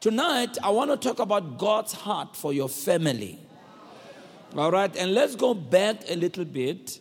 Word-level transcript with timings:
Tonight, 0.00 0.58
I 0.62 0.70
want 0.70 0.92
to 0.92 0.96
talk 0.96 1.18
about 1.18 1.58
God's 1.58 1.92
heart 1.92 2.36
for 2.36 2.52
your 2.52 2.68
family. 2.68 3.36
All 4.56 4.70
right, 4.70 4.94
and 4.96 5.12
let's 5.12 5.34
go 5.34 5.54
back 5.54 6.08
a 6.08 6.14
little 6.14 6.44
bit 6.44 7.00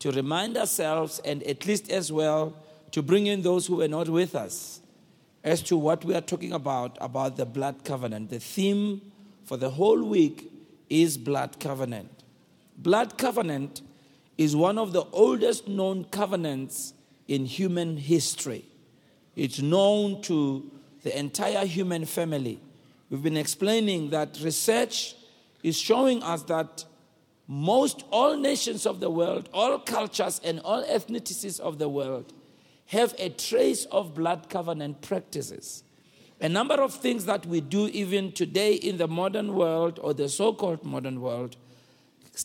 to 0.00 0.12
remind 0.12 0.58
ourselves, 0.58 1.20
and 1.24 1.42
at 1.44 1.64
least 1.64 1.90
as 1.90 2.12
well 2.12 2.54
to 2.90 3.00
bring 3.00 3.28
in 3.28 3.40
those 3.40 3.66
who 3.66 3.76
were 3.76 3.88
not 3.88 4.10
with 4.10 4.34
us, 4.34 4.80
as 5.42 5.62
to 5.62 5.78
what 5.78 6.04
we 6.04 6.14
are 6.14 6.20
talking 6.20 6.52
about 6.52 6.98
about 7.00 7.38
the 7.38 7.46
blood 7.46 7.82
covenant. 7.82 8.28
The 8.28 8.40
theme 8.40 9.00
for 9.44 9.56
the 9.56 9.70
whole 9.70 10.04
week 10.04 10.52
is 10.90 11.16
blood 11.16 11.58
covenant. 11.60 12.10
Blood 12.76 13.16
covenant 13.16 13.80
is 14.36 14.54
one 14.54 14.76
of 14.76 14.92
the 14.92 15.04
oldest 15.12 15.66
known 15.66 16.04
covenants 16.04 16.92
in 17.26 17.46
human 17.46 17.96
history. 17.96 18.66
It's 19.34 19.62
known 19.62 20.20
to 20.22 20.70
the 21.04 21.16
entire 21.16 21.64
human 21.66 22.06
family. 22.06 22.58
We've 23.10 23.22
been 23.22 23.36
explaining 23.36 24.10
that 24.10 24.38
research 24.42 25.14
is 25.62 25.78
showing 25.78 26.22
us 26.22 26.42
that 26.44 26.84
most 27.46 28.04
all 28.10 28.36
nations 28.36 28.86
of 28.86 29.00
the 29.00 29.10
world, 29.10 29.50
all 29.52 29.78
cultures, 29.78 30.40
and 30.42 30.60
all 30.60 30.82
ethnicities 30.82 31.60
of 31.60 31.78
the 31.78 31.88
world 31.88 32.32
have 32.86 33.14
a 33.18 33.28
trace 33.28 33.84
of 33.86 34.14
blood 34.14 34.48
covenant 34.48 35.02
practices. 35.02 35.84
A 36.40 36.48
number 36.48 36.74
of 36.74 36.94
things 36.94 37.26
that 37.26 37.44
we 37.46 37.60
do 37.60 37.88
even 37.88 38.32
today 38.32 38.74
in 38.74 38.96
the 38.96 39.06
modern 39.06 39.54
world 39.54 40.00
or 40.02 40.14
the 40.14 40.28
so 40.28 40.52
called 40.52 40.84
modern 40.84 41.20
world 41.20 41.56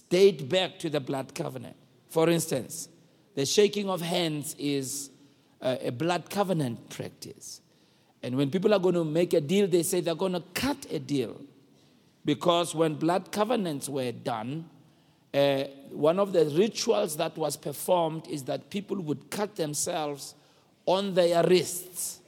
date 0.10 0.48
back 0.50 0.78
to 0.80 0.90
the 0.90 1.00
blood 1.00 1.34
covenant. 1.34 1.76
For 2.10 2.30
instance, 2.30 2.90
the 3.36 3.46
shaking 3.46 3.90
of 3.90 4.02
hands 4.02 4.56
is 4.60 5.10
uh, 5.62 5.78
a 5.82 5.92
blood 5.92 6.30
covenant 6.30 6.90
practice. 6.90 7.62
And 8.22 8.36
when 8.36 8.50
people 8.50 8.74
are 8.74 8.80
going 8.80 8.96
to 8.96 9.06
make 9.06 9.34
a 9.34 9.42
deal, 9.42 9.68
they 9.68 9.84
say 9.84 10.02
they're 10.02 10.16
going 10.16 10.34
to 10.34 10.44
cut 10.54 10.86
a 10.92 11.00
deal. 11.00 11.40
Because 12.26 12.76
when 12.76 12.96
blood 12.96 13.32
covenants 13.32 13.88
were 13.88 14.12
done, 14.12 14.70
uh, 15.34 15.64
one 15.92 16.20
of 16.20 16.34
the 16.34 16.46
rituals 16.46 17.16
that 17.18 17.38
was 17.38 17.56
performed 17.56 18.28
is 18.28 18.44
that 18.44 18.70
people 18.70 18.98
would 18.98 19.30
cut 19.30 19.56
themselves 19.56 20.36
on 20.86 21.14
their 21.14 21.44
wrists 21.44 22.20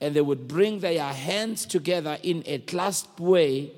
and 0.00 0.14
they 0.14 0.20
would 0.20 0.46
bring 0.46 0.80
their 0.80 1.02
hands 1.12 1.64
together 1.64 2.18
in 2.22 2.42
a 2.46 2.58
clasped 2.58 3.18
way. 3.18 3.72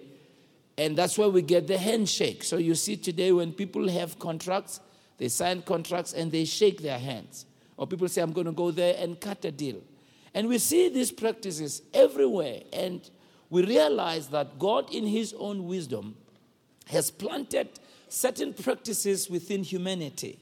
And 0.77 0.97
that's 0.97 1.17
where 1.17 1.29
we 1.31 1.43
get 1.43 1.69
the 1.69 1.79
handshake. 1.79 2.45
So 2.45 2.57
you 2.57 2.75
see 2.75 2.97
today 2.97 3.33
when 3.33 3.53
people 3.53 3.89
have 3.89 4.19
contracts, 4.19 4.81
they 5.19 5.29
sign 5.29 5.63
contracts 5.63 6.13
and 6.13 6.31
they 6.31 6.45
shake 6.45 6.83
their 6.83 6.99
hands. 6.99 7.47
Or 7.77 7.87
people 7.87 8.09
say, 8.09 8.23
I'm 8.23 8.33
going 8.33 8.47
to 8.47 8.53
go 8.53 8.71
there 8.71 8.97
and 8.99 9.21
cut 9.21 9.45
a 9.45 9.53
deal. 9.53 9.81
And 10.37 10.49
we 10.49 10.59
see 10.59 10.91
these 10.91 11.11
practices 11.11 11.81
everywhere. 11.95 12.61
And 12.71 13.01
we 13.49 13.65
realize 13.65 14.29
that 14.29 14.59
God, 14.59 14.93
in 14.93 15.07
His 15.07 15.35
own 15.39 15.67
wisdom, 15.67 16.15
has 16.89 17.11
planted 17.11 17.71
certain 18.11 18.53
practices 18.53 19.31
within 19.31 19.65
humanity 19.65 20.39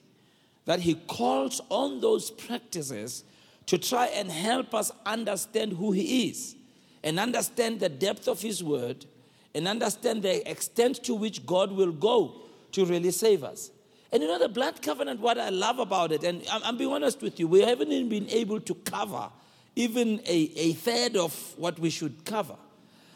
that 0.64 0.80
He 0.80 0.96
calls 0.96 1.60
on 1.68 2.00
those 2.00 2.32
practices 2.32 3.22
to 3.66 3.78
try 3.78 4.06
and 4.06 4.32
help 4.32 4.74
us 4.74 4.90
understand 5.06 5.74
who 5.74 5.92
He 5.92 6.28
is 6.28 6.56
and 7.04 7.20
understand 7.20 7.78
the 7.78 7.88
depth 7.88 8.26
of 8.26 8.42
His 8.42 8.64
word 8.64 9.06
and 9.54 9.68
understand 9.68 10.24
the 10.24 10.50
extent 10.50 11.04
to 11.04 11.14
which 11.14 11.46
God 11.46 11.70
will 11.70 11.92
go 11.92 12.42
to 12.72 12.84
really 12.84 13.12
save 13.12 13.44
us. 13.44 13.70
And 14.10 14.24
you 14.24 14.28
know, 14.28 14.40
the 14.40 14.48
blood 14.48 14.82
covenant, 14.82 15.20
what 15.20 15.38
I 15.38 15.50
love 15.50 15.78
about 15.78 16.10
it, 16.10 16.24
and 16.24 16.42
I'm, 16.50 16.76
being 16.76 16.92
honest 16.92 17.22
with 17.22 17.38
you, 17.38 17.46
we 17.46 17.60
haven't 17.60 17.92
even 17.92 18.08
been 18.08 18.28
able 18.30 18.60
to 18.60 18.74
cover 18.74 19.30
even 19.76 20.20
a, 20.26 20.50
a 20.56 20.72
third 20.74 21.16
of 21.16 21.54
what 21.56 21.78
we 21.78 21.90
should 21.90 22.24
cover. 22.24 22.56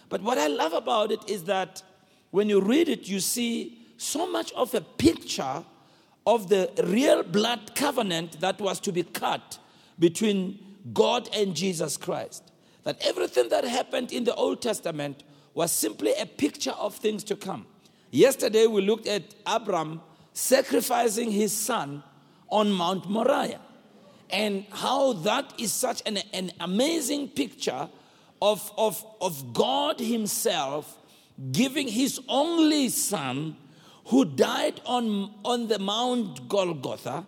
But 0.09 0.23
what 0.23 0.39
I 0.39 0.47
love 0.47 0.73
about 0.73 1.13
it 1.13 1.29
is 1.29 1.45
that 1.45 1.83
when 2.31 2.49
you 2.49 2.61
read 2.61 2.89
it, 2.89 3.09
you 3.09 3.21
see 3.21 3.87
so 3.97 4.31
much 4.31 4.53
of 4.53 4.75
a 4.75 4.81
picture 4.81 5.65
of 6.27 6.49
the 6.49 6.71
real 6.85 7.23
blood 7.23 7.75
covenant 7.75 8.41
that 8.41 8.61
was 8.61 8.81
to 8.81 8.93
be 8.93 9.03
cut 9.03 9.59
between 9.99 10.59
God 10.93 11.29
and 11.35 11.55
Jesus 11.55 11.97
Christ. 11.97 12.43
That 12.85 12.99
everything 13.03 13.49
that 13.51 13.65
happened 13.65 14.13
in 14.13 14.25
the 14.25 14.35
Old 14.35 14.63
Testament 14.63 15.23
was 15.55 15.73
simply 15.73 16.13
a 16.19 16.27
picture 16.27 16.73
of 16.73 16.95
things 16.95 17.25
to 17.25 17.37
come. 17.37 17.67
Yesterday, 18.11 18.67
we 18.67 18.83
looked 18.83 19.07
at 19.07 19.35
Abram 19.47 20.01
sacrificing 20.33 21.31
his 21.31 21.53
son 21.53 22.03
on 22.49 22.73
Mount 22.73 23.09
Moriah 23.09 23.61
and 24.31 24.65
how 24.71 25.15
that 25.15 25.55
is 25.59 25.73
such 25.73 26.03
an, 26.07 26.19
an 26.33 26.53
amazing 26.61 27.29
picture 27.29 27.89
of, 28.41 28.71
of, 28.77 29.05
of 29.21 29.53
God 29.53 30.01
Himself 30.01 30.97
giving 31.53 31.89
His 31.89 32.21
only 32.29 32.89
Son 32.89 33.57
who 34.07 34.25
died 34.25 34.81
on, 34.87 35.35
on 35.45 35.69
the 35.69 35.79
Mount 35.79 36.49
Golgotha 36.49 37.27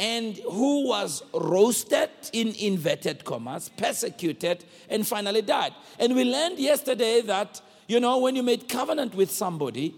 and 0.00 0.36
who 0.36 0.86
was 0.86 1.22
roasted 1.34 2.10
in 2.32 2.54
inverted 2.58 3.24
commas, 3.24 3.68
persecuted, 3.76 4.64
and 4.88 5.06
finally 5.06 5.42
died. 5.42 5.72
And 5.98 6.14
we 6.14 6.24
learned 6.24 6.58
yesterday 6.58 7.20
that, 7.22 7.60
you 7.88 7.98
know, 7.98 8.18
when 8.18 8.36
you 8.36 8.42
made 8.42 8.68
covenant 8.68 9.14
with 9.14 9.30
somebody, 9.30 9.94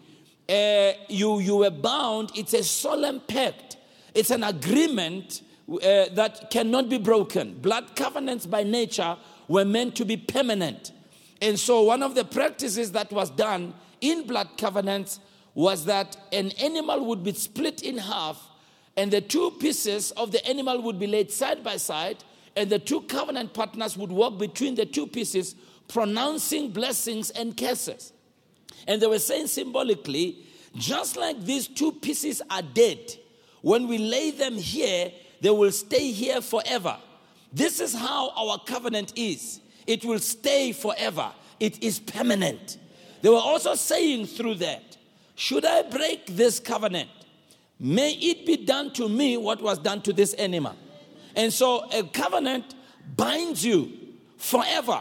uh, 0.48 0.92
you, 1.08 1.40
you 1.40 1.56
were 1.56 1.70
bound, 1.70 2.30
it's 2.34 2.54
a 2.54 2.64
solemn 2.64 3.20
pact, 3.20 3.76
it's 4.14 4.30
an 4.30 4.42
agreement 4.42 5.42
uh, 5.70 6.06
that 6.12 6.50
cannot 6.50 6.88
be 6.88 6.98
broken. 6.98 7.54
Blood 7.60 7.94
covenants 7.94 8.46
by 8.46 8.62
nature 8.62 9.16
were 9.48 9.64
meant 9.64 9.94
to 9.96 10.04
be 10.04 10.16
permanent. 10.16 10.92
And 11.40 11.58
so, 11.58 11.82
one 11.82 12.02
of 12.02 12.14
the 12.14 12.24
practices 12.24 12.92
that 12.92 13.10
was 13.12 13.30
done 13.30 13.74
in 14.00 14.26
blood 14.26 14.48
covenants 14.58 15.20
was 15.54 15.84
that 15.86 16.16
an 16.32 16.50
animal 16.52 17.04
would 17.06 17.24
be 17.24 17.32
split 17.32 17.82
in 17.82 17.98
half, 17.98 18.40
and 18.96 19.10
the 19.10 19.20
two 19.20 19.52
pieces 19.52 20.10
of 20.12 20.32
the 20.32 20.44
animal 20.46 20.82
would 20.82 20.98
be 20.98 21.06
laid 21.06 21.30
side 21.30 21.62
by 21.62 21.76
side, 21.76 22.18
and 22.56 22.68
the 22.68 22.78
two 22.78 23.02
covenant 23.02 23.54
partners 23.54 23.96
would 23.96 24.10
walk 24.10 24.38
between 24.38 24.74
the 24.74 24.86
two 24.86 25.06
pieces, 25.06 25.54
pronouncing 25.88 26.70
blessings 26.70 27.30
and 27.30 27.56
curses. 27.56 28.12
And 28.86 29.00
they 29.00 29.06
were 29.06 29.18
saying 29.18 29.48
symbolically, 29.48 30.44
just 30.74 31.16
like 31.16 31.42
these 31.44 31.66
two 31.66 31.92
pieces 31.92 32.42
are 32.50 32.62
dead, 32.62 32.98
when 33.62 33.88
we 33.88 33.98
lay 33.98 34.30
them 34.30 34.54
here, 34.54 35.12
they 35.40 35.50
will 35.50 35.72
stay 35.72 36.10
here 36.12 36.40
forever. 36.40 36.96
This 37.52 37.80
is 37.80 37.94
how 37.94 38.30
our 38.30 38.58
covenant 38.58 39.12
is. 39.16 39.60
It 39.86 40.04
will 40.04 40.18
stay 40.18 40.72
forever. 40.72 41.32
It 41.58 41.82
is 41.82 41.98
permanent. 41.98 42.78
They 43.22 43.28
were 43.28 43.36
also 43.36 43.74
saying 43.74 44.26
through 44.26 44.56
that, 44.56 44.96
should 45.34 45.64
I 45.64 45.82
break 45.82 46.26
this 46.26 46.60
covenant? 46.60 47.08
May 47.78 48.12
it 48.12 48.46
be 48.46 48.58
done 48.58 48.92
to 48.92 49.08
me 49.08 49.36
what 49.36 49.62
was 49.62 49.78
done 49.78 50.02
to 50.02 50.12
this 50.12 50.34
animal. 50.34 50.76
And 51.34 51.52
so 51.52 51.88
a 51.90 52.02
covenant 52.02 52.74
binds 53.16 53.64
you 53.64 53.90
forever. 54.36 55.00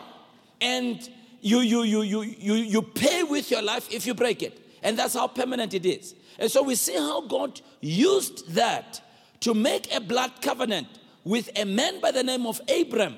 And 0.62 1.08
you, 1.42 1.60
you, 1.60 1.84
you, 1.84 2.02
you, 2.02 2.22
you, 2.22 2.54
you 2.54 2.82
pay 2.82 3.24
with 3.24 3.52
your 3.52 3.62
life 3.62 3.92
if 3.92 4.08
you 4.08 4.14
break 4.14 4.42
it. 4.44 4.60
And 4.82 4.98
that's 4.98 5.14
how 5.14 5.28
permanent 5.28 5.74
it 5.74 5.86
is. 5.86 6.16
And 6.38 6.50
so 6.50 6.64
we 6.64 6.76
see 6.76 6.96
how 6.96 7.22
God 7.22 7.60
used 7.82 8.54
that 8.54 9.02
to 9.42 9.54
make 9.54 9.94
a 9.94 10.02
blood 10.02 10.32
covenant 10.42 10.88
with 11.24 11.50
a 11.56 11.66
man 11.66 12.00
by 12.02 12.12
the 12.12 12.24
name 12.24 12.46
of 12.46 12.62
Abram. 12.70 13.16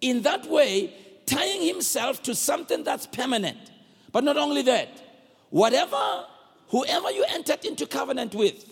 In 0.00 0.22
that 0.22 0.46
way, 0.46 0.92
tying 1.26 1.66
himself 1.66 2.22
to 2.24 2.34
something 2.34 2.82
that's 2.84 3.06
permanent. 3.06 3.58
But 4.12 4.24
not 4.24 4.36
only 4.36 4.62
that, 4.62 4.88
whatever, 5.50 6.26
whoever 6.68 7.10
you 7.10 7.24
entered 7.28 7.64
into 7.64 7.86
covenant 7.86 8.34
with, 8.34 8.64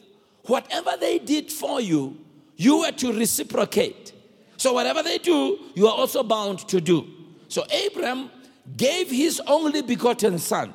whatever 0.44 0.92
they 0.98 1.18
did 1.18 1.52
for 1.52 1.80
you, 1.80 2.18
you 2.56 2.78
were 2.80 2.92
to 2.92 3.12
reciprocate. 3.12 4.12
So 4.56 4.72
whatever 4.72 5.02
they 5.02 5.18
do, 5.18 5.58
you 5.74 5.86
are 5.86 5.94
also 5.94 6.22
bound 6.22 6.66
to 6.68 6.80
do. 6.80 7.06
So 7.48 7.64
Abram 7.86 8.30
gave 8.76 9.10
his 9.10 9.40
only 9.46 9.82
begotten 9.82 10.38
son. 10.38 10.74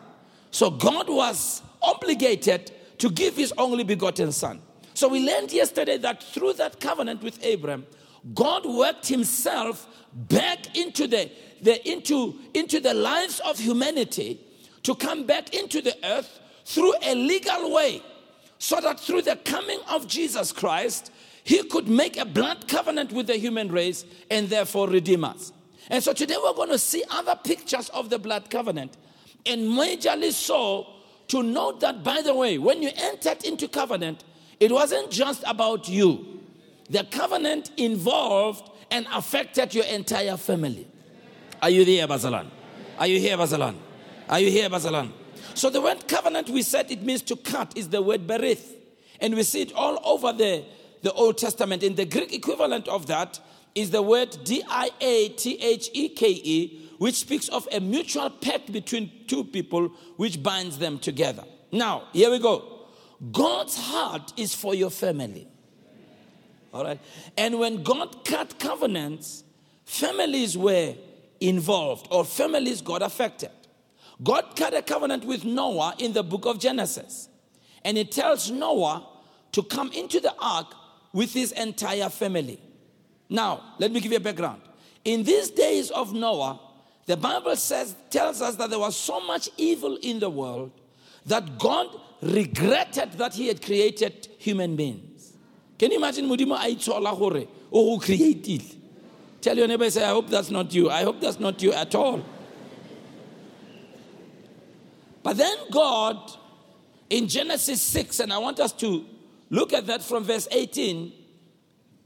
So 0.52 0.70
God 0.70 1.10
was 1.10 1.62
obligated 1.82 2.72
to 3.00 3.10
give 3.10 3.36
his 3.36 3.54
only 3.58 3.84
begotten 3.84 4.32
son. 4.32 4.62
So 4.94 5.08
we 5.08 5.26
learned 5.26 5.52
yesterday 5.52 5.98
that 5.98 6.24
through 6.24 6.54
that 6.54 6.80
covenant 6.80 7.24
with 7.24 7.44
Abraham, 7.44 7.86
God 8.34 8.66
worked 8.66 9.08
himself 9.08 9.88
back 10.14 10.78
into 10.78 11.08
the, 11.08 11.32
the, 11.62 11.86
into, 11.90 12.36
into 12.54 12.80
the 12.80 12.94
lives 12.94 13.40
of 13.42 13.60
humanity 13.60 14.40
to 14.84 14.96
come 14.96 15.26
back 15.26 15.54
into 15.54 15.82
the 15.82 15.96
earth 16.06 16.40
through 16.66 16.94
a 17.04 17.16
legal 17.16 17.74
way 17.74 18.02
so 18.60 18.80
that 18.80 19.00
through 19.00 19.24
the 19.24 19.36
coming 19.38 19.80
of 19.90 20.08
Jesus 20.08 20.52
Christ, 20.52 21.12
he 21.44 21.64
could 21.64 21.88
make 21.88 22.18
a 22.18 22.26
blood 22.26 22.68
covenant 22.68 23.12
with 23.12 23.28
the 23.28 23.36
human 23.36 23.70
race 23.70 24.06
and 24.32 24.48
therefore 24.48 24.88
redeem 24.88 25.26
us. 25.26 25.52
And 25.90 26.02
so 26.02 26.14
today 26.14 26.38
we're 26.42 26.54
going 26.54 26.70
to 26.70 26.78
see 26.78 27.04
other 27.10 27.36
pictures 27.36 27.90
of 27.90 28.10
the 28.10 28.18
blood 28.18 28.50
covenant, 28.50 28.96
and 29.46 29.64
majorly 29.64 30.32
so 30.32 30.88
to 31.28 31.44
note 31.44 31.82
that, 31.82 32.04
by 32.04 32.22
the 32.22 32.34
way, 32.34 32.58
when 32.58 32.82
you 32.82 32.90
entered 32.96 33.44
into 33.44 33.68
covenant, 33.68 34.24
it 34.60 34.72
wasn't 34.72 35.12
just 35.12 35.44
about 35.48 35.90
you. 35.90 36.42
The 36.90 37.04
covenant 37.06 37.72
involved 37.78 38.70
and 38.92 39.08
affected 39.12 39.74
your 39.74 39.86
entire 39.86 40.38
family. 40.38 40.88
Are 41.62 41.70
you 41.70 41.86
there, 41.86 42.08
Basalan? 42.08 42.48
Are 43.00 43.08
you 43.08 43.20
here, 43.20 43.38
Basalan? 43.38 43.76
Are 44.30 44.40
you 44.40 44.52
here, 44.52 44.70
Basalan? 44.70 45.12
So 45.56 45.70
the 45.70 45.82
word 45.82 46.08
covenant, 46.08 46.50
we 46.50 46.62
said 46.62 46.92
it 46.92 47.02
means 47.04 47.22
to 47.24 47.36
cut, 47.36 47.78
is 47.78 47.90
the 47.90 48.02
word 48.02 48.28
berith. 48.28 48.74
And 49.20 49.36
we 49.36 49.44
see 49.44 49.62
it 49.62 49.74
all 49.74 50.00
over 50.04 50.34
the, 50.34 50.66
the 51.02 51.14
Old 51.14 51.38
Testament. 51.38 51.84
And 51.84 51.96
the 51.96 52.06
Greek 52.06 52.34
equivalent 52.34 52.88
of 52.88 53.08
that 53.08 53.40
is 53.76 53.92
the 53.92 54.02
word 54.02 54.38
D 54.44 54.64
I 54.68 54.90
A 55.00 55.30
T 55.30 55.58
H 55.62 55.90
E 55.94 56.10
K 56.10 56.30
E, 56.30 56.90
which 56.98 57.16
speaks 57.16 57.48
of 57.50 57.68
a 57.72 57.80
mutual 57.80 58.30
pact 58.30 58.72
between 58.72 59.12
two 59.28 59.44
people 59.44 59.90
which 60.18 60.42
binds 60.44 60.78
them 60.78 61.00
together. 61.00 61.44
Now, 61.72 62.04
here 62.14 62.30
we 62.30 62.40
go. 62.40 62.73
God's 63.32 63.78
heart 63.78 64.34
is 64.38 64.54
for 64.54 64.76
your 64.76 64.90
family. 64.90 65.48
All 66.74 66.84
right. 66.84 67.00
And 67.38 67.60
when 67.60 67.84
God 67.84 68.26
cut 68.26 68.60
covenants, 68.60 69.44
families 69.86 70.58
were 70.58 70.96
involved 71.40 72.08
or 72.10 72.26
families 72.26 72.82
got 72.82 73.02
affected. 73.02 73.52
God 74.22 74.56
cut 74.56 74.74
a 74.74 74.82
covenant 74.82 75.26
with 75.26 75.44
Noah 75.44 75.96
in 76.00 76.14
the 76.14 76.24
book 76.24 76.46
of 76.46 76.60
Genesis. 76.60 77.30
And 77.84 77.98
it 77.98 78.12
tells 78.12 78.50
Noah 78.50 79.08
to 79.52 79.64
come 79.64 79.92
into 79.92 80.20
the 80.20 80.34
ark 80.40 80.74
with 81.12 81.34
his 81.34 81.52
entire 81.52 82.10
family. 82.10 82.60
Now, 83.30 83.76
let 83.80 83.92
me 83.92 84.00
give 84.00 84.12
you 84.12 84.18
a 84.18 84.22
background. 84.22 84.62
In 85.06 85.24
these 85.24 85.50
days 85.50 85.92
of 85.92 86.14
Noah, 86.14 86.60
the 87.06 87.18
Bible 87.18 87.56
says 87.56 87.96
tells 88.10 88.42
us 88.42 88.56
that 88.56 88.70
there 88.70 88.80
was 88.80 88.96
so 88.96 89.20
much 89.20 89.50
evil 89.58 89.98
in 90.02 90.20
the 90.20 90.30
world 90.30 90.72
that 91.26 91.60
God 91.60 91.88
regretted 92.24 93.14
that 93.14 93.34
he 93.34 93.48
had 93.48 93.62
created 93.62 94.28
human 94.38 94.76
beings. 94.76 95.34
Can 95.78 95.92
you 95.92 95.98
imagine 95.98 96.26
Mudimo 96.26 96.58
aitshola 96.58 97.18
gore 97.18 97.48
o 97.72 98.00
created? 98.00 98.64
Tell 99.42 99.58
your 99.58 99.68
neighbor 99.68 99.90
say 99.90 100.04
I 100.04 100.10
hope 100.10 100.30
that's 100.30 100.50
not 100.50 100.74
you. 100.74 100.90
I 100.90 101.04
hope 101.04 101.20
that's 101.20 101.40
not 101.40 101.62
you 101.62 101.74
at 101.74 101.94
all. 101.96 102.24
But 105.22 105.38
then 105.38 105.58
God, 105.72 106.32
in 107.10 107.28
Genesis 107.28 107.82
6, 107.82 108.20
and 108.20 108.34
I 108.34 108.38
want 108.38 108.60
us 108.60 108.74
to 108.74 109.06
look 109.50 109.74
at 109.74 109.88
that 109.88 110.04
from 110.04 110.24
verse 110.24 110.48
18, 110.52 111.14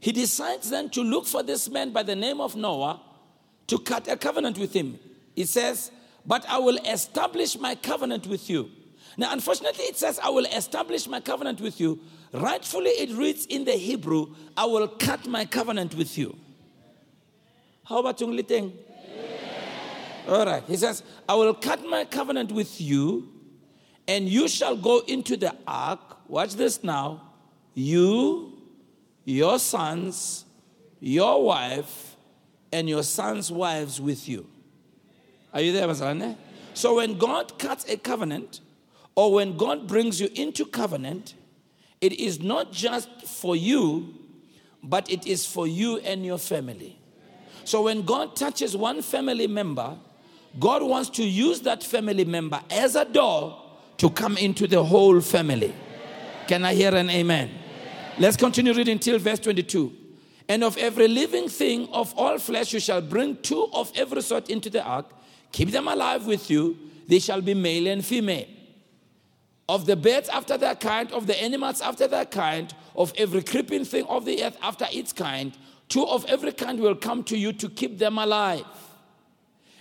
he 0.00 0.12
decides 0.12 0.70
then 0.70 0.90
to 0.90 1.02
look 1.02 1.26
for 1.26 1.42
this 1.42 1.68
man 1.68 1.92
by 1.92 2.04
the 2.04 2.14
name 2.14 2.40
of 2.40 2.54
Noah 2.54 3.00
to 3.66 3.78
cut 3.78 4.08
a 4.08 4.16
covenant 4.16 4.58
with 4.58 4.72
him. 4.72 4.98
He 5.34 5.44
says, 5.44 5.90
But 6.24 6.46
I 6.48 6.58
will 6.58 6.78
establish 6.78 7.58
my 7.58 7.74
covenant 7.74 8.26
with 8.26 8.48
you. 8.48 8.70
Now, 9.18 9.32
unfortunately, 9.32 9.84
it 9.86 9.96
says, 9.96 10.20
I 10.22 10.28
will 10.28 10.44
establish 10.46 11.08
my 11.08 11.18
covenant 11.18 11.60
with 11.60 11.80
you. 11.80 11.98
Rightfully, 12.32 12.90
it 12.90 13.10
reads 13.10 13.46
in 13.46 13.64
the 13.64 13.72
Hebrew, 13.72 14.34
I 14.56 14.64
will 14.64 14.86
cut 14.86 15.26
my 15.26 15.44
covenant 15.44 15.96
with 15.96 16.16
you. 16.16 16.38
How 17.84 17.98
about 17.98 18.16
Tungliting? 18.18 18.72
All 20.28 20.46
right. 20.46 20.62
He 20.68 20.76
says, 20.76 21.02
I 21.28 21.34
will 21.34 21.52
cut 21.52 21.84
my 21.84 22.04
covenant 22.04 22.52
with 22.52 22.80
you, 22.80 23.28
and 24.06 24.28
you 24.28 24.46
shall 24.46 24.76
go 24.76 25.00
into 25.00 25.36
the 25.36 25.52
ark. 25.66 25.98
Watch 26.28 26.54
this 26.54 26.84
now. 26.84 27.22
You, 27.74 28.52
your 29.24 29.58
sons, 29.58 30.44
your 31.00 31.42
wife, 31.42 32.16
and 32.72 32.88
your 32.88 33.02
sons' 33.02 33.50
wives 33.50 34.00
with 34.00 34.28
you. 34.28 34.46
Are 35.52 35.60
you 35.60 35.72
there, 35.72 35.88
Masane? 35.88 36.36
So 36.74 36.96
when 36.96 37.18
God 37.18 37.58
cuts 37.58 37.84
a 37.88 37.96
covenant, 37.96 38.60
or 39.18 39.32
when 39.32 39.56
God 39.56 39.88
brings 39.88 40.20
you 40.20 40.30
into 40.36 40.64
covenant, 40.64 41.34
it 42.00 42.12
is 42.12 42.40
not 42.40 42.70
just 42.70 43.10
for 43.24 43.56
you, 43.56 44.14
but 44.80 45.10
it 45.10 45.26
is 45.26 45.44
for 45.44 45.66
you 45.66 45.98
and 45.98 46.24
your 46.24 46.38
family. 46.38 46.96
So 47.64 47.82
when 47.82 48.02
God 48.02 48.36
touches 48.36 48.76
one 48.76 49.02
family 49.02 49.48
member, 49.48 49.98
God 50.60 50.84
wants 50.84 51.10
to 51.18 51.24
use 51.24 51.62
that 51.62 51.82
family 51.82 52.24
member 52.24 52.60
as 52.70 52.94
a 52.94 53.04
door 53.04 53.60
to 53.96 54.08
come 54.08 54.36
into 54.36 54.68
the 54.68 54.84
whole 54.84 55.20
family. 55.20 55.74
Can 56.46 56.64
I 56.64 56.74
hear 56.74 56.94
an 56.94 57.10
amen? 57.10 57.50
Let's 58.20 58.36
continue 58.36 58.72
reading 58.72 59.00
till 59.00 59.18
verse 59.18 59.40
22. 59.40 59.92
And 60.48 60.62
of 60.62 60.76
every 60.76 61.08
living 61.08 61.48
thing 61.48 61.88
of 61.92 62.14
all 62.16 62.38
flesh 62.38 62.72
you 62.72 62.78
shall 62.78 63.00
bring 63.00 63.38
two 63.38 63.68
of 63.72 63.90
every 63.96 64.22
sort 64.22 64.48
into 64.48 64.70
the 64.70 64.84
ark. 64.84 65.06
Keep 65.50 65.72
them 65.72 65.88
alive 65.88 66.24
with 66.24 66.48
you. 66.48 66.78
They 67.08 67.18
shall 67.18 67.40
be 67.40 67.54
male 67.54 67.88
and 67.88 68.04
female. 68.04 68.46
Of 69.68 69.86
the 69.86 69.96
birds 69.96 70.28
after 70.28 70.56
their 70.56 70.74
kind, 70.74 71.12
of 71.12 71.26
the 71.26 71.40
animals 71.42 71.80
after 71.80 72.06
their 72.06 72.24
kind, 72.24 72.72
of 72.96 73.12
every 73.16 73.42
creeping 73.42 73.84
thing 73.84 74.04
of 74.06 74.24
the 74.24 74.42
earth 74.42 74.56
after 74.62 74.86
its 74.90 75.12
kind, 75.12 75.56
two 75.88 76.06
of 76.06 76.24
every 76.26 76.52
kind 76.52 76.80
will 76.80 76.94
come 76.94 77.22
to 77.24 77.36
you 77.36 77.52
to 77.54 77.68
keep 77.68 77.98
them 77.98 78.18
alive. 78.18 78.64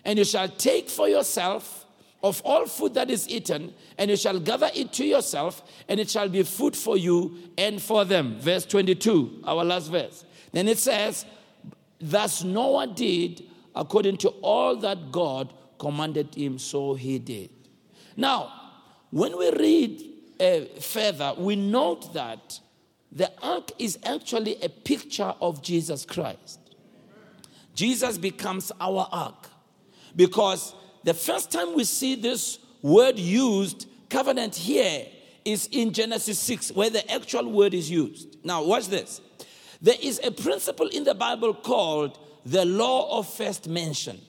And 0.03 0.19
you 0.19 0.25
shall 0.25 0.49
take 0.49 0.89
for 0.89 1.07
yourself 1.07 1.85
of 2.23 2.41
all 2.43 2.65
food 2.65 2.95
that 2.95 3.09
is 3.09 3.29
eaten, 3.29 3.73
and 3.97 4.09
you 4.09 4.17
shall 4.17 4.39
gather 4.39 4.69
it 4.73 4.91
to 4.93 5.05
yourself, 5.05 5.63
and 5.87 5.99
it 5.99 6.09
shall 6.09 6.27
be 6.27 6.43
food 6.43 6.75
for 6.75 6.97
you 6.97 7.37
and 7.57 7.81
for 7.81 8.05
them. 8.05 8.37
Verse 8.39 8.65
22, 8.65 9.43
our 9.45 9.63
last 9.63 9.89
verse. 9.89 10.25
Then 10.51 10.67
it 10.67 10.79
says, 10.79 11.25
Thus 11.99 12.43
Noah 12.43 12.87
did 12.87 13.43
according 13.75 14.17
to 14.17 14.29
all 14.41 14.75
that 14.77 15.11
God 15.11 15.53
commanded 15.77 16.33
him, 16.35 16.57
so 16.57 16.95
he 16.95 17.19
did. 17.19 17.49
Now, 18.15 18.56
when 19.11 19.37
we 19.37 19.51
read 19.51 20.03
uh, 20.39 20.79
further, 20.79 21.33
we 21.37 21.55
note 21.55 22.13
that 22.13 22.59
the 23.11 23.31
ark 23.41 23.71
is 23.79 23.97
actually 24.03 24.61
a 24.61 24.69
picture 24.69 25.33
of 25.41 25.61
Jesus 25.61 26.05
Christ. 26.05 26.59
Jesus 27.73 28.17
becomes 28.17 28.71
our 28.81 29.07
ark. 29.11 29.47
Because 30.15 30.73
the 31.03 31.13
first 31.13 31.51
time 31.51 31.75
we 31.75 31.83
see 31.83 32.15
this 32.15 32.59
word 32.81 33.17
used, 33.17 33.87
covenant 34.09 34.55
here, 34.55 35.05
is 35.45 35.69
in 35.71 35.93
Genesis 35.93 36.39
6, 36.39 36.71
where 36.71 36.89
the 36.89 37.09
actual 37.09 37.49
word 37.49 37.73
is 37.73 37.89
used. 37.89 38.37
Now, 38.43 38.63
watch 38.63 38.87
this. 38.87 39.21
There 39.81 39.95
is 40.01 40.19
a 40.23 40.31
principle 40.31 40.87
in 40.87 41.03
the 41.03 41.13
Bible 41.13 41.53
called 41.53 42.19
the 42.45 42.65
law 42.65 43.19
of 43.19 43.31
first 43.31 43.69
mention. 43.69 44.19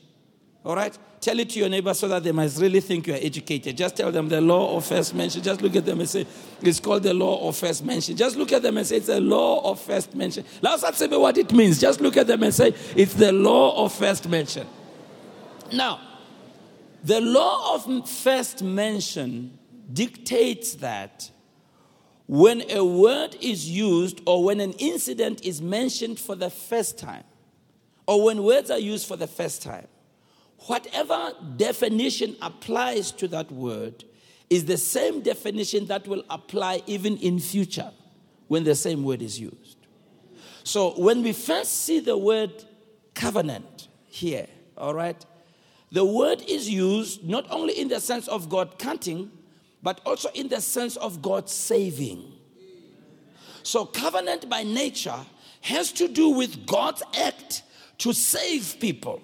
All 0.64 0.76
right? 0.76 0.96
Tell 1.20 1.38
it 1.38 1.50
to 1.50 1.58
your 1.58 1.68
neighbor 1.68 1.94
so 1.94 2.08
that 2.08 2.22
they 2.22 2.32
must 2.32 2.60
really 2.60 2.80
think 2.80 3.06
you 3.06 3.14
are 3.14 3.18
educated. 3.20 3.76
Just 3.76 3.96
tell 3.96 4.12
them 4.12 4.28
the 4.28 4.40
law 4.40 4.76
of 4.76 4.84
first 4.84 5.14
mention. 5.14 5.42
Just 5.42 5.62
look 5.62 5.74
at 5.76 5.84
them 5.84 6.00
and 6.00 6.08
say, 6.08 6.26
it's 6.60 6.80
called 6.80 7.02
the 7.02 7.14
law 7.14 7.48
of 7.48 7.56
first 7.56 7.84
mention. 7.84 8.16
Just 8.16 8.36
look 8.36 8.52
at 8.52 8.62
them 8.62 8.76
and 8.76 8.86
say, 8.86 8.96
it's 8.96 9.06
the 9.06 9.20
law 9.20 9.70
of 9.70 9.80
first 9.80 10.14
mention. 10.14 10.44
Let's 10.60 10.82
not 10.82 10.94
say 10.94 11.08
what 11.08 11.38
it 11.38 11.52
means. 11.52 11.80
Just 11.80 12.00
look 12.00 12.16
at 12.16 12.26
them 12.26 12.42
and 12.42 12.54
say, 12.54 12.74
it's 12.94 13.14
the 13.14 13.32
law 13.32 13.84
of 13.84 13.92
first 13.92 14.28
mention. 14.28 14.66
Now, 15.72 16.00
the 17.02 17.20
law 17.20 17.74
of 17.74 18.08
first 18.08 18.62
mention 18.62 19.58
dictates 19.92 20.74
that 20.76 21.30
when 22.26 22.70
a 22.70 22.84
word 22.84 23.36
is 23.40 23.68
used 23.70 24.20
or 24.26 24.44
when 24.44 24.60
an 24.60 24.72
incident 24.74 25.44
is 25.44 25.62
mentioned 25.62 26.18
for 26.18 26.34
the 26.34 26.50
first 26.50 26.98
time, 26.98 27.24
or 28.06 28.24
when 28.24 28.42
words 28.42 28.70
are 28.70 28.78
used 28.78 29.06
for 29.06 29.16
the 29.16 29.26
first 29.26 29.62
time, 29.62 29.86
whatever 30.66 31.32
definition 31.56 32.36
applies 32.42 33.12
to 33.12 33.28
that 33.28 33.50
word 33.50 34.04
is 34.50 34.64
the 34.64 34.76
same 34.76 35.20
definition 35.20 35.86
that 35.86 36.06
will 36.08 36.24
apply 36.30 36.82
even 36.86 37.16
in 37.18 37.38
future 37.38 37.90
when 38.48 38.64
the 38.64 38.74
same 38.74 39.04
word 39.04 39.22
is 39.22 39.38
used. 39.38 39.76
So 40.64 40.90
when 41.00 41.22
we 41.22 41.32
first 41.32 41.82
see 41.82 42.00
the 42.00 42.16
word 42.16 42.64
covenant 43.14 43.88
here, 44.06 44.46
all 44.76 44.94
right, 44.94 45.24
the 45.90 46.04
word 46.04 46.42
is 46.46 46.68
used 46.68 47.26
not 47.26 47.46
only 47.50 47.78
in 47.78 47.88
the 47.88 48.00
sense 48.00 48.28
of 48.28 48.48
God 48.48 48.78
cutting, 48.78 49.30
but 49.82 50.00
also 50.04 50.28
in 50.34 50.48
the 50.48 50.60
sense 50.60 50.96
of 50.96 51.22
God 51.22 51.48
saving. 51.48 52.32
So, 53.62 53.84
covenant 53.84 54.48
by 54.48 54.62
nature 54.62 55.18
has 55.60 55.92
to 55.92 56.08
do 56.08 56.30
with 56.30 56.66
God's 56.66 57.02
act 57.18 57.62
to 57.98 58.12
save 58.12 58.76
people. 58.80 59.22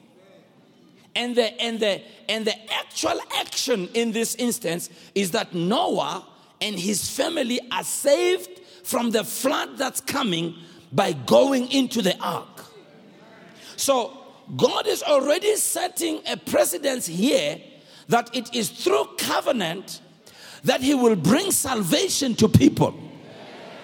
And 1.16 1.37
the, 1.37 1.61
and, 1.62 1.78
the, 1.78 2.02
and 2.28 2.44
the 2.44 2.54
actual 2.73 3.21
action 3.38 3.88
in 3.94 4.12
this 4.12 4.35
instance 4.37 4.90
is 5.14 5.30
that 5.33 5.54
Noah 5.54 6.26
and 6.61 6.76
his 6.76 7.09
family 7.09 7.61
are 7.71 7.85
saved 7.85 8.61
from 8.83 9.11
the 9.11 9.25
flood 9.25 9.78
that's 9.78 10.00
coming 10.00 10.54
by 10.92 11.12
going 11.12 11.71
into 11.71 12.02
the 12.02 12.16
ark. 12.21 12.64
So, 13.76 14.18
God 14.56 14.87
is 14.87 15.02
already 15.02 15.56
setting 15.56 16.21
a 16.28 16.37
precedence 16.37 17.06
here 17.06 17.61
that 18.09 18.35
it 18.37 18.54
is 18.54 18.68
through 18.68 19.06
covenant 19.18 20.00
that 20.64 20.80
He 20.80 20.94
will 20.94 21.16
bring 21.16 21.50
salvation 21.50 22.35
to 22.37 22.49
people. 22.49 22.94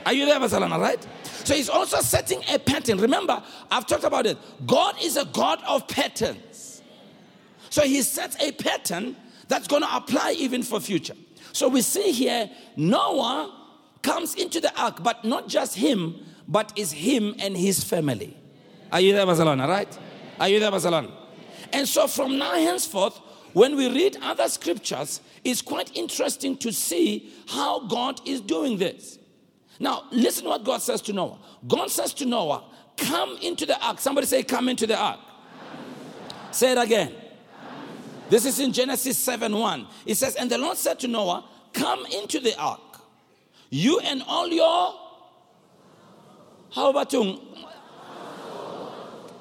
Are 0.04 0.12
you 0.12 0.26
there, 0.26 0.40
Masalana, 0.40 0.78
right? 0.78 1.06
So 1.44 1.54
He's 1.54 1.68
also 1.68 2.00
setting 2.00 2.42
a 2.52 2.58
pattern. 2.58 2.99
Remember, 2.99 3.42
I've 3.70 3.87
talked 3.87 4.04
about 4.04 4.26
it. 4.26 4.38
God 4.66 4.96
is 5.02 5.16
a 5.16 5.25
God 5.26 5.62
of 5.66 5.87
patterns. 5.88 6.50
So 7.70 7.82
He 7.82 8.02
sets 8.02 8.36
a 8.42 8.52
pattern 8.52 9.16
that's 9.48 9.66
going 9.66 9.82
to 9.82 9.96
apply 9.96 10.34
even 10.38 10.62
for 10.62 10.78
future. 10.80 11.16
So 11.52 11.68
we 11.68 11.82
see 11.82 12.12
here 12.12 12.48
Noah 12.76 13.52
comes 14.02 14.34
into 14.34 14.60
the 14.60 14.72
ark, 14.80 15.02
but 15.02 15.24
not 15.24 15.48
just 15.48 15.74
him, 15.74 16.14
but 16.48 16.72
is 16.76 16.92
him 16.92 17.34
and 17.38 17.56
his 17.56 17.82
family. 17.84 18.36
Are 18.92 19.00
you 19.00 19.12
there, 19.12 19.26
Masalana, 19.26 19.68
right? 19.68 19.98
Are 20.38 20.48
you 20.48 20.58
there, 20.60 20.70
Basalan? 20.70 21.10
And 21.72 21.86
so 21.86 22.06
from 22.06 22.38
now 22.38 22.54
henceforth, 22.54 23.18
when 23.52 23.76
we 23.76 23.88
read 23.88 24.16
other 24.22 24.48
scriptures, 24.48 25.20
it's 25.44 25.62
quite 25.62 25.96
interesting 25.96 26.56
to 26.58 26.72
see 26.72 27.32
how 27.48 27.86
God 27.86 28.20
is 28.26 28.40
doing 28.40 28.78
this. 28.78 29.18
Now, 29.78 30.04
listen 30.10 30.46
what 30.46 30.64
God 30.64 30.82
says 30.82 31.00
to 31.02 31.12
Noah. 31.12 31.38
God 31.66 31.90
says 31.90 32.12
to 32.14 32.26
Noah, 32.26 32.64
Come 32.96 33.38
into 33.40 33.64
the 33.64 33.82
ark. 33.84 33.98
Somebody 33.98 34.26
say, 34.26 34.42
Come 34.42 34.68
into 34.68 34.86
the 34.86 34.96
ark. 34.96 35.20
Say 36.50 36.72
it 36.72 36.78
again. 36.78 37.14
This 38.30 38.46
is 38.46 38.60
in 38.60 38.72
Genesis 38.72 39.18
7 39.18 39.52
1. 39.52 39.87
It 40.06 40.14
says, 40.14 40.37
And 40.37 40.49
the 40.50 40.56
Lord 40.56 40.76
said 40.76 41.00
to 41.00 41.08
Noah, 41.08 41.44
Come 41.72 42.06
into 42.06 42.40
the 42.40 42.58
ark, 42.58 42.80
you 43.68 43.99
and 44.00 44.22
all 44.26 44.49
your. 44.49 44.94
How 46.72 46.90
about 46.90 47.12
you? 47.12 47.40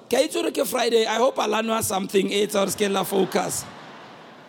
Ke 0.09 0.65
Friday. 0.65 1.05
I 1.05 1.15
hope 1.15 1.35
Alano 1.35 1.81
something. 1.83 2.31
It's 2.31 2.55
our 2.55 2.67
scale 2.67 3.03
focus. 3.03 3.63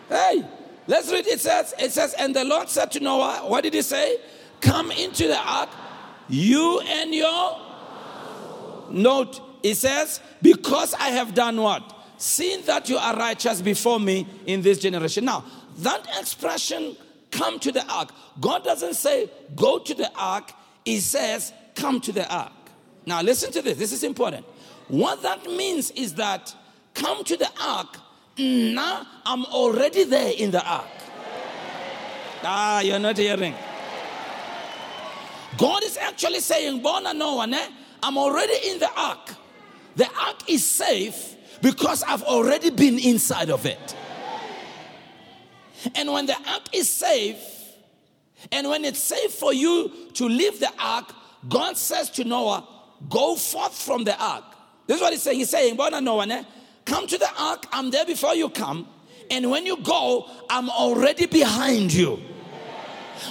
Hey, 0.09 0.43
let's 0.87 1.11
read. 1.11 1.27
It 1.27 1.39
says, 1.39 1.75
it 1.77 1.91
says, 1.91 2.15
and 2.17 2.35
the 2.35 2.43
Lord 2.43 2.67
said 2.67 2.91
to 2.93 2.99
Noah, 2.99 3.43
what 3.45 3.61
did 3.63 3.75
he 3.75 3.83
say? 3.83 4.17
Come 4.59 4.91
into 4.91 5.27
the 5.27 5.37
ark, 5.37 5.69
you 6.27 6.81
and 6.81 7.13
your. 7.13 7.59
Note, 8.89 9.39
it 9.63 9.75
says, 9.75 10.19
because 10.41 10.95
I 10.95 11.09
have 11.09 11.33
done 11.35 11.61
what? 11.61 12.00
Seen 12.21 12.63
that 12.65 12.87
you 12.87 12.97
are 12.97 13.15
righteous 13.17 13.63
before 13.63 13.99
me 13.99 14.27
in 14.45 14.61
this 14.61 14.77
generation. 14.77 15.25
Now, 15.25 15.43
that 15.79 16.07
expression, 16.19 16.95
come 17.31 17.59
to 17.61 17.71
the 17.71 17.83
ark, 17.91 18.11
God 18.39 18.63
doesn't 18.63 18.93
say, 18.93 19.27
go 19.55 19.79
to 19.79 19.95
the 19.95 20.11
ark. 20.15 20.51
He 20.85 20.99
says, 20.99 21.51
come 21.73 21.99
to 22.01 22.11
the 22.11 22.31
ark. 22.31 22.51
Now, 23.07 23.23
listen 23.23 23.51
to 23.53 23.63
this. 23.63 23.75
This 23.75 23.91
is 23.91 24.03
important. 24.03 24.45
What 24.87 25.23
that 25.23 25.47
means 25.47 25.89
is 25.89 26.13
that 26.13 26.53
come 26.93 27.23
to 27.23 27.35
the 27.35 27.49
ark. 27.59 27.97
Now 28.37 29.07
I'm 29.25 29.43
already 29.45 30.03
there 30.03 30.33
in 30.37 30.51
the 30.51 30.63
ark. 30.63 30.85
Ah, 32.43 32.81
you're 32.81 32.99
not 32.99 33.17
hearing. 33.17 33.55
God 35.57 35.81
is 35.81 35.97
actually 35.97 36.41
saying, 36.41 36.83
Bona 36.83 37.15
Noah, 37.15 37.47
I'm 38.03 38.17
already 38.19 38.69
in 38.69 38.77
the 38.77 38.91
ark. 38.95 39.33
The 39.95 40.05
ark 40.05 40.47
is 40.47 40.63
safe 40.63 41.35
because 41.61 42.03
I've 42.03 42.23
already 42.23 42.69
been 42.69 42.99
inside 42.99 43.49
of 43.49 43.65
it. 43.65 43.95
And 45.95 46.11
when 46.11 46.25
the 46.25 46.35
ark 46.35 46.63
is 46.73 46.89
safe, 46.89 47.37
and 48.51 48.69
when 48.69 48.85
it's 48.85 48.99
safe 48.99 49.31
for 49.31 49.53
you 49.53 49.91
to 50.13 50.27
leave 50.27 50.59
the 50.59 50.71
ark, 50.79 51.13
God 51.49 51.77
says 51.77 52.09
to 52.11 52.23
Noah, 52.23 52.67
Go 53.09 53.35
forth 53.35 53.73
from 53.73 54.03
the 54.03 54.15
ark. 54.21 54.43
This 54.85 54.97
is 54.97 55.01
what 55.01 55.11
he's 55.13 55.23
saying. 55.23 55.39
He's 55.39 55.49
saying, 55.49 55.75
Bona 55.75 56.45
come 56.85 57.07
to 57.07 57.17
the 57.17 57.29
ark, 57.39 57.65
I'm 57.71 57.89
there 57.89 58.05
before 58.05 58.35
you 58.35 58.49
come. 58.49 58.87
And 59.29 59.49
when 59.49 59.65
you 59.65 59.77
go, 59.77 60.29
I'm 60.49 60.69
already 60.69 61.25
behind 61.25 61.93
you. 61.93 62.19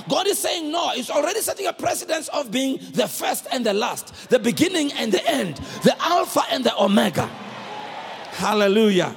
God 0.09 0.27
is 0.27 0.39
saying, 0.39 0.71
No, 0.71 0.91
He's 0.91 1.11
already 1.11 1.41
setting 1.41 1.67
a 1.67 1.73
precedence 1.73 2.29
of 2.29 2.51
being 2.51 2.79
the 2.93 3.07
first 3.07 3.47
and 3.53 3.65
the 3.65 3.75
last, 3.75 4.31
the 4.31 4.39
beginning 4.39 4.93
and 4.93 5.13
the 5.13 5.25
end, 5.29 5.57
the 5.83 5.95
Alpha 6.01 6.43
and 6.51 6.65
the 6.65 6.77
Omega. 6.83 7.31
Hallelujah. 8.33 9.15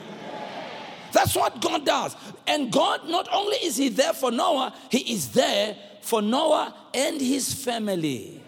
That's 1.11 1.35
what 1.35 1.61
God 1.61 1.85
does. 1.85 2.15
And 2.47 2.71
God, 2.71 3.07
not 3.07 3.29
only 3.31 3.57
is 3.57 3.77
He 3.77 3.89
there 3.89 4.13
for 4.13 4.31
Noah, 4.31 4.73
He 4.89 5.13
is 5.13 5.29
there 5.29 5.75
for 6.03 6.21
Noah 6.21 6.75
and 6.93 7.19
his 7.19 7.53
family. 7.53 8.41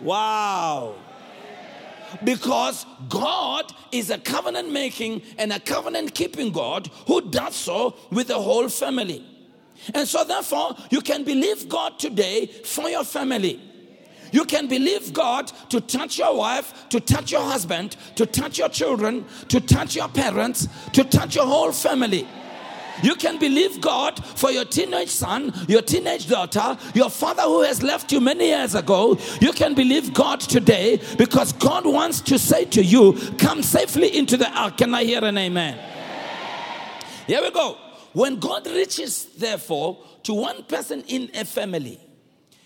Wow. 0.00 0.94
Because 2.22 2.84
God 3.08 3.72
is 3.90 4.10
a 4.10 4.18
covenant 4.18 4.70
making 4.70 5.22
and 5.38 5.52
a 5.52 5.58
covenant 5.58 6.14
keeping 6.14 6.52
God 6.52 6.90
who 7.06 7.22
does 7.30 7.56
so 7.56 7.96
with 8.10 8.28
the 8.28 8.38
whole 8.38 8.68
family. 8.68 9.24
And 9.94 10.06
so, 10.06 10.22
therefore, 10.22 10.76
you 10.90 11.00
can 11.00 11.24
believe 11.24 11.68
God 11.68 11.98
today 11.98 12.46
for 12.46 12.88
your 12.88 13.04
family. 13.04 13.60
You 14.32 14.44
can 14.44 14.66
believe 14.66 15.12
God 15.12 15.52
to 15.68 15.80
touch 15.80 16.18
your 16.18 16.36
wife, 16.36 16.88
to 16.88 17.00
touch 17.00 17.30
your 17.30 17.42
husband, 17.42 17.96
to 18.16 18.26
touch 18.26 18.58
your 18.58 18.68
children, 18.68 19.24
to 19.48 19.60
touch 19.60 19.94
your 19.94 20.08
parents, 20.08 20.68
to 20.94 21.04
touch 21.04 21.36
your 21.36 21.46
whole 21.46 21.70
family. 21.70 22.26
You 23.02 23.14
can 23.14 23.38
believe 23.38 23.80
God 23.80 24.22
for 24.24 24.50
your 24.50 24.64
teenage 24.64 25.08
son, 25.08 25.52
your 25.66 25.82
teenage 25.82 26.28
daughter, 26.28 26.76
your 26.94 27.10
father 27.10 27.42
who 27.42 27.62
has 27.62 27.82
left 27.82 28.12
you 28.12 28.20
many 28.20 28.48
years 28.48 28.74
ago. 28.74 29.18
You 29.40 29.52
can 29.52 29.74
believe 29.74 30.12
God 30.12 30.40
today 30.40 31.00
because 31.16 31.52
God 31.52 31.86
wants 31.86 32.20
to 32.22 32.38
say 32.38 32.64
to 32.66 32.82
you, 32.82 33.14
Come 33.38 33.62
safely 33.62 34.16
into 34.16 34.36
the 34.36 34.50
ark. 34.50 34.78
Can 34.78 34.94
I 34.94 35.04
hear 35.04 35.24
an 35.24 35.38
amen? 35.38 35.78
Here 37.26 37.40
we 37.40 37.50
go. 37.50 37.78
When 38.12 38.36
God 38.38 38.66
reaches, 38.66 39.24
therefore, 39.36 39.98
to 40.24 40.34
one 40.34 40.62
person 40.64 41.02
in 41.08 41.30
a 41.34 41.44
family, 41.44 41.98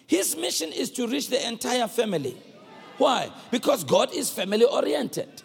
his 0.06 0.36
mission 0.36 0.72
is 0.72 0.90
to 0.92 1.06
reach 1.06 1.28
the 1.28 1.46
entire 1.46 1.88
family. 1.88 2.36
Why? 2.98 3.30
Because 3.50 3.84
God 3.84 4.12
is 4.14 4.30
family 4.30 4.64
oriented. 4.64 5.42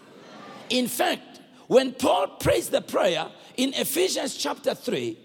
In 0.69 0.87
fact, 0.87 1.41
when 1.67 1.93
Paul 1.93 2.27
prays 2.39 2.69
the 2.69 2.81
prayer, 2.81 3.27
in 3.57 3.73
Ephesians 3.73 4.35
chapter 4.35 4.73
3, 4.73 5.17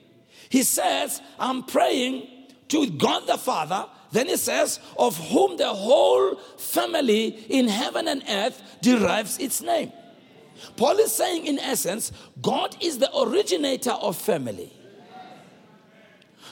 he 0.49 0.63
says, 0.63 1.21
I'm 1.39 1.63
praying 1.65 2.29
to 2.69 2.91
God 2.91 3.27
the 3.27 3.39
Father. 3.39 3.87
Then 4.13 4.29
he 4.29 4.37
says, 4.37 4.81
of 4.99 5.17
whom 5.29 5.57
the 5.57 5.69
whole 5.69 6.37
family 6.57 7.29
in 7.49 7.69
heaven 7.69 8.09
and 8.09 8.23
earth 8.29 8.63
derives 8.81 9.39
its 9.39 9.61
name. 9.61 9.93
Paul 10.77 10.97
is 10.99 11.15
saying, 11.15 11.47
in 11.47 11.59
essence, 11.59 12.13
God 12.41 12.77
is 12.81 12.99
the 12.99 13.11
originator 13.17 13.93
of 13.93 14.17
family. 14.17 14.73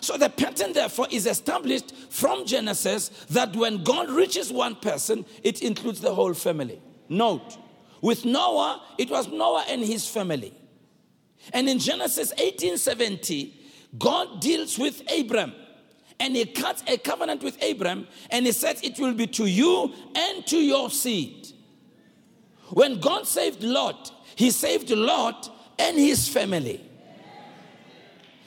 So 0.05 0.19
the 0.19 0.29
pattern, 0.29 0.75
therefore, 0.75 1.07
is 1.11 1.27
established 1.27 1.97
from 2.11 2.45
Genesis 2.45 3.09
that 3.31 3.57
when 3.57 3.83
God 3.83 4.11
reaches 4.11 4.53
one 4.53 4.75
person, 4.75 5.25
it 5.43 5.63
includes 5.63 6.03
the 6.03 6.15
whole 6.15 6.35
family. 6.35 6.79
Note, 7.09 7.57
with 8.03 8.27
Noah, 8.27 8.83
it 8.99 9.09
was 9.09 9.29
Noah 9.29 9.65
and 9.67 9.83
his 9.83 10.07
family. 10.07 10.53
And 11.55 11.71
in 11.71 11.79
Genesis 11.79 12.35
18:70, 12.37 13.55
God 13.97 14.43
deals 14.43 14.79
with 14.79 15.01
Abram. 15.11 15.55
And 16.21 16.37
he 16.37 16.45
cuts 16.45 16.85
a 16.87 16.99
covenant 16.99 17.43
with 17.43 17.57
Abram 17.63 18.07
and 18.31 18.45
he 18.45 18.53
says 18.53 18.81
it 18.83 18.99
will 18.99 19.15
be 19.15 19.27
to 19.29 19.47
you 19.47 19.91
and 20.15 20.47
to 20.49 20.59
your 20.59 20.91
seed. 20.91 21.49
When 22.69 23.01
God 23.01 23.27
saved 23.27 23.63
Lot, 23.63 24.13
he 24.37 24.51
saved 24.51 24.91
Lot 24.91 25.51
and 25.79 25.99
his 25.99 26.29
family. 26.29 26.91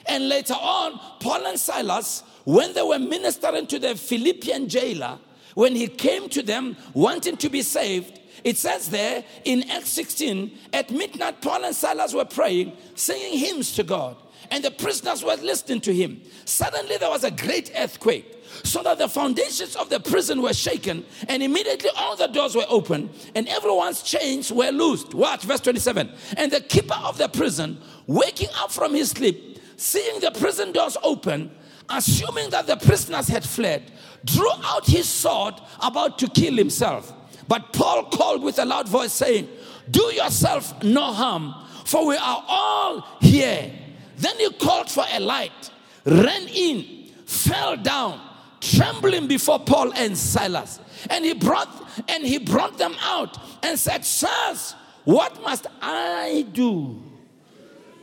And 0.08 0.28
later 0.28 0.54
on, 0.54 0.98
Paul 1.20 1.46
and 1.46 1.58
Silas, 1.58 2.22
when 2.44 2.72
they 2.72 2.82
were 2.82 2.98
ministering 2.98 3.66
to 3.66 3.78
the 3.78 3.94
Philippian 3.94 4.68
jailer, 4.68 5.18
when 5.54 5.74
he 5.74 5.88
came 5.88 6.28
to 6.30 6.42
them 6.42 6.76
wanting 6.94 7.36
to 7.36 7.48
be 7.48 7.62
saved, 7.62 8.20
it 8.44 8.56
says 8.56 8.88
there 8.88 9.24
in 9.44 9.68
Acts 9.70 9.90
16, 9.90 10.56
at 10.72 10.90
midnight, 10.90 11.42
Paul 11.42 11.64
and 11.64 11.74
Silas 11.74 12.14
were 12.14 12.24
praying, 12.24 12.76
singing 12.94 13.38
hymns 13.38 13.74
to 13.74 13.82
God, 13.82 14.16
and 14.50 14.64
the 14.64 14.70
prisoners 14.70 15.24
were 15.24 15.36
listening 15.36 15.80
to 15.82 15.92
him. 15.92 16.22
Suddenly, 16.44 16.96
there 16.96 17.10
was 17.10 17.24
a 17.24 17.30
great 17.30 17.72
earthquake. 17.76 18.36
So 18.64 18.82
that 18.82 18.96
the 18.96 19.08
foundations 19.08 19.76
of 19.76 19.90
the 19.90 20.00
prison 20.00 20.40
were 20.40 20.54
shaken, 20.54 21.04
and 21.28 21.42
immediately 21.42 21.90
all 21.96 22.16
the 22.16 22.28
doors 22.28 22.54
were 22.54 22.64
open, 22.68 23.10
and 23.34 23.46
everyone's 23.46 24.02
chains 24.02 24.50
were 24.50 24.70
loosed. 24.70 25.12
Watch 25.12 25.42
verse 25.42 25.60
27. 25.60 26.10
And 26.36 26.50
the 26.50 26.62
keeper 26.62 26.96
of 27.04 27.18
the 27.18 27.28
prison, 27.28 27.78
waking 28.06 28.48
up 28.56 28.72
from 28.72 28.94
his 28.94 29.10
sleep, 29.10 29.57
seeing 29.78 30.20
the 30.20 30.32
prison 30.32 30.72
doors 30.72 30.96
open, 31.02 31.50
assuming 31.88 32.50
that 32.50 32.66
the 32.66 32.76
prisoners 32.76 33.28
had 33.28 33.44
fled, 33.44 33.90
drew 34.24 34.50
out 34.64 34.84
his 34.84 35.08
sword 35.08 35.54
about 35.80 36.18
to 36.18 36.28
kill 36.28 36.54
himself. 36.54 37.14
But 37.46 37.72
Paul 37.72 38.04
called 38.06 38.42
with 38.42 38.58
a 38.58 38.64
loud 38.64 38.88
voice, 38.88 39.12
saying, 39.12 39.48
Do 39.90 40.02
yourself 40.12 40.82
no 40.82 41.12
harm, 41.12 41.54
for 41.84 42.06
we 42.06 42.16
are 42.16 42.44
all 42.46 43.06
here. 43.20 43.72
Then 44.18 44.36
he 44.38 44.52
called 44.54 44.90
for 44.90 45.04
a 45.10 45.20
light, 45.20 45.70
ran 46.04 46.48
in, 46.48 47.06
fell 47.24 47.76
down, 47.76 48.20
trembling 48.60 49.28
before 49.28 49.60
Paul 49.60 49.92
and 49.94 50.18
Silas. 50.18 50.80
And 51.08 51.24
he 51.24 51.34
brought 51.34 51.68
and 52.08 52.26
he 52.26 52.38
brought 52.38 52.78
them 52.78 52.96
out 53.00 53.38
and 53.62 53.78
said, 53.78 54.04
Sirs, 54.04 54.74
what 55.04 55.40
must 55.42 55.68
I 55.80 56.46
do? 56.52 57.00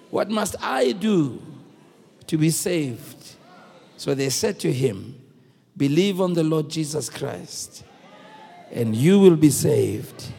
What 0.09 0.29
must 0.29 0.55
I 0.61 0.93
do 0.93 1.41
to 2.27 2.37
be 2.37 2.49
saved? 2.49 3.35
So 3.97 4.13
they 4.13 4.29
said 4.29 4.59
to 4.61 4.71
him, 4.71 5.21
Believe 5.77 6.21
on 6.21 6.33
the 6.33 6.43
Lord 6.43 6.69
Jesus 6.69 7.09
Christ 7.09 7.83
and 8.71 8.95
you 8.95 9.19
will 9.19 9.35
be 9.35 9.49
saved. 9.49 10.31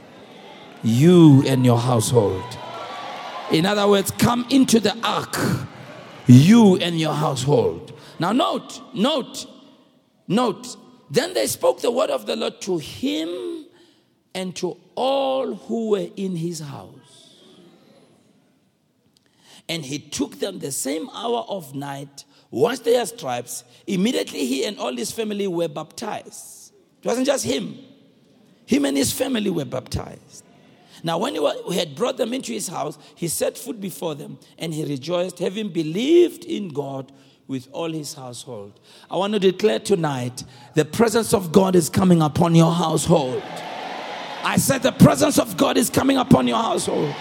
You 0.83 1.43
and 1.47 1.65
your 1.65 1.79
household. 1.79 2.45
In 3.51 3.67
other 3.67 3.89
words, 3.89 4.11
come 4.11 4.47
into 4.51 4.79
the 4.79 4.97
ark, 5.03 5.37
you 6.27 6.77
and 6.77 7.01
your 7.01 7.15
household. 7.15 7.93
Now, 8.19 8.33
note, 8.33 8.81
note, 8.95 9.47
note. 10.29 10.77
Then 11.11 11.35
they 11.35 11.47
spoke 11.47 11.81
the 11.81 11.91
word 11.91 12.11
of 12.11 12.27
the 12.27 12.37
Lord 12.37 12.61
to 12.63 12.79
him 12.79 13.67
and 14.35 14.55
to 14.57 14.77
all 14.97 15.55
who 15.55 15.91
were 15.91 16.09
in 16.17 16.37
his 16.37 16.61
house. 16.61 17.06
And 19.69 19.85
he 19.85 19.99
took 19.99 20.39
them 20.39 20.59
the 20.61 20.71
same 20.73 21.11
hour 21.11 21.45
of 21.49 21.75
night, 21.75 22.25
washed 22.51 22.85
their 22.85 23.05
stripes. 23.07 23.65
Immediately 23.87 24.47
he 24.47 24.65
and 24.65 24.79
all 24.79 24.97
his 24.97 25.11
family 25.11 25.47
were 25.47 25.69
baptized. 25.69 26.73
It 27.03 27.07
wasn't 27.07 27.27
just 27.27 27.45
him, 27.45 27.79
him 28.65 28.85
and 28.85 28.97
his 28.97 29.13
family 29.13 29.51
were 29.51 29.65
baptized. 29.65 30.45
Now, 31.03 31.19
when 31.19 31.35
he 31.35 31.79
had 31.79 31.95
brought 31.95 32.17
them 32.17 32.33
into 32.33 32.53
his 32.53 32.69
house, 32.69 32.99
he 33.15 33.29
set 33.29 33.57
food 33.57 33.81
before 33.81 34.15
them 34.15 34.39
and 34.59 34.73
he 34.73 34.85
rejoiced, 34.85 35.39
having 35.39 35.69
believed 35.69 36.45
in 36.45 36.69
God 36.69 37.13
with 37.47 37.69
all 37.71 37.93
his 37.93 38.15
household. 38.15 38.81
I 39.11 39.17
want 39.17 39.35
to 39.35 39.39
declare 39.39 39.79
tonight 39.79 40.43
the 40.75 40.85
presence 40.85 41.33
of 41.33 41.53
God 41.53 41.77
is 41.77 41.89
coming 41.89 42.23
upon 42.23 42.55
your 42.55 42.73
household. 42.73 43.43
I 44.43 44.57
said 44.57 44.83
the 44.83 44.93
presence 44.93 45.39
of 45.39 45.57
God 45.57 45.77
is 45.77 45.91
coming 45.91 46.17
upon 46.17 46.49
your 46.49 46.63
household. 46.63 47.15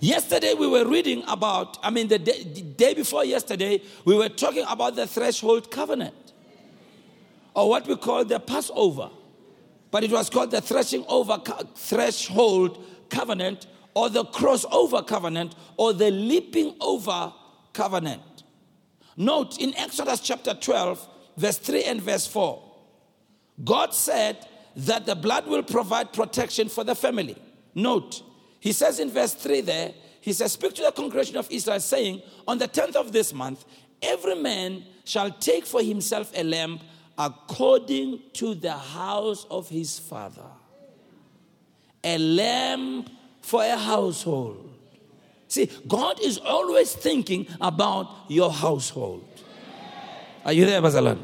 Yesterday 0.00 0.54
we 0.54 0.68
were 0.68 0.86
reading 0.86 1.24
about, 1.26 1.78
I 1.82 1.90
mean, 1.90 2.08
the 2.08 2.18
day, 2.18 2.44
the 2.44 2.62
day, 2.62 2.94
before 2.94 3.24
yesterday, 3.24 3.82
we 4.04 4.16
were 4.16 4.28
talking 4.28 4.64
about 4.68 4.94
the 4.94 5.06
threshold 5.06 5.70
covenant, 5.70 6.14
or 7.54 7.68
what 7.68 7.86
we 7.86 7.96
call 7.96 8.24
the 8.24 8.38
Passover. 8.38 9.10
But 9.90 10.04
it 10.04 10.12
was 10.12 10.30
called 10.30 10.50
the 10.50 10.60
threshing 10.60 11.04
over 11.08 11.40
threshold 11.74 12.84
covenant, 13.08 13.66
or 13.94 14.08
the 14.08 14.24
crossover 14.24 15.04
covenant, 15.04 15.56
or 15.76 15.92
the 15.92 16.10
leaping 16.10 16.76
over 16.80 17.32
covenant. 17.72 18.22
Note 19.16 19.58
in 19.58 19.74
Exodus 19.76 20.20
chapter 20.20 20.54
12, 20.54 21.08
verse 21.36 21.58
3 21.58 21.84
and 21.84 22.00
verse 22.00 22.26
4, 22.26 22.62
God 23.64 23.92
said 23.92 24.46
that 24.76 25.06
the 25.06 25.16
blood 25.16 25.48
will 25.48 25.64
provide 25.64 26.12
protection 26.12 26.68
for 26.68 26.84
the 26.84 26.94
family. 26.94 27.36
Note, 27.74 28.22
he 28.60 28.72
says 28.72 28.98
in 28.98 29.10
verse 29.10 29.34
3 29.34 29.60
there, 29.62 29.94
he 30.20 30.32
says, 30.32 30.52
Speak 30.52 30.74
to 30.74 30.82
the 30.82 30.92
congregation 30.92 31.36
of 31.36 31.50
Israel, 31.50 31.80
saying, 31.80 32.22
On 32.46 32.58
the 32.58 32.68
10th 32.68 32.96
of 32.96 33.12
this 33.12 33.32
month, 33.32 33.64
every 34.02 34.34
man 34.34 34.84
shall 35.04 35.30
take 35.30 35.64
for 35.64 35.82
himself 35.82 36.32
a 36.34 36.42
lamb 36.42 36.80
according 37.16 38.20
to 38.34 38.54
the 38.54 38.72
house 38.72 39.46
of 39.50 39.68
his 39.68 39.98
father. 39.98 40.46
A 42.04 42.18
lamb 42.18 43.06
for 43.42 43.62
a 43.62 43.76
household. 43.76 44.64
See, 45.48 45.70
God 45.86 46.20
is 46.22 46.38
always 46.38 46.94
thinking 46.94 47.46
about 47.60 48.10
your 48.28 48.52
household. 48.52 49.26
Are 50.44 50.52
you 50.52 50.66
there, 50.66 50.80
Bazalan? 50.82 51.18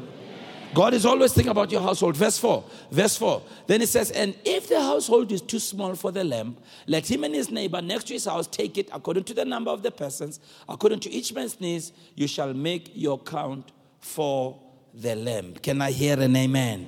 God 0.75 0.93
is 0.93 1.05
always 1.05 1.33
thinking 1.33 1.51
about 1.51 1.71
your 1.71 1.81
household. 1.81 2.17
Verse 2.17 2.37
4. 2.37 2.63
Verse 2.91 3.15
4. 3.17 3.41
Then 3.65 3.81
it 3.81 3.87
says, 3.87 4.11
And 4.11 4.35
if 4.43 4.67
the 4.67 4.81
household 4.81 5.31
is 5.31 5.41
too 5.41 5.57
small 5.57 5.95
for 5.95 6.11
the 6.11 6.23
lamb, 6.23 6.57
let 6.85 7.09
him 7.09 7.23
and 7.23 7.33
his 7.33 7.49
neighbor 7.49 7.81
next 7.81 8.07
to 8.07 8.13
his 8.13 8.25
house 8.25 8.45
take 8.45 8.77
it 8.77 8.89
according 8.91 9.23
to 9.23 9.33
the 9.33 9.45
number 9.45 9.71
of 9.71 9.83
the 9.83 9.91
persons, 9.91 10.41
according 10.67 10.99
to 10.99 11.09
each 11.09 11.33
man's 11.33 11.59
needs, 11.61 11.93
you 12.13 12.27
shall 12.27 12.53
make 12.53 12.91
your 12.93 13.17
count 13.17 13.71
for 13.99 14.59
the 14.93 15.15
lamb. 15.15 15.53
Can 15.55 15.81
I 15.81 15.91
hear 15.91 16.19
an 16.19 16.35
amen? 16.35 16.87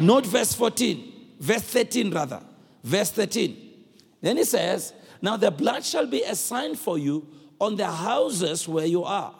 Note 0.00 0.26
verse 0.26 0.54
14, 0.54 1.12
verse 1.38 1.62
13 1.62 2.10
rather. 2.10 2.42
Verse 2.82 3.10
13. 3.10 3.56
Then 4.22 4.38
he 4.38 4.44
says, 4.44 4.94
Now 5.20 5.36
the 5.36 5.50
blood 5.50 5.84
shall 5.84 6.06
be 6.06 6.22
a 6.22 6.34
sign 6.34 6.74
for 6.74 6.98
you 6.98 7.26
on 7.60 7.76
the 7.76 7.86
houses 7.86 8.66
where 8.66 8.86
you 8.86 9.04
are. 9.04 9.34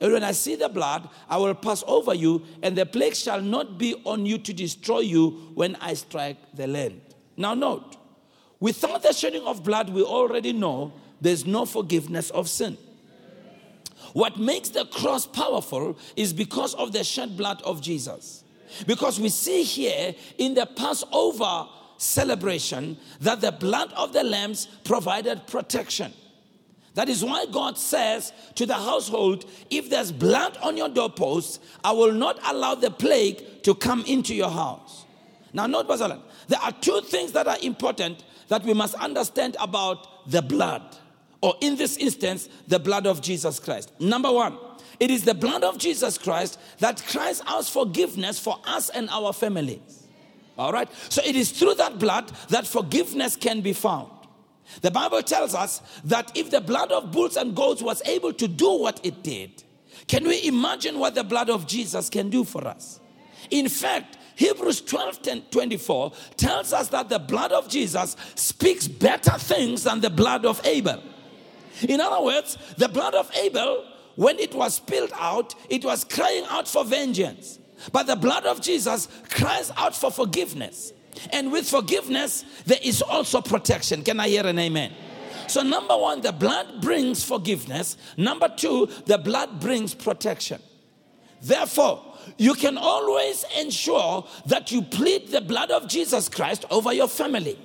And 0.00 0.12
when 0.12 0.24
I 0.24 0.32
see 0.32 0.56
the 0.56 0.68
blood, 0.68 1.08
I 1.28 1.36
will 1.36 1.54
pass 1.54 1.84
over 1.86 2.14
you, 2.14 2.42
and 2.62 2.76
the 2.76 2.86
plague 2.86 3.14
shall 3.14 3.42
not 3.42 3.76
be 3.78 3.94
on 4.04 4.24
you 4.24 4.38
to 4.38 4.52
destroy 4.52 5.00
you 5.00 5.52
when 5.54 5.76
I 5.76 5.94
strike 5.94 6.38
the 6.54 6.66
land. 6.66 7.00
Now, 7.36 7.54
note, 7.54 7.96
without 8.60 9.02
the 9.02 9.12
shedding 9.12 9.42
of 9.42 9.62
blood, 9.62 9.90
we 9.90 10.02
already 10.02 10.52
know 10.52 10.92
there's 11.20 11.44
no 11.44 11.66
forgiveness 11.66 12.30
of 12.30 12.48
sin. 12.48 12.78
What 14.14 14.38
makes 14.38 14.70
the 14.70 14.86
cross 14.86 15.26
powerful 15.26 15.98
is 16.16 16.32
because 16.32 16.74
of 16.74 16.92
the 16.92 17.04
shed 17.04 17.36
blood 17.36 17.60
of 17.62 17.82
Jesus. 17.82 18.42
Because 18.86 19.20
we 19.20 19.28
see 19.28 19.62
here 19.62 20.14
in 20.38 20.54
the 20.54 20.66
Passover 20.66 21.68
celebration 21.98 22.96
that 23.20 23.40
the 23.40 23.52
blood 23.52 23.92
of 23.92 24.12
the 24.12 24.24
lambs 24.24 24.66
provided 24.84 25.46
protection. 25.46 26.12
That 26.94 27.08
is 27.08 27.24
why 27.24 27.46
God 27.50 27.78
says 27.78 28.32
to 28.56 28.66
the 28.66 28.74
household, 28.74 29.44
if 29.70 29.88
there's 29.88 30.10
blood 30.10 30.58
on 30.62 30.76
your 30.76 30.88
doorposts, 30.88 31.60
I 31.84 31.92
will 31.92 32.12
not 32.12 32.38
allow 32.44 32.74
the 32.74 32.90
plague 32.90 33.62
to 33.62 33.74
come 33.74 34.04
into 34.06 34.34
your 34.34 34.50
house. 34.50 35.04
Now, 35.52 35.66
note, 35.66 35.88
Basalan, 35.88 36.20
there 36.48 36.60
are 36.60 36.72
two 36.72 37.00
things 37.02 37.32
that 37.32 37.46
are 37.46 37.58
important 37.62 38.24
that 38.48 38.64
we 38.64 38.74
must 38.74 38.94
understand 38.94 39.56
about 39.60 40.28
the 40.30 40.42
blood, 40.42 40.82
or 41.40 41.54
in 41.60 41.76
this 41.76 41.96
instance, 41.96 42.48
the 42.66 42.78
blood 42.78 43.06
of 43.06 43.22
Jesus 43.22 43.60
Christ. 43.60 43.92
Number 44.00 44.30
one, 44.30 44.58
it 44.98 45.10
is 45.10 45.24
the 45.24 45.34
blood 45.34 45.64
of 45.64 45.78
Jesus 45.78 46.18
Christ 46.18 46.58
that 46.78 47.02
cries 47.06 47.40
out 47.46 47.66
forgiveness 47.66 48.38
for 48.38 48.58
us 48.66 48.90
and 48.90 49.08
our 49.10 49.32
families. 49.32 50.08
All 50.58 50.72
right? 50.72 50.88
So 51.08 51.22
it 51.24 51.36
is 51.36 51.52
through 51.52 51.76
that 51.76 51.98
blood 51.98 52.30
that 52.50 52.66
forgiveness 52.66 53.34
can 53.34 53.62
be 53.62 53.72
found. 53.72 54.10
The 54.82 54.90
Bible 54.90 55.22
tells 55.22 55.54
us 55.54 55.82
that 56.04 56.36
if 56.36 56.50
the 56.50 56.60
blood 56.60 56.92
of 56.92 57.12
bulls 57.12 57.36
and 57.36 57.54
goats 57.54 57.82
was 57.82 58.02
able 58.06 58.32
to 58.34 58.48
do 58.48 58.78
what 58.78 59.04
it 59.04 59.22
did, 59.22 59.62
can 60.06 60.24
we 60.24 60.46
imagine 60.46 60.98
what 60.98 61.14
the 61.14 61.24
blood 61.24 61.50
of 61.50 61.66
Jesus 61.66 62.08
can 62.08 62.30
do 62.30 62.44
for 62.44 62.66
us? 62.66 63.00
In 63.50 63.68
fact, 63.68 64.18
Hebrews 64.36 64.80
12 64.82 65.22
10, 65.22 65.42
24 65.50 66.12
tells 66.36 66.72
us 66.72 66.88
that 66.88 67.08
the 67.08 67.18
blood 67.18 67.52
of 67.52 67.68
Jesus 67.68 68.16
speaks 68.34 68.88
better 68.88 69.32
things 69.32 69.84
than 69.84 70.00
the 70.00 70.10
blood 70.10 70.46
of 70.46 70.64
Abel. 70.64 71.02
In 71.88 72.00
other 72.00 72.24
words, 72.24 72.56
the 72.76 72.88
blood 72.88 73.14
of 73.14 73.30
Abel, 73.36 73.84
when 74.16 74.38
it 74.38 74.54
was 74.54 74.76
spilled 74.76 75.12
out, 75.14 75.54
it 75.68 75.84
was 75.84 76.04
crying 76.04 76.44
out 76.48 76.68
for 76.68 76.84
vengeance. 76.84 77.58
But 77.92 78.06
the 78.06 78.16
blood 78.16 78.46
of 78.46 78.60
Jesus 78.60 79.08
cries 79.30 79.70
out 79.76 79.94
for 79.94 80.10
forgiveness. 80.10 80.92
And 81.32 81.52
with 81.52 81.68
forgiveness, 81.68 82.44
there 82.66 82.78
is 82.82 83.02
also 83.02 83.40
protection. 83.40 84.02
Can 84.02 84.20
I 84.20 84.28
hear 84.28 84.46
an 84.46 84.58
amen? 84.58 84.92
So, 85.46 85.62
number 85.62 85.96
one, 85.96 86.20
the 86.20 86.32
blood 86.32 86.80
brings 86.80 87.24
forgiveness. 87.24 87.96
Number 88.16 88.48
two, 88.48 88.88
the 89.06 89.18
blood 89.18 89.60
brings 89.60 89.94
protection. 89.94 90.62
Therefore, 91.42 92.04
you 92.38 92.54
can 92.54 92.78
always 92.78 93.44
ensure 93.58 94.26
that 94.46 94.70
you 94.70 94.82
plead 94.82 95.28
the 95.28 95.40
blood 95.40 95.70
of 95.70 95.88
Jesus 95.88 96.28
Christ 96.28 96.64
over 96.70 96.92
your 96.92 97.08
family. 97.08 97.58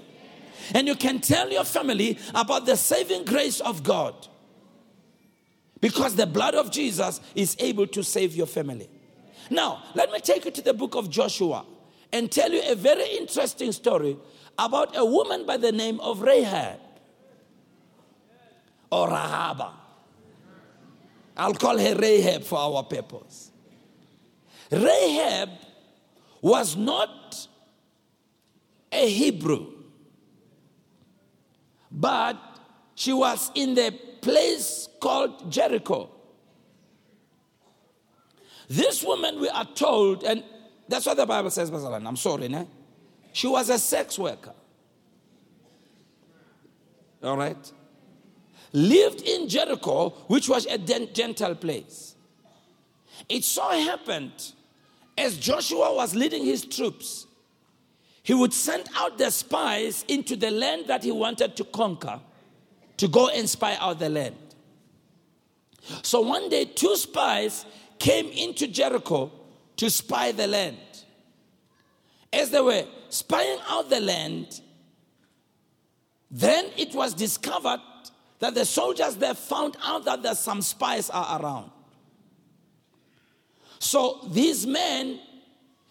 And 0.74 0.88
you 0.88 0.96
can 0.96 1.20
tell 1.20 1.52
your 1.52 1.64
family 1.64 2.18
about 2.34 2.66
the 2.66 2.76
saving 2.76 3.26
grace 3.26 3.60
of 3.60 3.84
God. 3.84 4.16
Because 5.80 6.16
the 6.16 6.26
blood 6.26 6.56
of 6.56 6.72
Jesus 6.72 7.22
is 7.36 7.56
able 7.60 7.86
to 7.88 8.04
save 8.04 8.36
your 8.36 8.48
family. 8.48 8.90
Now, 9.52 9.84
let 9.94 10.12
me 10.12 10.20
take 10.20 10.46
you 10.46 10.52
to 10.52 10.62
the 10.62 10.74
book 10.74 10.96
of 10.96 11.10
Joshua 11.10 11.66
and 12.12 12.32
tell 12.32 12.52
you 12.52 12.62
a 12.66 12.76
very 12.76 13.18
interesting 13.18 13.72
story 13.72 14.18
about 14.58 14.96
a 14.96 15.06
woman 15.06 15.46
by 15.46 15.58
the 15.58 15.72
name 15.72 16.00
of 16.00 16.22
Rahab 16.22 16.80
or 18.92 19.10
Rahaba. 19.10 19.72
I'll 21.38 21.54
call 21.54 21.78
her 21.78 21.96
Rahab 21.96 22.44
for 22.44 22.60
our 22.60 22.84
purpose. 22.84 23.52
Rahab 24.72 25.50
was 26.42 26.76
not 26.76 27.48
a 28.92 29.10
Hebrew, 29.10 29.68
but 31.92 32.38
she 32.96 33.12
was 33.12 33.52
in 33.56 33.76
the 33.76 33.92
place 34.22 34.88
called 35.02 35.52
Jericho. 35.52 36.10
This 38.68 39.04
woman, 39.04 39.40
we 39.40 39.50
are 39.50 39.66
told, 39.66 40.24
and 40.24 40.44
that's 40.88 41.06
what 41.06 41.18
the 41.18 41.26
Bible 41.26 41.50
says, 41.50 41.72
Basalan. 41.72 42.08
I'm 42.08 42.16
sorry, 42.16 42.48
ne? 42.48 42.68
She 43.34 43.48
was 43.48 43.70
a 43.70 43.80
sex 43.80 44.18
worker. 44.18 44.54
All 47.24 47.38
right? 47.38 47.72
Lived 48.72 49.22
in 49.22 49.48
Jericho, 49.50 50.10
which 50.28 50.48
was 50.48 50.66
a 50.68 50.78
Gentile 50.78 51.56
place. 51.56 52.16
It 53.28 53.44
so 53.44 53.68
happened 53.70 54.54
as 55.18 55.38
Joshua 55.38 55.94
was 55.96 56.14
leading 56.14 56.46
his 56.46 56.66
troops, 56.66 57.28
he 58.22 58.34
would 58.34 58.54
send 58.54 58.90
out 58.96 59.18
the 59.18 59.30
spies 59.30 60.04
into 60.08 60.36
the 60.36 60.52
land 60.52 60.88
that 60.88 61.04
he 61.04 61.12
wanted 61.12 61.56
to 61.58 61.64
conquer 61.64 62.20
to 62.98 63.08
go 63.08 63.30
and 63.30 63.50
spy 63.50 63.78
out 63.80 64.00
the 64.00 64.10
land. 64.10 64.36
So 66.02 66.22
one 66.22 66.50
day, 66.50 66.66
two 66.66 66.96
spies 66.96 67.66
came 68.00 68.28
into 68.30 68.68
Jericho 68.68 69.32
to 69.78 69.90
spy 69.90 70.32
the 70.32 70.48
land. 70.48 70.78
As 72.32 72.50
they 72.50 72.62
were 72.62 72.86
spying 73.10 73.60
out 73.68 73.90
the 73.90 74.00
land, 74.00 74.62
then 76.32 76.66
it 76.78 76.94
was 76.94 77.14
discovered 77.14 77.82
that 78.40 78.56
the 78.56 78.66
soldiers 78.66 79.16
there 79.16 79.34
found 79.34 79.78
out 79.84 80.06
that 80.06 80.22
there's 80.22 80.40
some 80.40 80.62
spies 80.62 81.10
are 81.10 81.42
around. 81.42 81.72
So 83.80 84.28
these 84.32 84.66
men 84.66 85.20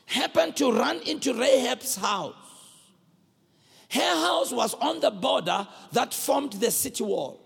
happened 0.06 0.56
to 0.56 0.72
run 0.72 1.00
into 1.06 1.32
Rahab's 1.32 1.96
house. 1.96 2.34
Her 3.88 4.00
house 4.00 4.52
was 4.52 4.74
on 4.74 5.00
the 5.00 5.10
border 5.10 5.66
that 5.92 6.12
formed 6.12 6.54
the 6.54 6.70
city 6.70 7.04
wall. 7.04 7.40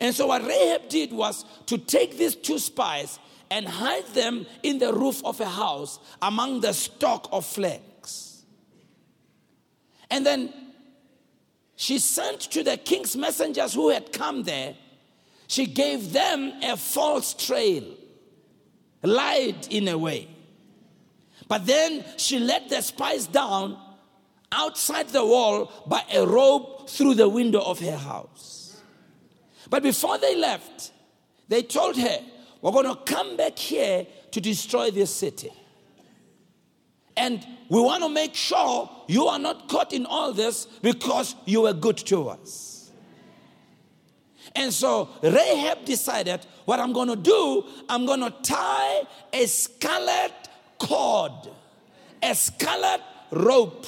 And 0.00 0.14
so 0.14 0.26
what 0.28 0.42
Rahab 0.42 0.88
did 0.88 1.12
was 1.12 1.44
to 1.66 1.78
take 1.78 2.16
these 2.16 2.34
two 2.34 2.58
spies 2.58 3.18
and 3.50 3.66
hide 3.66 4.06
them 4.08 4.46
in 4.62 4.78
the 4.78 4.92
roof 4.92 5.24
of 5.24 5.40
a 5.40 5.48
house 5.48 5.98
among 6.20 6.60
the 6.60 6.72
stock 6.72 7.28
of 7.32 7.44
flax. 7.44 8.44
And 10.10 10.24
then 10.24 10.52
she 11.76 11.98
sent 11.98 12.40
to 12.52 12.62
the 12.62 12.76
king's 12.76 13.16
messengers 13.16 13.74
who 13.74 13.90
had 13.90 14.12
come 14.12 14.44
there, 14.44 14.74
she 15.46 15.66
gave 15.66 16.12
them 16.12 16.52
a 16.62 16.76
false 16.76 17.34
trail, 17.34 17.84
lied 19.02 19.68
in 19.70 19.88
a 19.88 19.96
way. 19.96 20.28
But 21.48 21.66
then 21.66 22.04
she 22.16 22.38
let 22.38 22.68
the 22.68 22.82
spies 22.82 23.26
down 23.26 23.78
outside 24.50 25.08
the 25.10 25.24
wall 25.24 25.70
by 25.86 26.02
a 26.12 26.26
rope 26.26 26.88
through 26.88 27.14
the 27.14 27.28
window 27.28 27.60
of 27.60 27.78
her 27.80 27.96
house. 27.96 28.80
But 29.68 29.82
before 29.82 30.18
they 30.18 30.36
left, 30.36 30.92
they 31.48 31.62
told 31.62 31.96
her, 31.96 32.18
We're 32.66 32.72
going 32.72 32.96
to 32.96 33.00
come 33.04 33.36
back 33.36 33.56
here 33.56 34.08
to 34.32 34.40
destroy 34.40 34.90
this 34.90 35.14
city. 35.14 35.52
And 37.16 37.46
we 37.68 37.80
want 37.80 38.02
to 38.02 38.08
make 38.08 38.34
sure 38.34 38.90
you 39.06 39.28
are 39.28 39.38
not 39.38 39.68
caught 39.68 39.92
in 39.92 40.04
all 40.04 40.32
this 40.32 40.66
because 40.82 41.36
you 41.44 41.60
were 41.60 41.72
good 41.72 41.96
to 41.98 42.30
us. 42.30 42.90
And 44.56 44.72
so 44.72 45.10
Rahab 45.22 45.84
decided, 45.84 46.44
what 46.64 46.80
I'm 46.80 46.92
going 46.92 47.06
to 47.06 47.14
do, 47.14 47.66
I'm 47.88 48.04
going 48.04 48.18
to 48.18 48.34
tie 48.42 49.02
a 49.32 49.46
scarlet 49.46 50.32
cord, 50.78 51.48
a 52.20 52.34
scarlet 52.34 53.00
rope, 53.30 53.86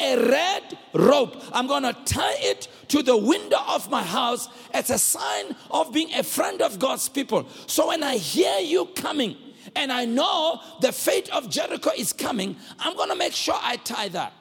a 0.00 0.16
red 0.26 0.78
rope. 0.94 1.36
I'm 1.52 1.66
going 1.66 1.82
to 1.82 1.92
tie 2.06 2.36
it 2.38 2.68
to 2.88 3.02
the 3.02 3.16
window 3.16 3.58
of 3.68 3.90
my 3.90 4.02
house 4.02 4.48
as 4.72 4.90
a 4.90 4.98
sign 4.98 5.54
of 5.70 5.92
being 5.92 6.12
a 6.14 6.22
friend 6.22 6.62
of 6.62 6.78
God's 6.78 7.08
people. 7.08 7.46
So 7.66 7.88
when 7.88 8.02
I 8.02 8.16
hear 8.16 8.58
you 8.60 8.86
coming, 8.86 9.36
and 9.76 9.92
I 9.92 10.04
know 10.04 10.60
the 10.80 10.92
fate 10.92 11.28
of 11.30 11.50
Jericho 11.50 11.90
is 11.96 12.12
coming, 12.12 12.56
I'm 12.78 12.96
going 12.96 13.10
to 13.10 13.16
make 13.16 13.32
sure 13.32 13.56
I 13.60 13.76
tie 13.76 14.08
that. 14.08 14.32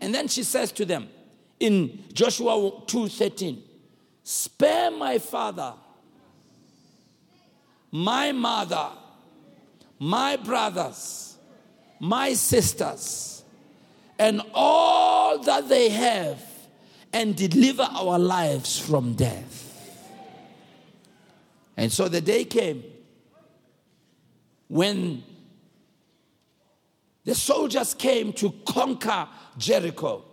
And 0.00 0.14
then 0.14 0.28
she 0.28 0.42
says 0.42 0.72
to 0.72 0.84
them 0.84 1.08
in 1.58 2.04
Joshua 2.12 2.82
2:13, 2.86 3.62
"Spare 4.24 4.90
my 4.90 5.18
father, 5.18 5.74
my 7.90 8.32
mother, 8.32 8.90
my 9.98 10.36
brothers, 10.36 11.36
my 11.98 12.32
sisters, 12.32 13.42
and 14.18 14.42
all 14.54 15.38
that 15.38 15.68
they 15.68 15.90
have, 15.90 16.42
and 17.12 17.36
deliver 17.36 17.82
our 17.82 18.18
lives 18.18 18.78
from 18.78 19.14
death." 19.14 19.66
And 21.76 21.92
so 21.92 22.08
the 22.08 22.20
day 22.20 22.44
came 22.44 22.84
when 24.68 25.22
the 27.24 27.34
soldiers 27.34 27.94
came 27.94 28.32
to 28.34 28.50
conquer 28.66 29.28
Jericho. 29.58 30.24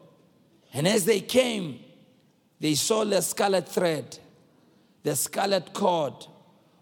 And 0.73 0.87
as 0.87 1.05
they 1.05 1.21
came, 1.21 1.79
they 2.59 2.75
saw 2.75 3.05
the 3.05 3.21
scarlet 3.21 3.67
thread, 3.67 4.19
the 5.03 5.15
scarlet 5.15 5.73
cord 5.73 6.13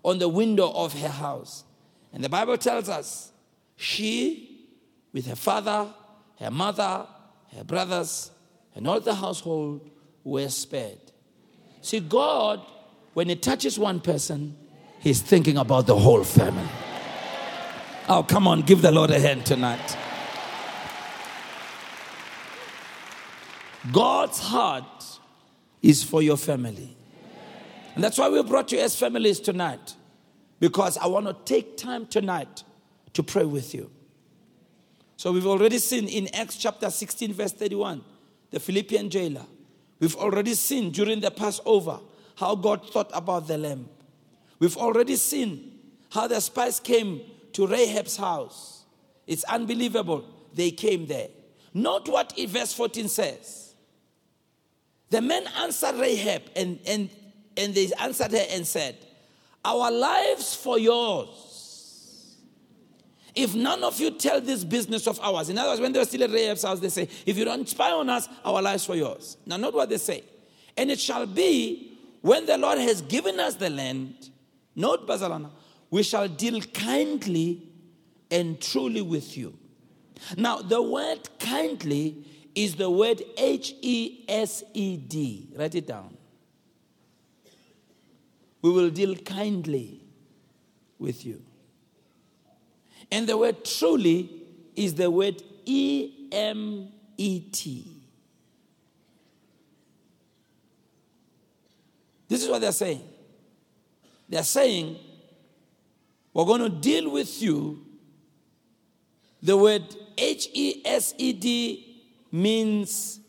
on 0.04 0.20
the 0.20 0.30
window 0.30 0.72
of 0.72 0.94
her 0.94 1.10
house. 1.10 1.64
And 2.14 2.24
the 2.24 2.30
Bible 2.30 2.58
tells 2.58 2.90
us 2.90 3.32
she, 3.76 4.68
with 5.12 5.28
her 5.28 5.36
father, 5.36 5.94
her 6.40 6.52
mother, 6.52 7.08
her 7.56 7.64
brothers, 7.64 8.32
and 8.76 8.88
all 8.88 9.00
the 9.00 9.16
household 9.16 9.90
were 10.24 10.50
spared. 10.50 11.00
See, 11.82 12.00
God, 12.00 12.62
when 13.14 13.30
He 13.30 13.36
touches 13.36 13.80
one 13.80 14.00
person, 14.00 14.58
He's 15.00 15.22
thinking 15.22 15.58
about 15.58 15.88
the 15.88 15.98
whole 15.98 16.24
family. 16.24 16.68
Oh, 18.08 18.24
come 18.24 18.48
on, 18.48 18.62
give 18.62 18.82
the 18.82 18.92
Lord 18.92 19.10
a 19.12 19.20
hand 19.20 19.46
tonight. 19.46 19.98
God's 23.92 24.40
heart 24.40 25.20
is 25.82 26.04
for 26.04 26.22
your 26.22 26.38
family. 26.38 26.96
And 27.94 28.04
that's 28.04 28.18
why 28.18 28.30
we 28.30 28.42
brought 28.44 28.72
you 28.72 28.80
as 28.80 28.98
families 28.98 29.40
tonight. 29.40 29.96
Because 30.60 30.98
I 30.98 31.08
want 31.08 31.28
to 31.28 31.36
take 31.46 31.78
time 31.78 32.08
tonight 32.08 32.64
to 33.14 33.24
pray 33.24 33.46
with 33.46 33.74
you. 33.74 33.92
So 35.18 35.32
we've 35.32 35.48
already 35.48 35.78
seen 35.78 36.08
in 36.08 36.28
Acts 36.34 36.58
chapter 36.58 36.90
16, 36.90 37.34
verse 37.34 37.54
31, 37.54 38.04
the 38.52 38.60
Philippian 38.60 39.10
jailer. 39.10 39.46
We've 40.00 40.16
already 40.16 40.54
seen 40.54 40.92
during 40.92 41.22
the 41.22 41.32
Passover 41.32 42.00
how 42.36 42.56
God 42.56 42.90
thought 42.92 43.12
about 43.14 43.48
the 43.48 43.58
lamb. 43.58 43.90
We've 44.60 44.78
already 44.78 45.16
seen 45.16 45.80
how 46.10 46.28
the 46.28 46.40
spies 46.40 46.80
came 46.80 47.22
to 47.54 47.68
Rahab's 47.68 48.18
house. 48.18 48.84
It's 49.28 49.44
unbelievable. 49.46 50.26
They 50.54 50.72
came 50.72 51.08
there. 51.08 51.30
Note 51.74 52.08
what 52.08 52.38
verse 52.38 52.74
14 52.74 53.08
says. 53.10 53.76
The 55.10 55.22
men 55.22 55.46
answered 55.58 55.96
Rahab 55.96 56.44
and, 56.56 56.80
and, 56.88 57.10
and 57.58 57.74
they 57.74 57.92
answered 58.00 58.32
her 58.32 58.46
and 58.50 58.66
said, 58.66 58.96
Our 59.64 59.92
lives 59.92 60.56
for 60.56 60.80
yours. 60.80 61.45
If 63.36 63.54
none 63.54 63.84
of 63.84 64.00
you 64.00 64.12
tell 64.12 64.39
this 64.39 64.63
business 64.63 65.08
of 65.08 65.19
ours, 65.19 65.50
in 65.50 65.58
other 65.58 65.69
words, 65.71 65.82
when 65.82 65.91
they 65.91 66.00
were 66.00 66.06
still 66.06 66.24
at 66.24 66.30
Rahab's 66.32 66.63
house, 66.63 66.80
they 66.80 66.89
say, 66.89 67.10
If 67.26 67.38
you 67.38 67.43
don't 67.43 67.67
spy 67.67 67.91
on 67.91 68.10
us, 68.10 68.30
our 68.45 68.62
lives 68.62 68.86
for 68.86 68.95
yours. 68.95 69.38
Now, 69.45 69.58
note 69.58 69.74
what 69.74 69.89
they 69.89 69.98
say. 69.98 70.24
And 70.78 70.89
it 70.89 71.00
shall 71.00 71.26
be 71.26 71.98
when 72.21 72.45
the 72.45 72.58
Lord 72.58 72.80
has 72.80 73.02
given 73.02 73.39
us 73.39 73.56
the 73.56 73.69
land, 73.69 74.30
note 74.76 75.08
Bazalana, 75.08 75.52
we 75.91 76.02
shall 76.02 76.28
deal 76.28 76.60
kindly 76.62 77.62
and 78.32 78.60
truly 78.60 79.02
with 79.02 79.38
you. 79.38 79.58
Now, 80.38 80.58
the 80.58 80.82
word 80.82 81.30
kindly 81.39 82.26
is 82.56 82.76
the 82.76 82.89
word 82.89 83.21
H 83.38 83.76
E 83.82 84.26
S 84.28 84.63
E 84.74 84.98
D. 84.98 85.50
Write 85.56 85.76
it 85.76 85.88
down. 85.88 86.17
We 88.62 88.71
will 88.71 88.89
deal 88.89 89.15
kindly 89.17 90.02
with 90.98 91.26
you. 91.26 91.43
And 93.12 93.28
the 93.28 93.38
word 93.38 93.63
truly 93.63 94.30
is 94.76 94.96
the 94.96 95.10
word 95.10 95.41
E 95.65 96.28
M 96.32 96.89
E 97.18 97.39
T. 97.39 97.88
This 102.28 102.44
is 102.44 102.50
what 102.50 102.62
they're 102.62 102.72
saying. 102.72 103.04
They're 104.28 104.44
saying 104.44 104.98
we're 106.34 106.46
going 106.46 106.62
to 106.62 106.70
deal 106.70 107.10
with 107.10 107.41
you. 107.41 107.86
The 109.41 109.56
word 109.56 109.84
H 110.18 110.50
E 110.54 110.82
S 110.84 111.13
E 111.18 111.34
D 111.34 112.04
means 112.32 113.20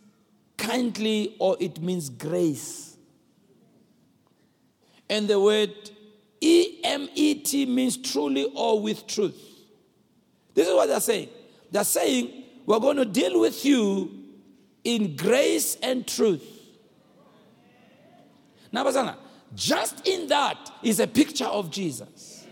kindly 0.57 1.37
or 1.39 1.57
it 1.61 1.81
means 1.81 2.09
grace. 2.09 2.97
And 5.09 5.29
the 5.29 5.39
word 5.39 5.73
E 6.41 6.81
M 6.83 7.09
E 7.15 7.35
T 7.35 7.67
means 7.67 7.97
truly 7.97 8.51
or 8.55 8.81
with 8.81 9.07
truth. 9.07 9.56
This 10.57 10.67
is 10.69 10.75
what 10.75 10.89
they're 10.89 11.01
saying. 11.01 11.29
They're 11.71 11.85
saying, 11.85 12.45
we're 12.65 12.81
going 12.81 12.97
to 12.97 13.05
deal 13.05 13.39
with 13.39 13.63
you 13.65 14.11
in 14.83 15.15
grace 15.15 15.77
and 15.83 16.09
truth. 16.09 16.43
Now, 18.73 18.83
Basana, 18.83 19.17
just 19.55 20.09
in 20.09 20.29
that 20.29 20.73
is 20.83 20.99
a 20.99 21.07
picture 21.07 21.45
of 21.45 21.71
Jesus. 21.71 22.47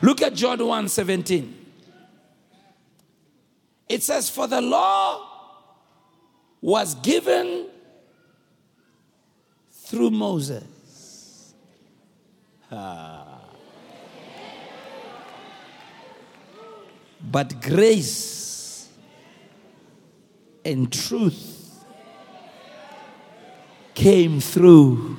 Look 0.00 0.22
at 0.22 0.34
John 0.34 0.64
1 0.64 0.88
17. 0.88 1.66
It 3.88 4.02
says, 4.04 4.30
For 4.30 4.46
the 4.46 4.60
law 4.60 5.28
was 6.60 6.94
given 6.96 7.66
through 9.72 10.10
Moses. 10.10 11.54
Ah. 12.70 13.25
But 17.20 17.60
grace 17.60 18.88
and 20.64 20.92
truth 20.92 21.84
came 23.94 24.40
through 24.40 25.16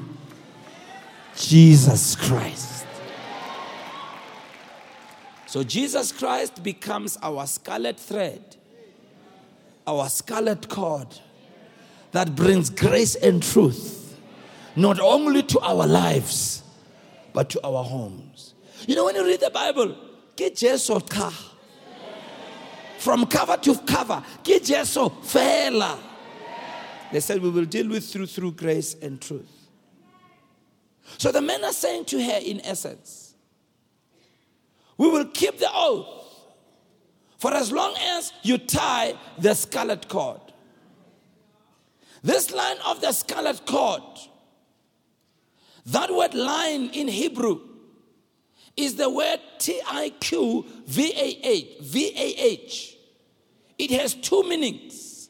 Jesus 1.36 2.16
Christ. 2.16 2.86
So 5.48 5.64
Jesus 5.64 6.12
Christ 6.12 6.62
becomes 6.62 7.18
our 7.24 7.48
scarlet 7.48 8.00
thread, 8.00 8.58
our 9.88 10.10
scarlet 10.10 10.68
cord 10.68 11.08
that 12.12 12.36
brings 12.36 12.70
grace 12.70 13.16
and 13.16 13.42
truth, 13.42 14.18
not 14.76 15.00
only 15.00 15.44
to 15.44 15.60
our 15.60 15.88
lives, 15.88 16.64
but 17.34 17.50
to 17.52 17.62
our 17.66 17.84
homes. 17.84 18.54
You 18.88 18.96
know, 18.96 19.06
when 19.06 19.16
you 19.16 19.26
read 19.26 19.40
the 19.40 19.50
Bible, 19.50 19.96
get 20.36 20.56
Jesus 20.56 20.90
car. 21.10 21.34
From 23.00 23.26
cover 23.28 23.58
to 23.58 23.78
cover, 23.80 24.24
get 24.44 24.66
Jesus 24.66 24.98
fella. 25.24 26.00
They 27.12 27.20
said, 27.20 27.42
We 27.42 27.50
will 27.50 27.66
deal 27.66 27.88
with 27.88 28.08
through 28.12 28.28
through 28.28 28.54
grace 28.54 28.96
and 29.02 29.22
truth. 29.22 29.50
So 31.18 31.32
the 31.32 31.42
men 31.42 31.64
are 31.64 31.74
saying 31.74 32.06
to 32.06 32.22
her, 32.22 32.40
in 32.44 32.60
essence, 32.66 33.34
we 34.98 35.10
will 35.10 35.26
keep 35.26 35.58
the 35.58 35.70
oath 35.74 36.18
for 37.38 37.54
as 37.54 37.72
long 37.72 37.96
as 38.18 38.34
you 38.42 38.58
tie 38.58 39.14
the 39.38 39.54
scarlet 39.54 40.10
cord. 40.10 40.42
This 42.24 42.52
line 42.52 42.78
of 42.86 43.00
the 43.00 43.12
scarlet 43.12 43.66
cord, 43.66 44.02
that 45.86 46.14
word 46.14 46.34
line 46.34 46.90
in 46.90 47.08
Hebrew 47.08 47.62
is 48.78 48.96
the 48.96 49.10
word 49.10 49.40
T 49.58 49.82
I 49.86 50.12
Q 50.20 50.66
V 50.86 51.12
A 51.16 51.48
H. 51.48 51.68
V 51.82 52.14
A 52.16 52.46
H. 52.46 52.96
It 53.78 53.92
has 53.92 54.14
two 54.14 54.44
meanings. 54.44 55.30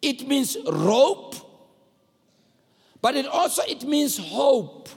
It 0.00 0.26
means 0.26 0.56
rope, 0.66 1.34
but 3.02 3.16
it 3.16 3.26
also 3.26 3.62
it 3.68 3.84
means 3.84 4.16
hope. 4.16 4.88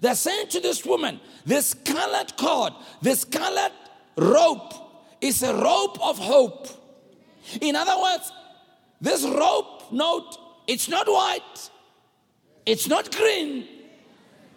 They're 0.00 0.14
saying 0.14 0.48
to 0.48 0.60
this 0.60 0.84
woman, 0.84 1.20
this 1.44 1.70
scarlet 1.70 2.36
cord, 2.36 2.72
this 3.02 3.22
scarlet 3.22 3.72
rope 4.16 4.74
is 5.20 5.42
a 5.42 5.54
rope 5.54 5.98
of 6.02 6.18
hope. 6.18 6.68
In 7.60 7.74
other 7.74 8.00
words, 8.00 8.32
this 9.00 9.24
rope, 9.24 9.92
note, 9.92 10.36
it's 10.66 10.88
not 10.88 11.08
white, 11.08 11.70
it's 12.66 12.86
not 12.86 13.14
green, 13.14 13.66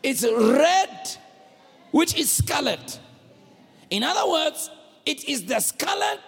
it's 0.04 0.24
red, 0.24 1.18
which 1.92 2.16
is 2.16 2.30
scarlet. 2.30 3.00
In 3.90 4.04
other 4.04 4.30
words, 4.30 4.70
it 5.06 5.28
is 5.28 5.46
the 5.46 5.60
scarlet 5.60 6.20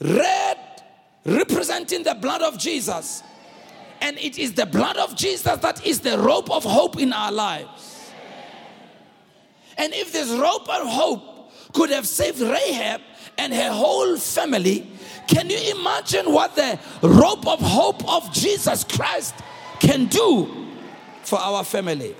red 0.00 0.58
representing 1.24 2.02
the 2.02 2.14
blood 2.14 2.42
of 2.42 2.58
Jesus. 2.58 3.22
And 4.00 4.18
it 4.18 4.38
is 4.38 4.52
the 4.52 4.66
blood 4.66 4.96
of 4.96 5.16
Jesus 5.16 5.58
that 5.58 5.86
is 5.86 6.00
the 6.00 6.18
rope 6.18 6.50
of 6.50 6.64
hope 6.64 6.98
in 7.00 7.12
our 7.12 7.32
lives. 7.32 8.12
And 9.76 9.92
if 9.94 10.12
this 10.12 10.30
rope 10.30 10.68
of 10.68 10.86
hope 10.86 11.52
could 11.72 11.90
have 11.90 12.06
saved 12.06 12.40
Rahab 12.40 13.00
and 13.38 13.52
her 13.52 13.72
whole 13.72 14.16
family, 14.16 14.86
can 15.26 15.48
you 15.50 15.58
imagine 15.76 16.30
what 16.32 16.54
the 16.54 16.78
rope 17.02 17.46
of 17.46 17.60
hope 17.60 18.06
of 18.08 18.32
Jesus 18.32 18.84
Christ 18.84 19.34
can 19.80 20.06
do 20.06 20.68
for 21.22 21.38
our 21.38 21.64
families? 21.64 22.14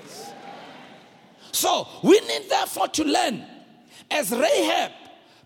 So 1.55 1.87
we 2.03 2.19
need 2.19 2.49
therefore 2.49 2.89
to 2.89 3.03
learn 3.05 3.45
as 4.11 4.31
Rahab 4.31 4.91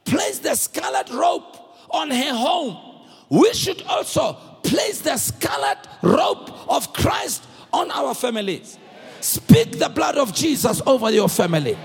placed 0.05 0.43
the 0.43 0.55
scarlet 0.55 1.09
rope 1.11 1.57
on 1.91 2.09
her 2.09 2.33
home, 2.33 3.05
we 3.29 3.53
should 3.53 3.81
also 3.83 4.33
place 4.63 5.01
the 5.01 5.17
scarlet 5.17 5.77
rope 6.01 6.69
of 6.69 6.93
Christ 6.93 7.45
on 7.71 7.91
our 7.91 8.15
families. 8.15 8.77
Speak 9.21 9.77
the 9.77 9.89
blood 9.89 10.17
of 10.17 10.33
Jesus 10.33 10.81
over 10.85 11.11
your 11.11 11.29
family. 11.29 11.77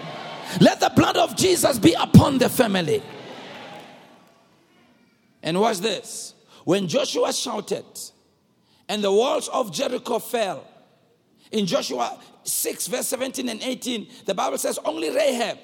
Let 0.61 0.81
the 0.81 0.93
blood 0.95 1.17
of 1.17 1.37
Jesus 1.37 1.79
be 1.79 1.95
upon 1.95 2.39
the 2.39 2.49
family. 2.49 3.03
And 5.43 5.61
watch 5.61 5.79
this. 5.79 6.35
When 6.65 6.89
Joshua 6.89 7.33
shouted 7.33 7.85
and 8.89 9.05
the 9.05 9.13
walls 9.13 9.49
of 9.49 9.71
Jericho 9.71 10.19
fell, 10.19 10.67
in 11.51 11.67
Joshua 11.67 12.19
6, 12.45 12.87
verse 12.89 13.09
17 13.09 13.49
and 13.49 13.63
18, 13.63 14.07
the 14.27 14.35
Bible 14.35 14.59
says, 14.59 14.79
Only 14.85 15.11
Rahab 15.11 15.59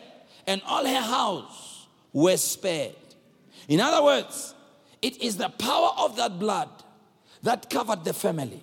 and 0.46 0.62
all 0.66 0.84
her 0.84 1.00
house 1.00 1.86
were 2.12 2.36
spared. 2.36 2.96
In 3.68 3.80
other 3.80 4.02
words, 4.02 4.54
it 5.02 5.22
is 5.22 5.36
the 5.36 5.48
power 5.48 5.90
of 5.98 6.16
that 6.16 6.38
blood 6.38 6.68
that 7.42 7.70
covered 7.70 8.04
the 8.04 8.12
family. 8.12 8.62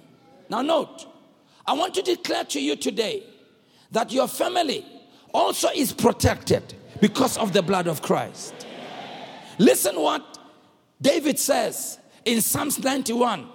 Now, 0.49 0.61
note, 0.61 1.05
I 1.65 1.73
want 1.73 1.93
to 1.95 2.01
declare 2.01 2.43
to 2.45 2.61
you 2.61 2.75
today 2.75 3.23
that 3.91 4.11
your 4.11 4.27
family 4.27 4.85
also 5.33 5.69
is 5.75 5.93
protected 5.93 6.73
because 7.01 7.37
of 7.37 7.53
the 7.53 7.61
blood 7.61 7.87
of 7.87 8.01
Christ. 8.01 8.53
Listen 9.57 9.99
what 9.99 10.37
David 11.01 11.39
says 11.39 11.99
in 12.25 12.41
Psalms 12.41 12.79
91 12.83 13.47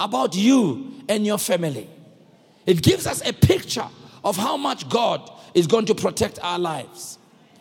about 0.00 0.34
you 0.34 0.92
and 1.08 1.26
your 1.26 1.38
family. 1.38 1.88
It 2.66 2.82
gives 2.82 3.06
us 3.06 3.26
a 3.26 3.32
picture 3.32 3.86
of 4.24 4.36
how 4.36 4.56
much 4.56 4.88
God 4.88 5.30
is 5.54 5.66
going 5.66 5.86
to 5.86 5.94
protect 5.94 6.38
our 6.42 6.58
lives. 6.58 7.18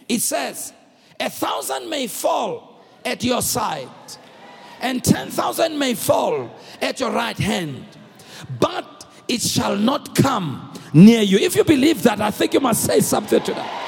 It 0.08 0.22
says, 0.22 0.74
A 1.20 1.30
thousand 1.30 1.90
may 1.90 2.08
fall 2.08 2.84
at 3.06 3.24
your 3.24 3.42
side, 3.42 3.90
and 4.82 5.04
ten 5.04 5.30
thousand 5.30 5.78
may 5.78 5.94
fall 5.94 6.52
at 6.82 7.00
your 7.00 7.12
right 7.12 7.38
hand, 7.38 7.86
but 8.60 9.06
it 9.28 9.42
shall 9.42 9.76
not 9.76 10.16
come 10.16 10.74
near 10.94 11.22
you. 11.22 11.38
If 11.38 11.56
you 11.56 11.64
believe 11.64 12.04
that, 12.04 12.22
I 12.22 12.32
think 12.32 12.54
you 12.54 12.60
must 12.60 12.84
say 12.84 13.00
something 13.00 13.42
to 13.42 13.54
that. 13.54 13.80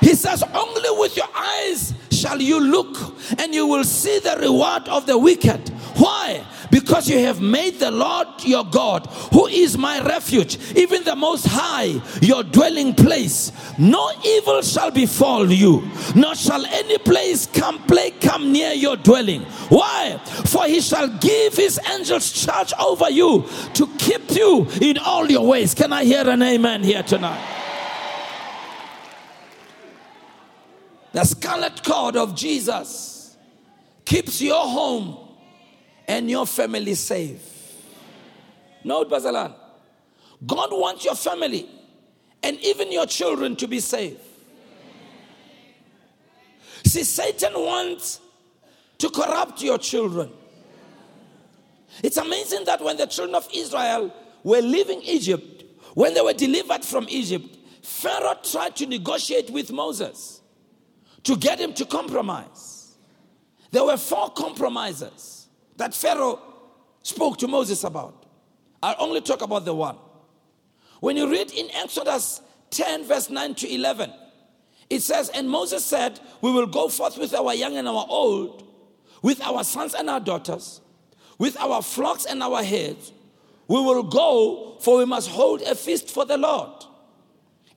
He 0.00 0.14
says, 0.14 0.42
Only 0.42 0.90
with 0.98 1.16
your 1.16 1.28
eyes 1.34 1.94
shall 2.10 2.40
you 2.40 2.60
look, 2.60 2.96
and 3.38 3.54
you 3.54 3.66
will 3.66 3.84
see 3.84 4.18
the 4.18 4.36
reward 4.40 4.88
of 4.88 5.06
the 5.06 5.16
wicked. 5.18 5.68
Why? 5.96 6.44
Because 6.70 7.08
you 7.08 7.18
have 7.18 7.40
made 7.40 7.80
the 7.80 7.90
Lord 7.90 8.28
your 8.44 8.64
God, 8.64 9.06
who 9.32 9.46
is 9.48 9.76
my 9.76 10.00
refuge, 10.00 10.58
even 10.76 11.02
the 11.04 11.16
Most 11.16 11.46
High, 11.46 12.00
your 12.20 12.42
dwelling 12.42 12.94
place. 12.94 13.52
No 13.78 14.12
evil 14.24 14.62
shall 14.62 14.90
befall 14.90 15.50
you, 15.50 15.88
nor 16.14 16.34
shall 16.34 16.64
any 16.66 16.98
place 16.98 17.46
come 17.46 17.82
plague 17.86 18.20
come 18.20 18.52
near 18.52 18.72
your 18.72 18.96
dwelling. 18.96 19.42
Why? 19.68 20.20
For 20.46 20.66
he 20.66 20.80
shall 20.80 21.08
give 21.18 21.54
his 21.54 21.80
angels 21.90 22.32
charge 22.32 22.72
over 22.78 23.10
you 23.10 23.48
to 23.74 23.86
keep 23.98 24.30
you 24.30 24.68
in 24.80 24.98
all 24.98 25.30
your 25.30 25.46
ways. 25.46 25.74
Can 25.74 25.92
I 25.92 26.04
hear 26.04 26.28
an 26.28 26.42
amen 26.42 26.84
here 26.84 27.02
tonight? 27.02 27.56
The 31.12 31.24
scarlet 31.24 31.82
cord 31.82 32.16
of 32.16 32.36
Jesus 32.36 33.36
keeps 34.04 34.40
your 34.40 34.64
home 34.64 35.19
and 36.10 36.28
your 36.28 36.44
family 36.44 36.94
safe. 36.94 37.76
Note, 38.82 39.08
Bazalan, 39.08 39.54
God 40.44 40.70
wants 40.72 41.04
your 41.04 41.14
family 41.14 41.68
and 42.42 42.58
even 42.58 42.90
your 42.90 43.06
children 43.06 43.54
to 43.54 43.68
be 43.68 43.78
safe. 43.78 44.18
See, 46.84 47.04
Satan 47.04 47.52
wants 47.54 48.18
to 48.98 49.08
corrupt 49.08 49.62
your 49.62 49.78
children. 49.78 50.32
It's 52.02 52.16
amazing 52.16 52.64
that 52.64 52.82
when 52.82 52.96
the 52.96 53.06
children 53.06 53.36
of 53.36 53.48
Israel 53.54 54.12
were 54.42 54.62
leaving 54.62 55.02
Egypt, 55.02 55.62
when 55.94 56.14
they 56.14 56.22
were 56.22 56.32
delivered 56.32 56.84
from 56.84 57.06
Egypt, 57.08 57.56
Pharaoh 57.82 58.36
tried 58.42 58.74
to 58.76 58.86
negotiate 58.86 59.48
with 59.50 59.70
Moses 59.70 60.40
to 61.22 61.36
get 61.36 61.60
him 61.60 61.72
to 61.74 61.84
compromise. 61.84 62.96
There 63.70 63.84
were 63.84 63.96
four 63.96 64.30
compromises 64.30 65.39
that 65.80 65.94
Pharaoh 65.94 66.38
spoke 67.02 67.38
to 67.38 67.48
Moses 67.48 67.84
about. 67.84 68.26
I'll 68.82 68.96
only 68.98 69.22
talk 69.22 69.40
about 69.40 69.64
the 69.64 69.74
one. 69.74 69.96
When 71.00 71.16
you 71.16 71.30
read 71.30 71.50
in 71.52 71.70
Exodus 71.72 72.42
10, 72.70 73.04
verse 73.04 73.30
9 73.30 73.54
to 73.56 73.74
11, 73.74 74.12
it 74.90 75.00
says, 75.00 75.30
And 75.30 75.48
Moses 75.48 75.84
said, 75.84 76.20
We 76.42 76.52
will 76.52 76.66
go 76.66 76.88
forth 76.88 77.16
with 77.16 77.34
our 77.34 77.54
young 77.54 77.76
and 77.76 77.88
our 77.88 78.04
old, 78.08 78.62
with 79.22 79.40
our 79.40 79.64
sons 79.64 79.94
and 79.94 80.10
our 80.10 80.20
daughters, 80.20 80.82
with 81.38 81.56
our 81.58 81.80
flocks 81.80 82.26
and 82.26 82.42
our 82.42 82.62
herds. 82.62 83.12
We 83.66 83.80
will 83.80 84.02
go, 84.02 84.76
for 84.80 84.98
we 84.98 85.06
must 85.06 85.30
hold 85.30 85.62
a 85.62 85.74
feast 85.74 86.10
for 86.10 86.26
the 86.26 86.36
Lord. 86.36 86.84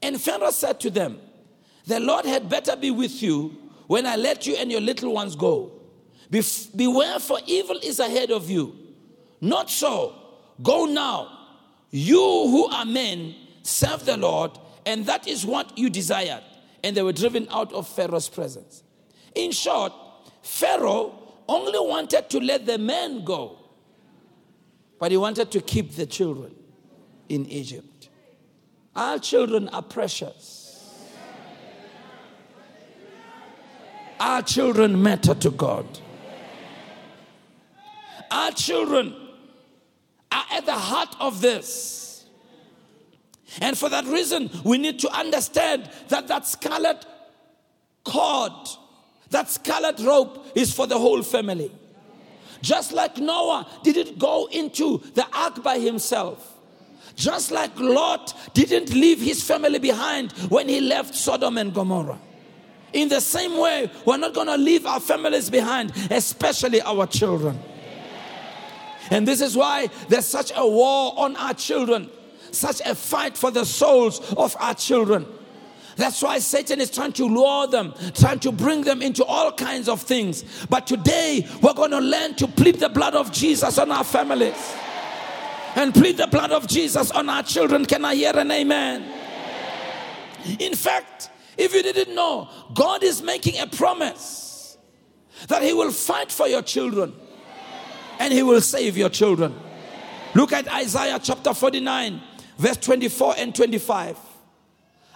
And 0.01 0.19
Pharaoh 0.19 0.51
said 0.51 0.81
to 0.81 0.89
them, 0.89 1.19
the 1.85 2.01
Lord 2.01 2.25
had 2.25 2.49
better 2.49 2.75
be 2.75 2.91
with 2.91 3.23
you 3.23 3.57
when 3.87 4.05
I 4.05 4.17
let 4.17 4.45
you 4.45 4.55
and 4.55 4.69
your 4.69 4.81
little 4.81 5.13
ones 5.13 5.35
go. 5.37 5.71
Beware, 6.75 7.19
for 7.19 7.39
evil 7.45 7.77
is 7.83 7.99
ahead 7.99 8.31
of 8.31 8.49
you. 8.49 8.75
Not 9.39 9.69
so. 9.69 10.15
Go 10.61 10.85
now. 10.85 11.39
You 11.91 12.17
who 12.17 12.65
are 12.69 12.85
men, 12.85 13.35
serve 13.61 14.05
the 14.05 14.17
Lord, 14.17 14.51
and 14.85 15.05
that 15.05 15.27
is 15.27 15.45
what 15.45 15.77
you 15.77 15.89
desired. 15.89 16.43
And 16.83 16.97
they 16.97 17.03
were 17.03 17.13
driven 17.13 17.47
out 17.51 17.71
of 17.71 17.87
Pharaoh's 17.87 18.29
presence. 18.29 18.83
In 19.35 19.51
short, 19.51 19.93
Pharaoh 20.41 21.13
only 21.47 21.79
wanted 21.79 22.29
to 22.31 22.39
let 22.39 22.65
the 22.65 22.77
men 22.77 23.23
go, 23.23 23.59
but 24.99 25.11
he 25.11 25.17
wanted 25.17 25.51
to 25.51 25.61
keep 25.61 25.95
the 25.95 26.05
children 26.05 26.55
in 27.29 27.45
Egypt. 27.45 28.09
Our 28.95 29.19
children 29.19 29.69
are 29.69 29.81
precious. 29.81 30.59
Our 34.19 34.41
children 34.41 35.01
matter 35.01 35.35
to 35.35 35.51
God. 35.51 35.85
Our 38.33 38.51
children 38.51 39.15
are 40.31 40.45
at 40.51 40.65
the 40.65 40.73
heart 40.73 41.15
of 41.19 41.39
this. 41.39 42.25
And 43.61 43.77
for 43.77 43.89
that 43.89 44.05
reason, 44.05 44.49
we 44.63 44.79
need 44.79 44.97
to 44.99 45.09
understand 45.11 45.87
that 46.07 46.27
that 46.29 46.47
scarlet 46.47 47.05
cord, 48.03 48.51
that 49.29 49.51
scarlet 49.51 49.99
rope 49.99 50.47
is 50.55 50.73
for 50.73 50.87
the 50.87 50.97
whole 50.97 51.21
family. 51.21 51.71
Just 52.63 52.91
like 52.91 53.17
Noah 53.17 53.67
didn't 53.83 54.17
go 54.17 54.49
into 54.51 55.03
the 55.13 55.27
ark 55.31 55.61
by 55.61 55.77
himself. 55.77 56.49
Just 57.15 57.51
like 57.51 57.77
Lot 57.79 58.33
didn't 58.55 58.95
leave 58.95 59.21
his 59.21 59.43
family 59.43 59.77
behind 59.77 60.31
when 60.49 60.67
he 60.67 60.81
left 60.81 61.13
Sodom 61.13 61.59
and 61.59 61.71
Gomorrah. 61.71 62.17
In 62.93 63.09
the 63.09 63.21
same 63.21 63.59
way, 63.59 63.91
we're 64.05 64.17
not 64.17 64.33
going 64.33 64.47
to 64.47 64.57
leave 64.57 64.87
our 64.87 64.99
families 64.99 65.51
behind, 65.51 65.91
especially 66.09 66.81
our 66.81 67.05
children. 67.05 67.59
And 69.11 69.27
this 69.27 69.41
is 69.41 69.55
why 69.55 69.89
there's 70.07 70.25
such 70.25 70.51
a 70.55 70.67
war 70.67 71.13
on 71.17 71.35
our 71.35 71.53
children, 71.53 72.09
such 72.51 72.81
a 72.85 72.95
fight 72.95 73.37
for 73.37 73.51
the 73.51 73.65
souls 73.65 74.33
of 74.33 74.55
our 74.59 74.73
children. 74.73 75.25
That's 75.95 76.21
why 76.21 76.39
Satan 76.39 76.81
is 76.81 76.89
trying 76.89 77.13
to 77.13 77.25
lure 77.25 77.67
them, 77.67 77.93
trying 78.15 78.39
to 78.39 78.51
bring 78.51 78.81
them 78.81 79.01
into 79.01 79.23
all 79.23 79.51
kinds 79.51 79.87
of 79.87 80.01
things. 80.01 80.43
But 80.69 80.87
today, 80.87 81.47
we're 81.61 81.73
going 81.73 81.91
to 81.91 81.99
learn 81.99 82.35
to 82.35 82.47
plead 82.47 82.79
the 82.79 82.89
blood 82.89 83.15
of 83.15 83.31
Jesus 83.31 83.77
on 83.77 83.91
our 83.91 84.03
families 84.03 84.73
and 85.75 85.93
plead 85.93 86.17
the 86.17 86.27
blood 86.27 86.51
of 86.51 86.67
Jesus 86.67 87.11
on 87.11 87.29
our 87.29 87.43
children. 87.43 87.85
Can 87.85 88.05
I 88.05 88.15
hear 88.15 88.35
an 88.35 88.51
amen? 88.51 89.03
In 90.59 90.73
fact, 90.75 91.29
if 91.57 91.73
you 91.73 91.83
didn't 91.83 92.15
know, 92.15 92.49
God 92.73 93.03
is 93.03 93.21
making 93.21 93.59
a 93.59 93.67
promise 93.67 94.77
that 95.47 95.61
He 95.61 95.73
will 95.73 95.91
fight 95.91 96.31
for 96.31 96.47
your 96.47 96.61
children 96.61 97.13
and 98.19 98.33
He 98.33 98.43
will 98.43 98.61
save 98.61 98.97
your 98.97 99.09
children. 99.09 99.53
Look 100.35 100.53
at 100.53 100.67
Isaiah 100.67 101.19
chapter 101.21 101.53
49, 101.53 102.21
verse 102.57 102.77
24 102.77 103.35
and 103.37 103.55
25. 103.55 104.17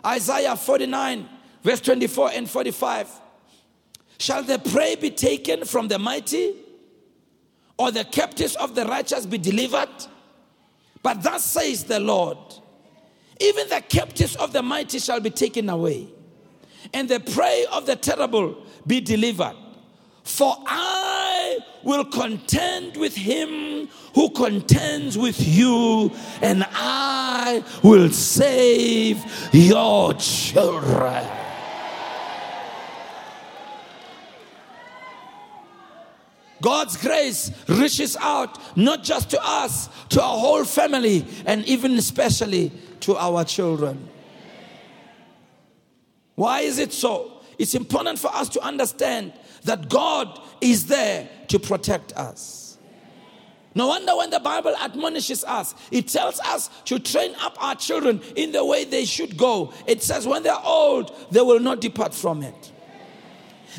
Isaiah 0.06 0.56
49, 0.56 1.28
verse 1.64 1.82
24 1.82 2.32
and 2.34 2.50
45. 2.50 3.10
Shall 4.20 4.44
the 4.44 4.60
prey 4.60 4.96
be 4.96 5.12
taken 5.12 5.66
from 5.66 5.88
the 5.88 6.00
mighty, 6.00 6.54
or 7.78 7.92
the 7.92 8.04
captives 8.04 8.56
of 8.56 8.76
the 8.76 8.86
righteous 8.86 9.26
be 9.26 9.38
delivered? 9.38 9.90
But 11.04 11.24
thus 11.24 11.46
says 11.46 11.84
the 11.84 12.00
Lord 12.00 12.38
even 13.40 13.70
the 13.70 13.82
captives 13.82 14.36
of 14.36 14.54
the 14.54 14.64
mighty 14.64 15.00
shall 15.00 15.20
be 15.20 15.30
taken 15.30 15.70
away, 15.70 16.08
and 16.94 17.08
the 17.08 17.20
prey 17.20 17.66
of 17.72 17.86
the 17.86 17.96
terrible 17.96 18.66
be 18.86 19.02
delivered. 19.02 19.56
For 20.24 20.56
I 20.66 21.07
will 21.88 22.04
contend 22.04 22.98
with 22.98 23.16
him 23.16 23.88
who 24.14 24.30
contends 24.32 25.18
with 25.18 25.40
you, 25.40 26.12
and 26.42 26.66
I 26.74 27.64
will 27.82 28.10
save 28.10 29.24
your 29.54 30.14
children. 30.16 31.26
God's 36.62 36.98
grace 36.98 37.52
reaches 37.70 38.18
out 38.20 38.60
not 38.78 39.06
just 39.06 39.30
to 39.30 39.40
us, 39.42 39.88
to 40.10 40.22
our 40.22 40.38
whole 40.38 40.66
family, 40.66 41.26
and 41.46 41.64
even 41.66 41.94
especially 41.94 42.74
to 43.00 43.16
our 43.16 43.46
children. 43.46 44.10
Why 46.36 46.62
is 46.62 46.80
it 46.80 46.92
so? 46.92 47.32
It's 47.58 47.76
important 47.76 48.20
for 48.20 48.28
us 48.36 48.50
to 48.50 48.62
understand 48.62 49.32
that 49.68 49.90
God 49.90 50.42
is 50.60 50.88
there 50.88 51.30
to 51.48 51.60
protect 51.60 52.14
us. 52.14 52.78
No 53.76 53.88
wonder 53.88 54.16
when 54.18 54.32
the 54.32 54.40
Bible 54.40 54.76
admonishes 54.76 55.44
us, 55.44 55.76
it 55.92 56.08
tells 56.08 56.40
us 56.40 56.70
to 56.86 56.98
train 56.98 57.36
up 57.40 57.64
our 57.64 57.76
children 57.76 58.22
in 58.36 58.52
the 58.52 58.66
way 58.66 58.86
they 58.86 59.06
should 59.06 59.38
go. 59.38 59.72
It 59.86 60.02
says, 60.02 60.26
when 60.26 60.42
they're 60.42 60.58
old, 60.64 61.16
they 61.30 61.42
will 61.42 61.60
not 61.60 61.80
depart 61.80 62.16
from 62.16 62.42
it. 62.42 62.72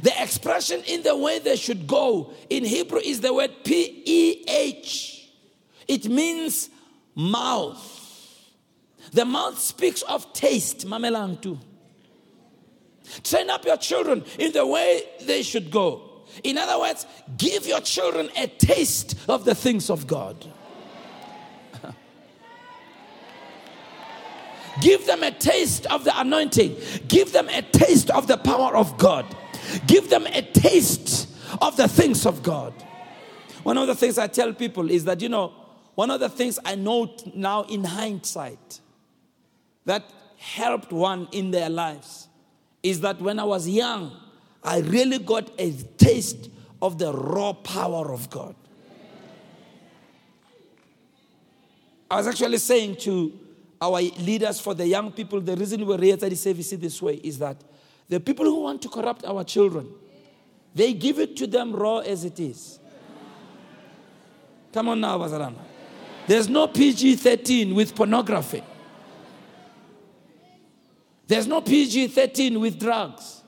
The 0.03 0.13
expression 0.23 0.83
in 0.87 1.03
the 1.03 1.17
way 1.17 1.41
they 1.41 1.57
should 1.57 1.89
go 1.89 2.33
in 2.49 2.65
Hebrew 2.65 3.01
is 3.01 3.21
the 3.21 3.35
word 3.35 3.51
P 3.65 4.03
E 4.05 4.45
H. 4.47 5.29
It 5.89 6.09
means 6.09 6.71
mouth. 7.17 7.97
The 9.11 9.25
mouth 9.25 9.59
speaks 9.59 10.03
of 10.03 10.33
taste, 10.33 10.87
mamelang 10.87 11.41
too. 11.43 11.59
Train 13.23 13.51
up 13.51 13.65
your 13.65 13.77
children 13.77 14.25
in 14.39 14.53
the 14.53 14.67
way 14.67 15.03
they 15.23 15.43
should 15.43 15.71
go. 15.71 16.03
In 16.45 16.59
other 16.59 16.79
words, 16.79 17.07
give 17.37 17.67
your 17.67 17.81
children 17.81 18.31
a 18.37 18.47
taste 18.47 19.19
of 19.29 19.45
the 19.45 19.55
things 19.55 19.91
of 19.91 20.07
God. 20.07 20.47
give 24.81 25.07
them 25.07 25.23
a 25.23 25.31
taste 25.31 25.87
of 25.87 26.05
the 26.05 26.19
anointing. 26.19 26.77
Give 27.09 27.33
them 27.33 27.49
a 27.49 27.63
taste 27.63 28.11
of 28.11 28.27
the 28.27 28.37
power 28.37 28.77
of 28.77 28.99
God. 28.99 29.27
Give 29.87 30.09
them 30.09 30.27
a 30.27 30.43
taste 30.43 31.29
of 31.61 31.77
the 31.77 31.89
things 31.89 32.27
of 32.27 32.43
God. 32.43 32.73
One 33.63 33.77
of 33.77 33.87
the 33.87 33.95
things 33.95 34.19
I 34.19 34.27
tell 34.29 34.53
people 34.53 34.91
is 34.91 35.05
that, 35.05 35.21
you 35.21 35.29
know, 35.29 35.53
one 35.95 36.11
of 36.11 36.21
the 36.21 36.29
things 36.29 36.59
I 36.65 36.77
know 36.77 37.15
now 37.35 37.63
in 37.65 37.85
hindsight 37.85 38.81
that 39.85 40.05
helped 40.37 40.93
one 40.93 41.27
in 41.33 41.51
their 41.51 41.69
lives 41.69 42.28
is 42.83 43.01
that 43.01 43.21
when 43.21 43.39
I 43.39 43.45
was 43.45 43.69
young, 43.69 44.13
I 44.63 44.81
really 44.81 45.19
got 45.19 45.51
a 45.59 45.73
taste 45.73 46.51
of 46.81 46.99
the 46.99 47.13
raw 47.13 47.53
power 47.53 48.13
of 48.13 48.31
God. 48.31 48.55
I 52.11 52.17
was 52.17 52.27
actually 52.27 52.59
saying 52.59 52.97
to 52.97 53.33
our 53.81 54.01
leaders 54.01 54.61
for 54.61 54.75
the 54.75 54.87
young 54.87 55.13
people, 55.13 55.41
the 55.41 55.57
reason 55.57 55.87
we're 55.87 56.01
here 56.01 56.15
at 56.15 56.21
the 56.21 56.35
service 56.35 56.71
this 56.71 57.03
way 57.03 57.15
is 57.17 57.39
that 57.39 57.57
the 58.09 58.19
people 58.19 58.45
who 58.45 58.63
want 58.63 58.81
to 58.83 58.89
corrupt 58.89 59.25
our 59.25 59.45
children, 59.45 59.89
they 60.75 60.93
give 60.95 61.19
it 61.19 61.37
to 61.37 61.47
them 61.47 61.75
raw 61.75 61.99
as 61.99 62.25
it 62.25 62.41
is. 62.41 62.79
Come 64.73 64.89
on 64.89 65.01
now, 65.01 65.19
Bazarama. 65.19 65.59
There's 66.27 66.49
no 66.49 66.67
PG 66.67 67.17
13 67.17 67.75
with 67.75 67.95
pornography. 67.95 68.63
There's 71.29 71.47
no 71.47 71.61
PG 71.61 72.09
13 72.09 72.59
with 72.59 72.81
drugs. 72.81 73.43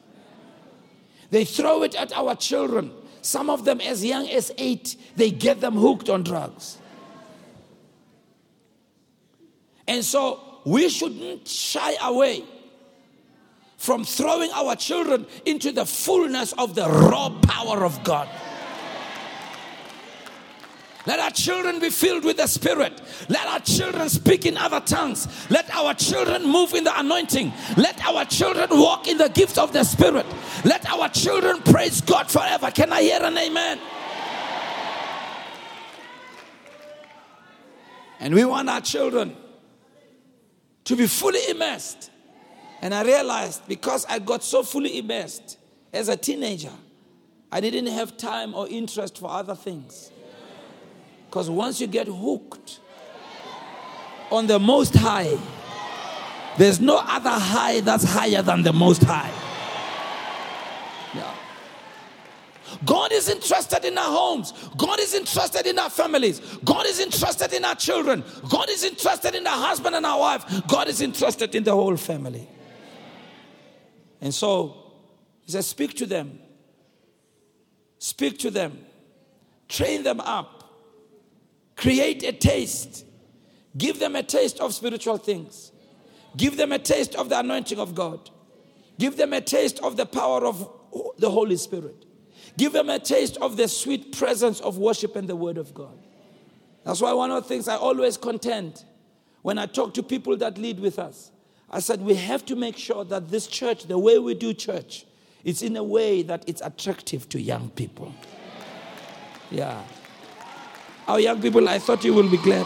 They 1.31 1.45
throw 1.45 1.83
it 1.83 1.95
at 1.95 2.13
our 2.13 2.37
children. 2.37 2.93
Some 3.23 3.51
of 3.51 3.65
them, 3.65 3.81
as 3.81 4.05
young 4.05 4.29
as 4.29 4.53
eight, 4.59 4.97
they 5.17 5.31
get 5.31 5.61
them 5.61 5.75
hooked 5.75 6.09
on 6.09 6.23
drugs. 6.23 6.79
And 9.89 10.05
so 10.05 10.61
we 10.65 10.89
shouldn't 10.89 11.49
shy 11.49 11.95
away 12.03 12.45
from 13.77 14.05
throwing 14.05 14.51
our 14.53 14.77
children 14.77 15.27
into 15.47 15.73
the 15.73 15.87
fullness 15.87 16.53
of 16.53 16.75
the 16.75 16.87
raw 16.87 17.31
power 17.43 17.85
of 17.85 18.05
God. 18.05 18.29
Let 21.07 21.19
our 21.19 21.31
children 21.31 21.81
be 21.81 21.89
filled 21.89 22.25
with 22.25 22.37
the 22.37 22.47
Spirit. 22.47 23.01
Let 23.29 23.47
our 23.47 23.61
children 23.61 24.09
speak 24.09 24.45
in 24.45 24.57
other 24.59 24.81
tongues. 24.81 25.27
Let 25.51 25.75
our 25.75 25.95
children 25.95 26.45
move 26.45 26.75
in 26.75 26.85
the 26.85 26.99
anointing. 26.99 27.53
Let 27.77 28.05
our 28.05 28.25
children 28.27 28.69
walk 28.71 29.09
in 29.09 29.17
the 29.17 29.29
gifts 29.31 29.57
of 29.57 29.73
the 29.73 29.83
Spirit. 29.85 30.27
Let 30.65 30.89
our 30.91 31.09
children 31.09 31.63
praise 31.63 32.03
God 32.03 32.31
forever. 32.31 32.71
Can 32.71 32.93
I 32.93 33.03
hear 33.03 33.21
an 33.23 33.37
amen? 33.37 33.81
And 38.21 38.35
we 38.35 38.45
want 38.45 38.69
our 38.69 38.83
children 38.83 39.35
to 40.85 40.97
be 40.97 41.07
fully 41.07 41.49
immersed. 41.49 42.11
And 42.83 42.95
I 42.95 43.03
realized 43.03 43.67
because 43.67 44.05
I 44.07 44.19
got 44.19 44.43
so 44.43 44.63
fully 44.63 44.99
immersed 44.99 45.57
as 45.95 46.09
a 46.11 46.17
teenager, 46.17 46.73
I 47.51 47.61
didn't 47.61 47.87
have 47.87 48.19
time 48.19 48.55
or 48.55 48.69
interest 48.69 49.19
for 49.19 49.31
other 49.31 49.55
things. 49.55 50.11
Because 51.31 51.49
once 51.49 51.81
you 51.81 51.87
get 51.87 52.09
hooked 52.09 52.81
on 54.33 54.49
the 54.49 54.59
Most 54.59 54.97
High, 54.97 55.39
there's 56.59 56.81
no 56.81 56.99
other 56.99 57.31
high 57.31 57.79
that's 57.79 58.03
higher 58.03 58.43
than 58.43 58.65
the 58.65 58.73
Most 58.73 59.05
High. 59.05 59.31
Yeah. 61.15 61.33
God 62.85 63.13
is 63.13 63.29
interested 63.29 63.85
in 63.85 63.97
our 63.97 64.11
homes. 64.11 64.53
God 64.77 64.99
is 64.99 65.15
interested 65.15 65.69
in 65.69 65.79
our 65.79 65.89
families. 65.89 66.41
God 66.65 66.87
is 66.87 66.99
interested 66.99 67.53
in 67.53 67.65
our 67.65 67.77
children. 67.77 68.25
God 68.49 68.69
is 68.69 68.83
interested 68.83 69.37
in 69.37 69.47
our 69.47 69.57
husband 69.57 69.95
and 69.95 70.05
our 70.05 70.19
wife. 70.19 70.67
God 70.67 70.89
is 70.89 71.01
interested 71.01 71.55
in 71.55 71.63
the 71.63 71.73
whole 71.73 71.97
family. 71.97 72.49
And 74.21 74.35
so, 74.35 74.75
he 75.43 75.53
says, 75.53 75.69
Speak 75.69 75.95
to 75.95 76.07
them. 76.07 76.41
Speak 78.01 78.37
to 78.41 78.51
them. 78.51 78.85
Train 79.69 80.03
them 80.03 80.19
up. 80.19 80.60
Create 81.81 82.23
a 82.25 82.33
taste. 82.33 83.07
Give 83.79 83.99
them 83.99 84.15
a 84.15 84.23
taste 84.23 84.61
of 84.61 84.75
spiritual 84.75 85.17
things. 85.17 85.73
Give 86.37 86.59
them 86.59 86.73
a 86.73 86.79
taste 86.79 87.15
of 87.15 87.31
the 87.31 87.39
anointing 87.39 87.79
of 87.79 87.95
God. 87.95 88.29
Give 88.99 89.17
them 89.17 89.33
a 89.33 89.41
taste 89.41 89.81
of 89.83 89.97
the 89.97 90.05
power 90.05 90.45
of 90.45 90.71
the 91.17 91.31
Holy 91.31 91.57
Spirit. 91.57 92.05
Give 92.59 92.75
them 92.75 92.91
a 92.91 92.99
taste 92.99 93.39
of 93.39 93.57
the 93.57 93.67
sweet 93.67 94.13
presence 94.13 94.61
of 94.61 94.77
worship 94.77 95.17
and 95.17 95.27
the 95.27 95.37
Word 95.37 95.57
of 95.57 95.73
God. 95.73 95.99
That's 96.85 97.01
why 97.01 97.15
one 97.15 97.31
of 97.31 97.45
the 97.45 97.49
things 97.49 97.67
I 97.67 97.77
always 97.77 98.19
contend 98.19 98.85
when 99.41 99.57
I 99.57 99.65
talk 99.65 99.95
to 99.95 100.03
people 100.03 100.37
that 100.37 100.59
lead 100.59 100.81
with 100.81 100.99
us, 100.99 101.31
I 101.71 101.81
said 101.81 102.03
we 102.03 102.15
have 102.15 102.45
to 102.47 102.57
make 102.57 102.77
sure 102.77 103.07
that 103.07 103.31
this 103.31 103.47
church, 103.47 103.85
the 103.85 103.99
way 103.99 104.19
we 104.19 104.35
do 104.35 104.53
church, 104.53 105.07
it's 105.45 105.63
in 105.63 105.79
a 105.79 105.83
way 105.83 106.21
that 106.25 106.45
it's 106.47 106.61
attractive 106.61 107.27
to 107.31 107.41
young 107.41 107.71
people. 107.71 108.15
Yeah. 109.51 109.83
Our 111.11 111.19
young 111.19 111.43
people, 111.43 111.69
I 111.69 111.81
thought 111.81 112.05
you 112.05 112.15
will 112.15 112.31
be 112.31 112.37
glad. 112.37 112.65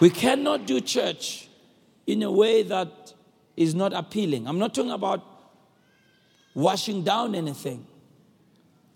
We 0.00 0.10
cannot 0.10 0.66
do 0.66 0.82
church 0.82 1.48
in 2.06 2.22
a 2.22 2.30
way 2.30 2.62
that 2.64 3.14
is 3.56 3.74
not 3.74 3.94
appealing. 3.94 4.46
I'm 4.46 4.58
not 4.58 4.74
talking 4.74 4.90
about 4.90 5.24
washing 6.54 7.04
down 7.04 7.34
anything. 7.34 7.86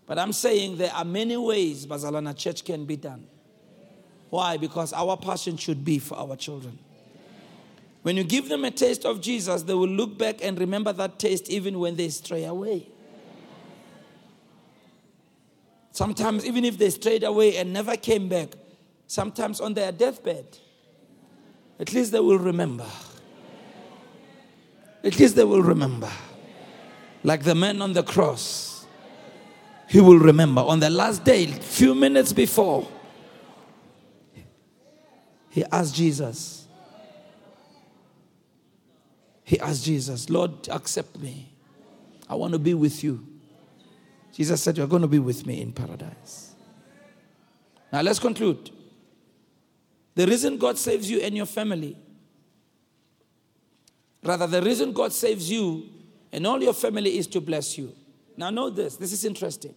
But 0.05 0.18
I'm 0.18 0.34
saying 0.34 0.76
there 0.76 0.92
are 0.92 1.07
many 1.07 1.38
ways 1.38 1.86
Bazalwana 1.86 2.36
church 2.36 2.66
can 2.66 2.84
be 2.84 2.96
done. 2.96 3.26
Why? 4.28 4.59
Because 4.59 4.92
our 4.92 5.16
passion 5.16 5.57
should 5.57 5.82
be 5.82 5.98
for 5.98 6.18
our 6.18 6.36
children. 6.36 6.78
When 8.03 8.18
you 8.18 8.24
give 8.24 8.51
them 8.51 8.66
a 8.66 8.70
taste 8.70 9.07
of 9.07 9.22
Jesus, 9.22 9.62
they 9.62 9.72
will 9.72 9.88
look 9.88 10.18
back 10.18 10.44
and 10.44 10.59
remember 10.59 10.92
that 10.92 11.18
taste 11.18 11.48
even 11.48 11.78
when 11.78 11.96
they 11.96 12.11
stray 12.11 12.44
away. 12.44 12.86
Sometimes, 15.93 16.47
even 16.47 16.64
if 16.64 16.78
they 16.78 16.91
strayed 16.91 17.24
away 17.24 17.57
and 17.57 17.72
never 17.72 17.97
came 17.97 18.28
back, 18.28 18.51
sometimes 19.07 19.61
on 19.61 19.74
their 19.74 19.93
deathbed, 19.93 20.59
at 21.78 21.93
least 21.93 22.12
they 22.12 22.20
will 22.20 22.38
remember. 22.38 22.86
At 25.03 25.18
least 25.18 25.34
they 25.34 25.45
will 25.45 25.62
remember. 25.62 26.11
Like 27.24 27.43
the 27.43 27.55
man 27.55 27.82
on 27.82 27.93
the 27.93 28.03
cross, 28.03 28.86
he 29.88 30.01
will 30.01 30.18
remember. 30.18 30.61
On 30.61 30.78
the 30.78 30.91
last 30.91 31.24
day, 31.24 31.47
few 31.47 31.95
minutes 31.95 32.32
before, 32.32 32.86
he 35.51 35.64
asked 35.72 35.95
Jesus, 35.95 36.68
he 39.43 39.59
asked 39.59 39.84
Jesus, 39.84 40.30
Lord, 40.30 40.68
accept 40.68 41.18
me. 41.18 41.53
I 42.28 42.36
want 42.36 42.53
to 42.53 42.59
be 42.61 42.74
with 42.74 43.03
you. 43.03 43.26
Jesus 44.32 44.62
said, 44.62 44.76
You're 44.76 44.86
going 44.86 45.02
to 45.02 45.08
be 45.08 45.18
with 45.18 45.46
me 45.46 45.60
in 45.60 45.72
paradise. 45.72 46.54
Now 47.92 48.02
let's 48.02 48.18
conclude. 48.18 48.70
The 50.14 50.26
reason 50.26 50.58
God 50.58 50.78
saves 50.78 51.10
you 51.10 51.20
and 51.20 51.36
your 51.36 51.46
family, 51.46 51.96
rather, 54.22 54.46
the 54.46 54.62
reason 54.62 54.92
God 54.92 55.12
saves 55.12 55.50
you 55.50 55.88
and 56.32 56.46
all 56.46 56.62
your 56.62 56.74
family 56.74 57.18
is 57.18 57.26
to 57.28 57.40
bless 57.40 57.78
you. 57.78 57.94
Now, 58.36 58.50
know 58.50 58.70
this 58.70 58.96
this 58.96 59.12
is 59.12 59.24
interesting. 59.24 59.74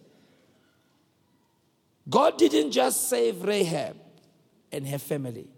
God 2.08 2.36
didn't 2.38 2.70
just 2.70 3.08
save 3.08 3.42
Rahab 3.42 3.96
and 4.70 4.86
her 4.86 4.98
family, 4.98 5.48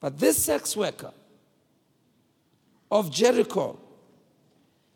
but 0.00 0.18
this 0.18 0.36
sex 0.42 0.76
worker 0.76 1.12
of 2.90 3.10
Jericho 3.10 3.78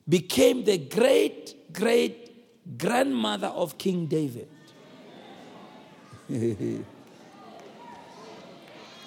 became 0.09 0.65
the 0.65 0.79
great, 0.79 1.55
great 1.73 2.79
grandmother 2.79 3.49
of 3.49 3.79
King 3.79 4.07
David. 4.07 4.49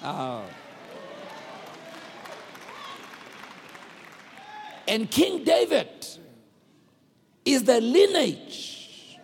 oh. 0.02 0.44
And 4.88 5.10
King 5.10 5.42
David 5.42 5.88
is 7.44 7.64
the 7.64 7.80
lineage, 7.80 9.18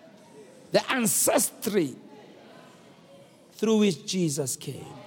the 0.73 0.91
ancestry 0.91 1.95
through 3.53 3.79
which 3.79 4.05
Jesus 4.05 4.57
came. 4.57 5.02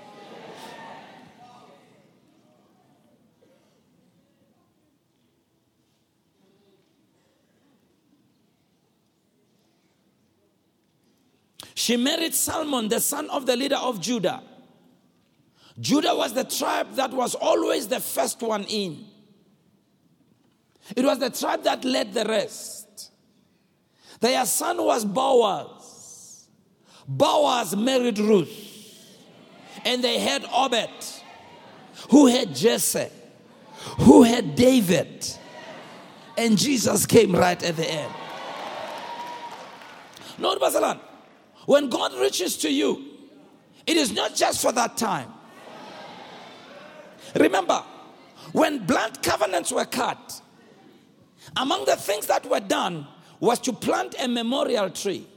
She 11.76 11.98
married 11.98 12.34
Salmon, 12.34 12.88
the 12.88 13.02
son 13.02 13.30
of 13.30 13.46
the 13.46 13.56
leader 13.56 13.76
of 13.76 14.00
Judah. 14.00 14.42
Judah 15.80 16.16
was 16.16 16.34
the 16.34 16.46
tribe 16.46 16.96
that 16.96 17.12
was 17.12 17.36
always 17.36 17.88
the 17.90 18.00
first 18.00 18.42
one 18.42 18.64
in. 18.64 19.06
It 20.96 21.04
was 21.04 21.20
the 21.20 21.30
tribe 21.30 21.64
that 21.64 21.84
led 21.84 22.14
the 22.14 22.24
rest. 22.24 23.12
Their 24.22 24.46
son 24.46 24.82
was 24.84 25.04
Boaz. 25.04 26.48
Boaz 27.06 27.76
married 27.76 28.20
Ruth. 28.20 28.72
And 29.84 30.02
they 30.02 30.18
had 30.18 30.46
Obed, 30.46 30.90
who 32.10 32.28
had 32.28 32.56
Jesse, 32.56 33.10
who 34.00 34.24
had 34.24 34.56
David. 34.56 35.28
And 36.38 36.58
Jesus 36.58 37.06
came 37.06 37.36
right 37.36 37.62
at 37.62 37.76
the 37.76 37.86
end. 37.86 38.14
Lord 40.40 40.60
Basalan, 40.60 41.00
when 41.66 41.90
God 41.90 42.14
reaches 42.16 42.58
to 42.58 42.72
you, 42.72 43.04
it 43.86 43.98
is 43.98 44.14
not 44.14 44.36
just 44.36 44.62
for 44.62 44.72
that 44.72 44.98
time. 44.98 45.32
Remember, 47.36 47.84
when 48.52 48.86
blood 48.86 49.22
covenants 49.22 49.72
were 49.72 49.86
cut, 49.86 50.42
among 51.56 51.86
the 51.86 51.96
things 51.96 52.28
that 52.28 52.50
were 52.50 52.60
done 52.60 53.08
was 53.40 53.60
to 53.60 53.74
plant 53.74 54.16
a 54.20 54.28
memorial 54.28 54.90
tree. 54.90 55.28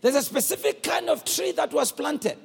There's 0.00 0.14
a 0.14 0.22
specific 0.22 0.82
kind 0.82 1.08
of 1.08 1.24
tree 1.24 1.52
that 1.52 1.72
was 1.72 1.92
planted. 1.92 2.38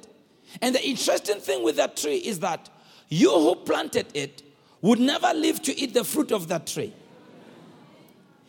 And 0.62 0.74
the 0.74 0.86
interesting 0.86 1.40
thing 1.40 1.64
with 1.64 1.76
that 1.76 1.96
tree 1.96 2.16
is 2.16 2.40
that 2.40 2.68
you 3.08 3.30
who 3.30 3.54
planted 3.56 4.06
it 4.14 4.42
would 4.80 5.00
never 5.00 5.32
live 5.34 5.60
to 5.62 5.78
eat 5.78 5.94
the 5.94 6.04
fruit 6.04 6.30
of 6.30 6.48
that 6.48 6.66
tree. 6.66 6.92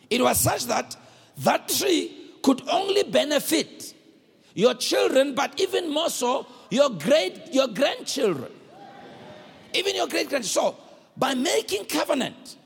It 0.08 0.20
was 0.20 0.38
such 0.38 0.64
that 0.66 0.96
that 1.38 1.68
tree 1.68 2.19
could 2.42 2.66
only 2.68 3.02
benefit 3.02 3.94
your 4.54 4.74
children, 4.74 5.34
but 5.34 5.60
even 5.60 5.92
more 5.92 6.10
so, 6.10 6.46
your 6.70 6.90
great 6.90 7.52
your 7.52 7.68
grandchildren. 7.68 8.52
Even 9.74 9.94
your 9.94 10.08
great 10.08 10.28
grandchildren. 10.28 10.74
So, 10.74 10.76
by 11.16 11.34
making 11.34 11.84
covenant, 11.86 12.56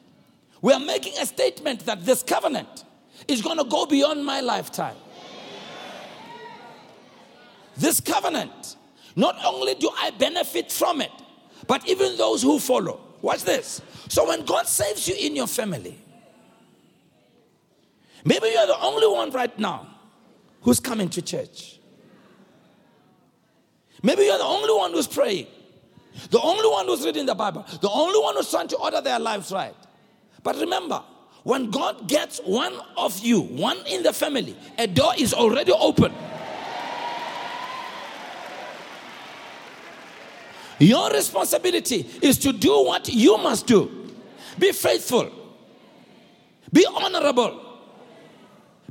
we 0.63 0.73
are 0.73 0.81
making 0.81 1.15
a 1.21 1.27
statement 1.27 1.81
that 1.87 2.05
this 2.05 2.23
covenant 2.23 2.85
is 3.29 3.43
going 3.43 3.59
to 3.59 3.65
go 3.65 3.87
beyond 3.87 4.25
my 4.25 4.41
lifetime. 4.41 4.97
This 7.77 8.01
covenant, 8.01 8.77
not 9.17 9.37
only 9.45 9.75
do 9.75 9.91
I 9.97 10.11
benefit 10.11 10.71
from 10.71 11.01
it, 11.01 11.11
but 11.67 11.87
even 11.89 12.17
those 12.17 12.43
who 12.43 12.59
follow. 12.59 13.01
Watch 13.21 13.43
this. 13.43 13.81
So, 14.09 14.29
when 14.29 14.45
God 14.45 14.67
saves 14.67 15.09
you 15.09 15.15
in 15.19 15.35
your 15.35 15.47
family, 15.47 15.99
Maybe 18.25 18.49
you're 18.49 18.67
the 18.67 18.81
only 18.81 19.07
one 19.07 19.31
right 19.31 19.57
now 19.59 19.87
who's 20.63 20.81
coming 20.81 21.09
to 21.11 21.23
church. 21.23 21.79
Maybe 24.03 24.23
you're 24.25 24.39
the 24.39 24.45
only 24.45 24.73
one 24.75 24.93
who's 24.93 25.07
praying, 25.07 25.47
the 26.31 26.41
only 26.41 26.69
one 26.69 26.87
who's 26.87 27.05
reading 27.05 27.27
the 27.27 27.35
Bible, 27.35 27.65
the 27.81 27.89
only 27.91 28.19
one 28.19 28.37
who's 28.37 28.51
trying 28.51 28.69
to 28.69 28.77
order 28.77 29.01
their 29.01 29.19
lives 29.19 29.53
right. 29.53 29.75
But 30.43 30.57
remember, 30.57 31.03
when 31.43 31.71
God 31.71 32.09
gets 32.09 32.39
one 32.39 32.75
of 32.97 33.19
you, 33.21 33.41
one 33.41 33.79
in 33.87 34.03
the 34.03 34.13
family, 34.13 34.57
a 34.79 34.87
door 34.87 35.13
is 35.19 35.35
already 35.35 35.73
open. 35.73 36.13
Your 40.79 41.11
responsibility 41.11 42.07
is 42.21 42.39
to 42.39 42.53
do 42.53 42.85
what 42.85 43.09
you 43.09 43.39
must 43.39 43.67
do. 43.67 44.11
Be 44.59 44.73
faithful. 44.73 45.31
Be 46.73 46.87
honorable. 46.87 47.74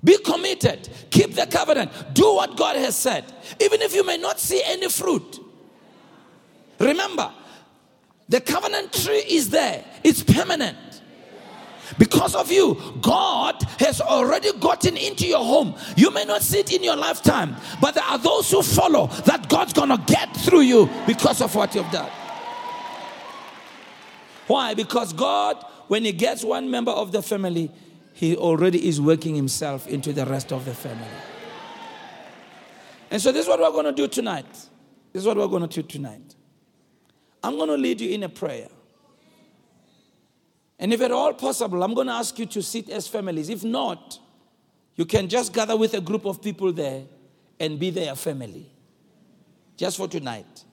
Be 0.04 0.18
committed. 0.18 0.90
Keep 1.12 1.36
the 1.36 1.48
covenant. 1.48 1.92
Do 2.14 2.36
what 2.36 2.58
God 2.58 2.76
has 2.76 2.96
said. 2.96 3.26
Even 3.62 3.82
if 3.82 3.96
you 3.96 4.06
may 4.06 4.18
not 4.18 4.40
see 4.40 4.62
any 4.66 4.90
fruit. 4.90 5.40
Remember, 6.80 7.32
the 8.28 8.42
covenant 8.42 8.92
tree 8.94 9.24
is 9.28 9.50
there, 9.50 9.84
it's 10.04 10.24
permanent. 10.24 10.78
Because 11.98 12.34
of 12.34 12.52
you, 12.52 12.82
God 13.02 13.62
has 13.80 14.02
already 14.02 14.52
gotten 14.54 14.98
into 14.98 15.28
your 15.28 15.44
home. 15.44 15.76
You 15.96 16.12
may 16.12 16.26
not 16.26 16.42
see 16.42 16.60
it 16.60 16.74
in 16.74 16.84
your 16.84 16.96
lifetime, 16.96 17.56
but 17.82 17.94
there 17.94 18.04
are 18.04 18.18
those 18.18 18.50
who 18.50 18.64
follow 18.64 19.08
that 19.26 19.48
God's 19.50 19.74
gonna 19.74 20.04
get 20.08 20.36
through 20.38 20.62
you 20.62 20.90
because 21.06 21.42
of 21.42 21.54
what 21.54 21.76
you've 21.76 21.92
done. 21.92 22.10
Why? 24.48 24.74
Because 24.74 25.14
God, 25.14 25.64
when 25.88 26.04
He 26.04 26.12
gets 26.12 26.44
one 26.44 26.72
member 26.72 26.92
of 26.92 27.12
the 27.12 27.22
family, 27.22 27.72
he 28.14 28.38
already 28.38 28.88
is 28.88 29.02
working 29.02 29.36
himself 29.36 29.88
into 29.88 30.14
the 30.14 30.26
rest 30.26 30.54
of 30.54 30.66
the 30.66 30.74
family. 30.74 31.08
And 33.10 33.22
so, 33.22 33.32
this 33.32 33.44
is 33.44 33.50
what 33.50 33.60
we're 33.60 33.72
going 33.72 33.86
to 33.86 33.92
do 33.92 34.08
tonight. 34.08 34.52
This 35.12 35.22
is 35.22 35.26
what 35.26 35.38
we're 35.38 35.48
going 35.48 35.68
to 35.68 35.82
do 35.82 35.88
tonight. 35.88 36.36
I'm 37.44 37.58
going 37.58 37.70
to 37.70 37.78
lead 37.78 38.00
you 38.02 38.12
in 38.12 38.24
a 38.24 38.30
prayer. 38.30 38.70
And 40.80 40.94
if 40.94 41.02
at 41.02 41.12
all 41.12 41.34
possible, 41.34 41.84
I'm 41.84 41.94
going 41.94 42.08
to 42.08 42.14
ask 42.14 42.38
you 42.40 42.46
to 42.48 42.62
sit 42.62 42.90
as 42.90 43.08
families. 43.08 43.50
If 43.50 43.64
not, 43.64 44.20
you 44.96 45.06
can 45.06 45.28
just 45.28 45.54
gather 45.54 45.76
with 45.76 45.94
a 45.94 46.02
group 46.02 46.26
of 46.26 46.42
people 46.42 46.72
there 46.72 47.04
and 47.60 47.80
be 47.80 47.90
their 47.90 48.16
family. 48.16 48.72
Just 49.76 49.98
for 49.98 50.08
tonight. 50.08 50.64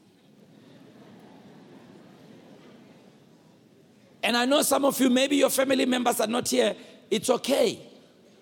And 4.23 4.37
I 4.37 4.45
know 4.45 4.63
some 4.63 4.85
of 4.85 5.01
you, 5.01 5.09
maybe 5.09 5.37
your 5.37 5.51
family 5.51 5.87
members 5.87 6.21
are 6.21 6.27
not 6.27 6.49
here 6.49 6.75
it's 7.11 7.29
okay. 7.31 7.81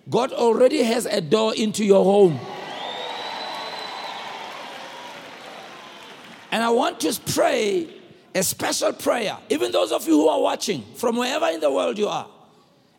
God 0.08 0.32
already 0.32 0.82
has 0.82 1.06
a 1.06 1.20
door 1.20 1.54
into 1.54 1.84
your 1.84 2.04
home. 2.04 2.38
And 6.50 6.62
I 6.62 6.70
want 6.70 7.00
to 7.00 7.20
pray 7.32 7.88
a 8.34 8.42
special 8.42 8.92
prayer. 8.92 9.36
Even 9.50 9.70
those 9.70 9.92
of 9.92 10.06
you 10.06 10.14
who 10.14 10.28
are 10.28 10.40
watching 10.40 10.82
from 10.96 11.16
wherever 11.16 11.46
in 11.48 11.60
the 11.60 11.70
world 11.70 11.98
you 11.98 12.08
are, 12.08 12.26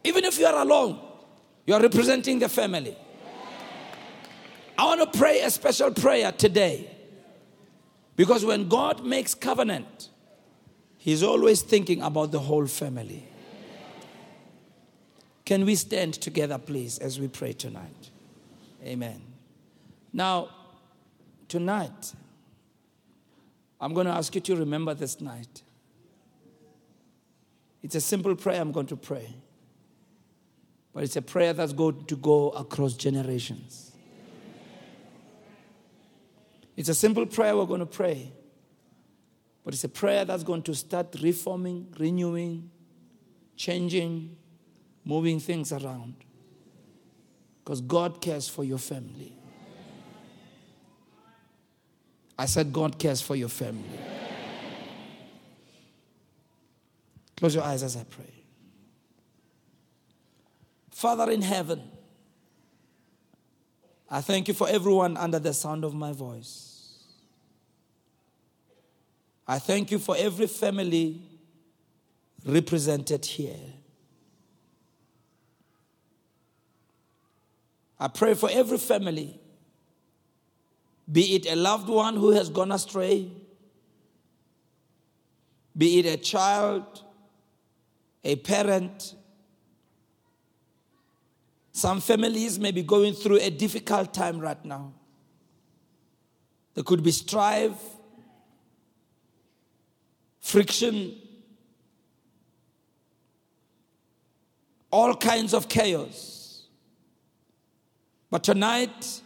even 0.04 0.24
if 0.24 0.38
you 0.38 0.46
are 0.46 0.62
alone, 0.62 1.00
you 1.66 1.74
are 1.74 1.82
representing 1.82 2.40
the 2.40 2.50
family. 2.50 2.96
I 4.78 4.86
want 4.86 5.12
to 5.12 5.20
pray 5.20 5.42
a 5.42 5.50
special 5.50 5.92
prayer 5.92 6.32
today. 6.32 6.90
Because 8.16 8.46
when 8.46 8.68
God 8.68 9.06
makes 9.06 9.34
covenant, 9.34 10.10
He's 10.98 11.24
always 11.24 11.62
thinking 11.62 12.02
about 12.02 12.32
the 12.32 12.40
whole 12.40 12.68
family. 12.68 13.26
Can 15.50 15.66
we 15.66 15.74
stand 15.74 16.14
together, 16.14 16.60
please, 16.60 17.00
as 17.00 17.20
we 17.20 17.28
pray 17.28 17.54
tonight? 17.54 18.12
Amen. 18.84 19.20
Now, 20.14 20.50
tonight, 21.48 22.14
I'm 23.82 23.96
going 23.96 24.06
to 24.06 24.14
ask 24.14 24.36
you 24.36 24.42
to 24.42 24.56
remember 24.56 24.94
this 24.94 25.20
night. 25.20 25.64
It's 27.82 27.96
a 27.96 28.00
simple 28.00 28.36
prayer 28.36 28.62
I'm 28.62 28.72
going 28.72 28.86
to 28.86 28.96
pray, 28.96 29.34
but 30.94 31.04
it's 31.04 31.16
a 31.16 31.22
prayer 31.24 31.54
that's 31.54 31.74
going 31.74 32.06
to 32.06 32.16
go 32.16 32.52
across 32.52 32.94
generations. 32.94 33.92
It's 36.78 36.90
a 36.90 36.94
simple 36.94 37.26
prayer 37.26 37.58
we're 37.58 37.66
going 37.66 37.80
to 37.80 37.88
pray, 37.88 38.32
but 39.66 39.74
it's 39.74 39.84
a 39.84 39.90
prayer 39.90 40.26
that's 40.26 40.44
going 40.44 40.62
to 40.62 40.76
start 40.76 41.16
reforming, 41.24 41.88
renewing, 41.98 42.70
changing, 43.56 44.38
moving 45.10 45.40
things 45.40 45.74
around. 45.74 46.14
Because 47.64 47.82
God 47.82 48.22
cares 48.22 48.48
for 48.48 48.64
your 48.64 48.78
family. 48.78 49.34
I 52.38 52.46
said, 52.46 52.72
God 52.72 53.00
cares 53.00 53.20
for 53.20 53.36
your 53.36 53.50
family. 53.50 54.00
Close 57.36 57.56
your 57.56 57.64
eyes 57.64 57.82
as 57.82 57.98
I 57.98 58.04
pray. 58.04 58.34
Father 60.92 61.32
in 61.32 61.42
heaven, 61.42 61.82
I 64.12 64.22
thank 64.22 64.48
you 64.48 64.54
for 64.54 64.70
everyone 64.70 65.18
under 65.18 65.40
the 65.40 65.54
sound 65.54 65.84
of 65.84 65.96
my 65.96 66.12
voice. 66.12 66.98
I 69.48 69.58
thank 69.58 69.90
you 69.90 69.98
for 69.98 70.16
every 70.16 70.46
family 70.46 71.20
represented 72.46 73.26
here. 73.26 73.79
I 78.00 78.08
pray 78.08 78.34
for 78.34 78.50
every 78.52 78.78
family 78.78 79.40
be 81.12 81.36
it 81.36 81.48
a 81.48 81.56
loved 81.56 81.90
one 81.90 82.16
who 82.16 82.32
has 82.32 82.50
gone 82.50 82.72
astray, 82.72 83.32
be 85.76 86.00
it 86.00 86.06
a 86.06 86.18
child, 86.18 87.04
a 88.24 88.36
parent. 88.36 89.16
Some 91.72 92.02
families 92.02 92.60
may 92.60 92.72
be 92.72 92.84
going 92.84 93.14
through 93.14 93.38
a 93.38 93.50
difficult 93.50 94.14
time 94.14 94.40
right 94.40 94.64
now. 94.64 94.94
There 96.76 96.84
could 96.84 97.02
be 97.02 97.12
strife, 97.12 97.82
friction, 100.42 101.16
all 104.92 105.16
kinds 105.16 105.54
of 105.54 105.68
chaos. 105.70 106.39
But 108.30 108.44
tonight, 108.44 109.22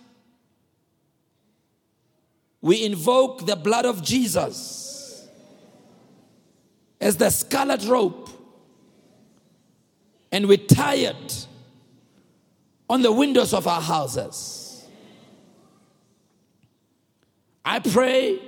we 2.62 2.86
invoke 2.86 3.45
the 3.45 3.56
blood 3.56 3.86
of 3.86 4.01
Jesus 4.04 5.28
as 7.01 7.18
the 7.18 7.30
scarlet 7.30 7.86
rope 7.86 8.30
and 10.32 10.47
we 10.47 10.58
tie 10.58 10.95
it 10.95 11.47
on 12.89 13.01
the 13.01 13.12
windows 13.12 13.54
of 13.54 13.68
our 13.68 13.82
houses. 13.82 14.88
I 17.66 17.80
pray 17.80 18.39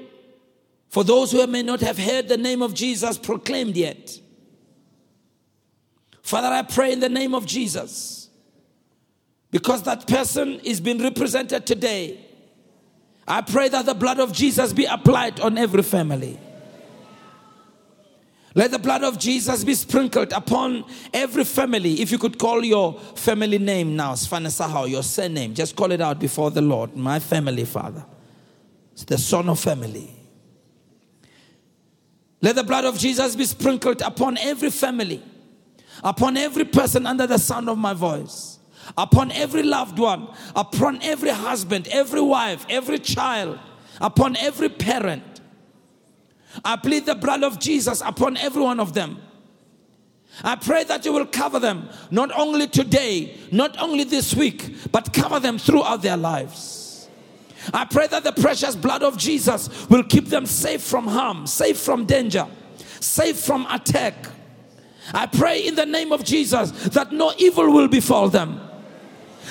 for 0.89 1.03
those 1.03 1.32
who 1.32 1.45
may 1.47 1.62
not 1.62 1.82
have 1.82 1.97
heard 1.97 2.30
the 2.30 2.38
name 2.38 2.62
of 2.62 2.74
Jesus 2.74 3.18
proclaimed 3.18 3.76
yet. 3.76 4.20
Father, 6.22 6.47
I 6.47 6.62
pray 6.64 6.93
in 6.93 7.01
the 7.01 7.10
name 7.10 7.36
of 7.36 7.45
Jesus 7.45 8.24
because 9.56 9.84
that 9.84 10.06
person 10.06 10.60
is 10.66 10.82
being 10.82 11.01
represented 11.01 11.66
today 11.66 12.20
I 13.26 13.39
pray 13.39 13.70
that 13.70 13.86
the 13.86 13.93
blood 13.93 14.20
of 14.20 14.34
Jesus 14.34 14.74
be 14.74 14.84
applied 14.84 15.39
on 15.39 15.58
every 15.58 15.82
family. 15.82 16.38
Let 18.53 18.72
the 18.72 18.80
blood 18.80 19.03
of 19.03 19.18
Jesus 19.18 19.64
be 19.64 19.74
sprinkled 19.74 20.34
upon 20.34 20.84
every 21.14 21.45
family. 21.45 22.01
If 22.01 22.12
you 22.12 22.18
could 22.18 22.38
call 22.38 22.66
your 22.66 22.99
family 23.16 23.58
name 23.58 23.95
now, 23.95 24.14
Sfanesahau, 24.14 24.89
your 24.89 25.03
surname, 25.03 25.53
just 25.53 25.76
call 25.76 25.91
it 25.93 26.01
out 26.01 26.20
before 26.20 26.51
the 26.51 26.62
Lord. 26.62 26.95
My 26.95 27.20
family, 27.20 27.64
Father. 27.66 28.06
It's 28.91 29.06
the 29.06 29.18
son 29.18 29.47
of 29.47 29.60
family. 29.60 30.14
Let 32.41 32.56
the 32.56 32.64
blood 32.64 32.84
of 32.84 32.97
Jesus 32.97 33.36
be 33.36 33.45
sprinkled 33.45 34.01
upon 34.01 34.38
every 34.38 34.70
family, 34.70 35.24
upon 36.03 36.38
every 36.38 36.66
person 36.66 37.06
under 37.06 37.26
the 37.26 37.38
sound 37.39 37.70
of 37.70 37.78
my 37.78 37.93
voice 37.93 38.55
upon 38.98 39.32
every 39.32 39.64
loved 39.64 40.00
one, 40.00 40.28
upon 40.56 41.02
every 41.02 41.32
husband, 41.32 41.88
every 41.90 42.22
wife, 42.22 42.66
every 42.70 43.00
child, 43.00 43.60
upon 44.00 44.36
every 44.38 44.70
parent. 44.70 45.24
I 46.64 46.76
plead 46.78 47.06
the 47.06 47.16
blood 47.16 47.44
of 47.44 47.60
Jesus 47.60 48.02
upon 48.06 48.38
every 48.38 48.62
one 48.62 48.80
of 48.80 48.94
them. 48.94 49.22
I 50.44 50.56
pray 50.56 50.84
that 50.86 51.06
you 51.06 51.14
will 51.14 51.26
cover 51.26 51.60
them 51.60 51.90
not 52.12 52.32
only 52.38 52.68
today, 52.68 53.38
not 53.52 53.78
only 53.80 54.04
this 54.04 54.36
week, 54.36 54.92
but 54.92 55.14
cover 55.14 55.40
them 55.40 55.58
throughout 55.58 56.02
their 56.02 56.18
lives. 56.18 57.08
I 57.74 57.86
pray 57.86 58.08
that 58.08 58.24
the 58.24 58.32
precious 58.32 58.76
blood 58.76 59.02
of 59.02 59.18
Jesus 59.18 59.90
will 59.90 60.04
keep 60.04 60.28
them 60.28 60.46
safe 60.46 60.82
from 60.82 61.08
harm, 61.08 61.48
safe 61.48 61.80
from 61.80 62.06
danger, 62.06 62.48
safe 63.00 63.40
from 63.40 63.66
attack. 63.70 64.14
I 65.14 65.26
pray 65.26 65.66
in 65.66 65.76
the 65.76 65.86
name 65.86 66.12
of 66.12 66.24
Jesus 66.24 66.72
that 66.90 67.12
no 67.12 67.34
evil 67.38 67.72
will 67.72 67.88
befall 67.88 68.30
them. 68.30 68.60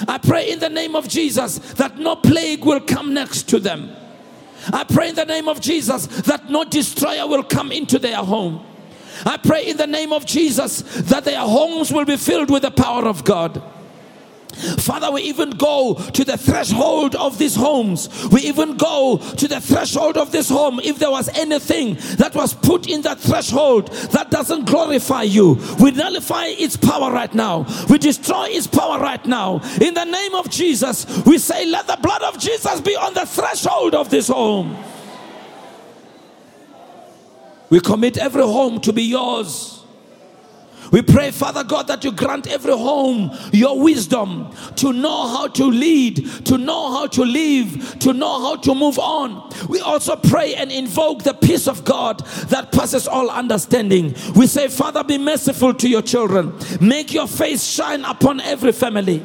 I 0.08 0.18
pray 0.18 0.50
in 0.50 0.58
the 0.58 0.68
name 0.68 0.96
of 0.96 1.08
Jesus 1.08 1.58
that 1.74 1.98
no 1.98 2.16
plague 2.16 2.64
will 2.64 2.80
come 2.80 3.14
next 3.14 3.48
to 3.50 3.60
them. 3.60 3.94
I 4.72 4.84
pray 4.84 5.10
in 5.10 5.14
the 5.14 5.24
name 5.24 5.48
of 5.48 5.60
Jesus 5.60 6.06
that 6.22 6.48
no 6.48 6.64
destroyer 6.64 7.26
will 7.26 7.42
come 7.42 7.70
into 7.70 7.98
their 7.98 8.16
home. 8.16 8.64
I 9.24 9.36
pray 9.36 9.66
in 9.66 9.76
the 9.76 9.86
name 9.86 10.12
of 10.12 10.26
Jesus 10.26 10.82
that 11.02 11.24
their 11.24 11.40
homes 11.40 11.92
will 11.92 12.04
be 12.04 12.16
filled 12.16 12.50
with 12.50 12.62
the 12.62 12.70
power 12.70 13.06
of 13.06 13.24
God. 13.24 13.62
Father, 14.54 15.10
we 15.10 15.22
even 15.22 15.50
go 15.50 15.94
to 15.94 16.24
the 16.24 16.36
threshold 16.36 17.14
of 17.16 17.38
these 17.38 17.54
homes. 17.54 18.08
We 18.30 18.42
even 18.42 18.76
go 18.76 19.18
to 19.18 19.48
the 19.48 19.60
threshold 19.60 20.16
of 20.16 20.32
this 20.32 20.48
home. 20.48 20.80
If 20.80 20.98
there 20.98 21.10
was 21.10 21.28
anything 21.30 21.94
that 22.16 22.34
was 22.34 22.54
put 22.54 22.88
in 22.88 23.02
that 23.02 23.18
threshold 23.18 23.88
that 24.12 24.30
doesn't 24.30 24.66
glorify 24.66 25.22
you, 25.22 25.58
we 25.80 25.90
nullify 25.90 26.46
its 26.46 26.76
power 26.76 27.12
right 27.12 27.32
now. 27.34 27.66
We 27.88 27.98
destroy 27.98 28.48
its 28.48 28.66
power 28.66 28.98
right 28.98 29.24
now. 29.26 29.60
In 29.80 29.94
the 29.94 30.04
name 30.04 30.34
of 30.34 30.50
Jesus, 30.50 31.06
we 31.24 31.38
say, 31.38 31.66
let 31.66 31.86
the 31.86 31.98
blood 32.00 32.22
of 32.22 32.38
Jesus 32.38 32.80
be 32.80 32.96
on 32.96 33.14
the 33.14 33.26
threshold 33.26 33.94
of 33.94 34.10
this 34.10 34.28
home. 34.28 34.76
We 37.70 37.80
commit 37.80 38.18
every 38.18 38.42
home 38.42 38.80
to 38.82 38.92
be 38.92 39.02
yours. 39.02 39.73
We 40.94 41.02
pray, 41.02 41.32
Father 41.32 41.64
God, 41.64 41.88
that 41.88 42.04
you 42.04 42.12
grant 42.12 42.46
every 42.46 42.72
home 42.72 43.36
your 43.52 43.80
wisdom 43.80 44.54
to 44.76 44.92
know 44.92 45.26
how 45.26 45.48
to 45.48 45.64
lead, 45.64 46.24
to 46.46 46.56
know 46.56 46.92
how 46.92 47.08
to 47.08 47.24
live, 47.24 47.98
to 47.98 48.12
know 48.12 48.40
how 48.40 48.54
to 48.54 48.76
move 48.76 49.00
on. 49.00 49.50
We 49.68 49.80
also 49.80 50.14
pray 50.14 50.54
and 50.54 50.70
invoke 50.70 51.24
the 51.24 51.34
peace 51.34 51.66
of 51.66 51.84
God 51.84 52.24
that 52.46 52.70
passes 52.70 53.08
all 53.08 53.28
understanding. 53.28 54.14
We 54.36 54.46
say, 54.46 54.68
Father, 54.68 55.02
be 55.02 55.18
merciful 55.18 55.74
to 55.74 55.88
your 55.88 56.02
children. 56.02 56.56
Make 56.80 57.12
your 57.12 57.26
face 57.26 57.64
shine 57.64 58.04
upon 58.04 58.38
every 58.38 58.70
family. 58.70 59.20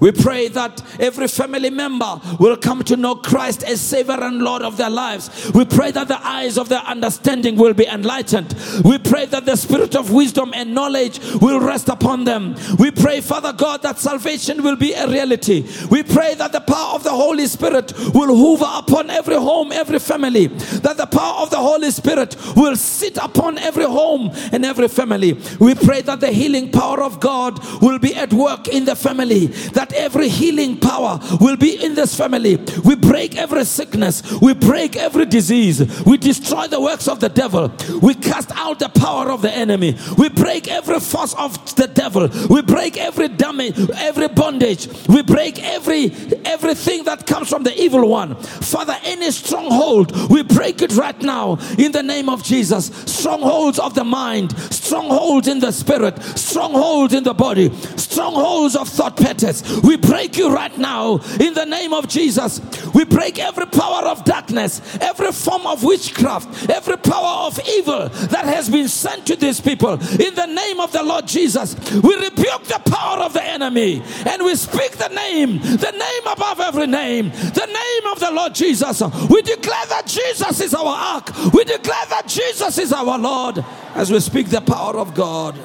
We 0.00 0.12
pray 0.12 0.48
that 0.48 0.82
every 0.98 1.28
family 1.28 1.70
member 1.70 2.20
will 2.38 2.56
come 2.56 2.82
to 2.84 2.96
know 2.96 3.14
Christ 3.16 3.62
as 3.62 3.80
Savior 3.80 4.22
and 4.22 4.42
Lord 4.42 4.62
of 4.62 4.76
their 4.76 4.90
lives. 4.90 5.50
We 5.52 5.64
pray 5.64 5.90
that 5.92 6.08
the 6.08 6.26
eyes 6.26 6.58
of 6.58 6.68
their 6.68 6.80
understanding 6.80 7.56
will 7.56 7.74
be 7.74 7.86
enlightened. 7.86 8.54
We 8.84 8.98
pray 8.98 9.26
that 9.26 9.44
the 9.44 9.56
spirit 9.56 9.94
of 9.94 10.10
wisdom 10.10 10.52
and 10.54 10.74
knowledge 10.74 11.20
will 11.40 11.60
rest 11.60 11.88
upon 11.88 12.24
them. 12.24 12.56
We 12.78 12.90
pray, 12.90 13.20
Father 13.20 13.52
God, 13.52 13.82
that 13.82 13.98
salvation 13.98 14.62
will 14.62 14.76
be 14.76 14.92
a 14.92 15.06
reality. 15.06 15.66
We 15.90 16.02
pray 16.02 16.34
that 16.34 16.52
the 16.52 16.60
power 16.60 16.94
of 16.94 17.04
the 17.04 17.10
Holy 17.10 17.46
Spirit 17.46 17.92
will 18.14 18.34
hover 18.36 18.70
upon 18.78 19.10
every 19.10 19.36
home, 19.36 19.72
every 19.72 19.98
family. 19.98 20.46
That 20.46 20.96
the 20.96 21.06
power 21.06 21.42
of 21.42 21.50
the 21.50 21.58
Holy 21.58 21.90
Spirit 21.90 22.36
will 22.56 22.76
sit 22.76 23.16
upon 23.18 23.58
every 23.58 23.84
home 23.84 24.30
and 24.52 24.64
every 24.64 24.88
family. 24.88 25.34
We 25.58 25.74
pray 25.74 26.02
that 26.02 26.20
the 26.20 26.30
healing 26.30 26.70
power 26.70 27.02
of 27.02 27.20
God 27.20 27.58
will 27.82 27.98
be 27.98 28.14
at 28.14 28.32
work 28.32 28.68
in 28.68 28.84
the 28.84 28.96
family. 28.96 29.46
That 29.46 29.89
that 29.90 29.98
every 29.98 30.28
healing 30.28 30.78
power 30.78 31.18
will 31.40 31.56
be 31.56 31.82
in 31.82 31.94
this 31.94 32.14
family. 32.14 32.56
We 32.84 32.94
break 32.94 33.36
every 33.36 33.64
sickness, 33.64 34.22
we 34.40 34.54
break 34.54 34.96
every 34.96 35.26
disease, 35.26 36.04
we 36.04 36.16
destroy 36.16 36.66
the 36.66 36.80
works 36.80 37.08
of 37.08 37.20
the 37.20 37.28
devil, 37.28 37.72
we 38.00 38.14
cast 38.14 38.50
out 38.52 38.78
the 38.78 38.88
power 38.88 39.30
of 39.30 39.42
the 39.42 39.50
enemy, 39.50 39.96
we 40.18 40.28
break 40.28 40.68
every 40.68 41.00
force 41.00 41.34
of 41.34 41.74
the 41.76 41.86
devil, 41.86 42.28
we 42.48 42.62
break 42.62 42.96
every 42.96 43.28
damage, 43.28 43.78
every 43.96 44.28
bondage, 44.28 44.88
we 45.08 45.22
break 45.22 45.62
every 45.62 46.12
everything 46.44 47.04
that 47.04 47.26
comes 47.26 47.48
from 47.48 47.62
the 47.62 47.80
evil 47.80 48.08
one. 48.08 48.34
Father, 48.36 48.96
any 49.04 49.30
stronghold, 49.30 50.30
we 50.30 50.42
break 50.42 50.82
it 50.82 50.92
right 50.92 51.20
now 51.22 51.58
in 51.78 51.92
the 51.92 52.02
name 52.02 52.28
of 52.28 52.42
Jesus. 52.42 52.86
Strongholds 53.06 53.78
of 53.78 53.94
the 53.94 54.04
mind, 54.04 54.56
strongholds 54.72 55.48
in 55.48 55.60
the 55.60 55.72
spirit, 55.72 56.20
strongholds 56.22 57.14
in 57.14 57.24
the 57.24 57.34
body, 57.34 57.70
strongholds 57.96 58.76
of 58.76 58.88
thought 58.88 59.16
patterns. 59.16 59.62
We 59.82 59.96
break 59.96 60.36
you 60.36 60.52
right 60.52 60.76
now 60.78 61.20
in 61.38 61.54
the 61.54 61.64
name 61.64 61.92
of 61.92 62.08
Jesus. 62.08 62.60
We 62.94 63.04
break 63.04 63.38
every 63.38 63.66
power 63.66 64.06
of 64.06 64.24
darkness, 64.24 64.80
every 65.00 65.32
form 65.32 65.66
of 65.66 65.82
witchcraft, 65.84 66.70
every 66.70 66.96
power 66.96 67.46
of 67.46 67.58
evil 67.66 68.08
that 68.08 68.44
has 68.44 68.68
been 68.68 68.88
sent 68.88 69.26
to 69.26 69.36
these 69.36 69.60
people 69.60 69.92
in 69.92 70.34
the 70.34 70.46
name 70.46 70.80
of 70.80 70.92
the 70.92 71.02
Lord 71.02 71.26
Jesus. 71.26 71.74
We 71.92 72.14
rebuke 72.16 72.64
the 72.64 72.80
power 72.86 73.20
of 73.20 73.32
the 73.32 73.42
enemy 73.42 74.02
and 74.26 74.44
we 74.44 74.54
speak 74.54 74.92
the 74.92 75.08
name, 75.08 75.60
the 75.60 75.92
name 75.92 76.26
above 76.32 76.60
every 76.60 76.86
name, 76.86 77.30
the 77.30 77.66
name 77.66 78.12
of 78.12 78.20
the 78.20 78.30
Lord 78.30 78.54
Jesus. 78.54 79.02
We 79.28 79.42
declare 79.42 79.86
that 79.86 80.06
Jesus 80.06 80.60
is 80.60 80.74
our 80.74 80.86
ark, 80.86 81.30
we 81.52 81.64
declare 81.64 82.06
that 82.10 82.26
Jesus 82.26 82.78
is 82.78 82.92
our 82.92 83.18
Lord 83.18 83.64
as 83.94 84.10
we 84.10 84.20
speak 84.20 84.48
the 84.48 84.60
power 84.60 84.98
of 84.98 85.14
God. 85.14 85.58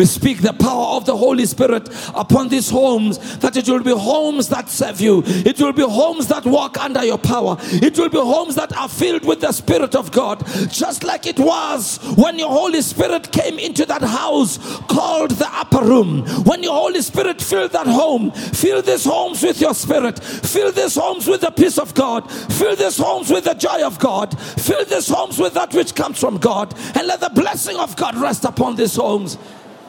We 0.00 0.06
speak 0.06 0.40
the 0.40 0.54
power 0.54 0.96
of 0.96 1.04
the 1.04 1.14
Holy 1.14 1.44
Spirit 1.44 1.86
upon 2.14 2.48
these 2.48 2.70
homes, 2.70 3.18
that 3.40 3.58
it 3.58 3.68
will 3.68 3.82
be 3.82 3.90
homes 3.90 4.48
that 4.48 4.70
serve 4.70 4.98
you. 4.98 5.22
It 5.26 5.60
will 5.60 5.74
be 5.74 5.82
homes 5.82 6.26
that 6.28 6.46
walk 6.46 6.80
under 6.80 7.04
your 7.04 7.18
power. 7.18 7.58
It 7.60 7.98
will 7.98 8.08
be 8.08 8.16
homes 8.16 8.54
that 8.54 8.74
are 8.74 8.88
filled 8.88 9.26
with 9.26 9.42
the 9.42 9.52
Spirit 9.52 9.94
of 9.94 10.10
God, 10.10 10.42
just 10.70 11.04
like 11.04 11.26
it 11.26 11.38
was 11.38 11.98
when 12.16 12.38
your 12.38 12.48
Holy 12.48 12.80
Spirit 12.80 13.30
came 13.30 13.58
into 13.58 13.84
that 13.84 14.00
house 14.00 14.56
called 14.88 15.32
the 15.32 15.48
upper 15.52 15.84
room. 15.84 16.24
When 16.44 16.62
your 16.62 16.72
Holy 16.72 17.02
Spirit 17.02 17.42
filled 17.42 17.72
that 17.72 17.86
home, 17.86 18.30
fill 18.30 18.80
these 18.80 19.04
homes 19.04 19.42
with 19.42 19.60
your 19.60 19.74
Spirit, 19.74 20.18
fill 20.24 20.72
these 20.72 20.94
homes 20.94 21.26
with 21.26 21.42
the 21.42 21.50
peace 21.50 21.76
of 21.76 21.92
God, 21.92 22.20
fill 22.54 22.74
these 22.74 22.96
homes 22.96 23.28
with 23.28 23.44
the 23.44 23.52
joy 23.52 23.84
of 23.84 23.98
God, 23.98 24.40
fill 24.40 24.86
these 24.86 25.08
homes 25.08 25.38
with 25.38 25.52
that 25.52 25.74
which 25.74 25.94
comes 25.94 26.18
from 26.18 26.38
God, 26.38 26.72
and 26.96 27.06
let 27.06 27.20
the 27.20 27.28
blessing 27.28 27.76
of 27.76 27.96
God 27.96 28.16
rest 28.16 28.46
upon 28.46 28.76
these 28.76 28.96
homes 28.96 29.36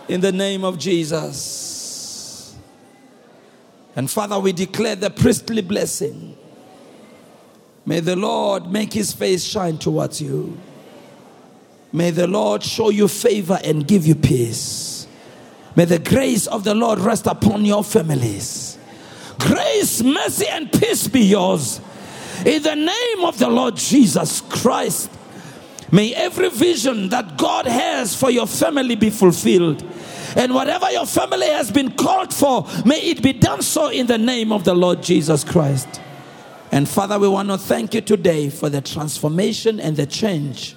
in 0.07 0.21
the 0.21 0.31
name 0.31 0.63
of 0.63 0.77
Jesus. 0.77 2.55
And 3.95 4.09
Father, 4.09 4.39
we 4.39 4.53
declare 4.53 4.95
the 4.95 5.09
priestly 5.09 5.61
blessing. 5.61 6.37
May 7.85 7.99
the 7.99 8.15
Lord 8.15 8.71
make 8.71 8.93
his 8.93 9.11
face 9.11 9.43
shine 9.43 9.77
towards 9.77 10.21
you. 10.21 10.57
May 11.91 12.11
the 12.11 12.27
Lord 12.27 12.63
show 12.63 12.89
you 12.89 13.07
favor 13.07 13.59
and 13.63 13.87
give 13.87 14.05
you 14.05 14.15
peace. 14.15 15.07
May 15.75 15.85
the 15.85 15.99
grace 15.99 16.47
of 16.47 16.63
the 16.63 16.75
Lord 16.75 16.99
rest 16.99 17.27
upon 17.27 17.65
your 17.65 17.83
families. 17.83 18.77
Grace, 19.39 20.01
mercy, 20.01 20.47
and 20.47 20.71
peace 20.71 21.07
be 21.07 21.21
yours. 21.21 21.81
In 22.45 22.63
the 22.63 22.75
name 22.75 23.25
of 23.25 23.37
the 23.39 23.49
Lord 23.49 23.75
Jesus 23.75 24.41
Christ, 24.41 25.09
may 25.91 26.13
every 26.13 26.49
vision 26.49 27.09
that 27.09 27.37
God 27.37 27.65
has 27.65 28.15
for 28.15 28.31
your 28.31 28.47
family 28.47 28.95
be 28.95 29.09
fulfilled. 29.09 29.83
And 30.35 30.53
whatever 30.53 30.89
your 30.91 31.05
family 31.05 31.47
has 31.47 31.71
been 31.71 31.91
called 31.91 32.33
for, 32.33 32.65
may 32.85 33.01
it 33.01 33.21
be 33.21 33.33
done 33.33 33.61
so 33.61 33.89
in 33.89 34.07
the 34.07 34.17
name 34.17 34.51
of 34.51 34.63
the 34.63 34.73
Lord 34.73 35.03
Jesus 35.03 35.43
Christ. 35.43 35.99
And 36.71 36.87
Father, 36.87 37.19
we 37.19 37.27
want 37.27 37.49
to 37.49 37.57
thank 37.57 37.93
you 37.93 38.01
today 38.01 38.49
for 38.49 38.69
the 38.69 38.79
transformation 38.79 39.79
and 39.79 39.97
the 39.97 40.05
change 40.05 40.75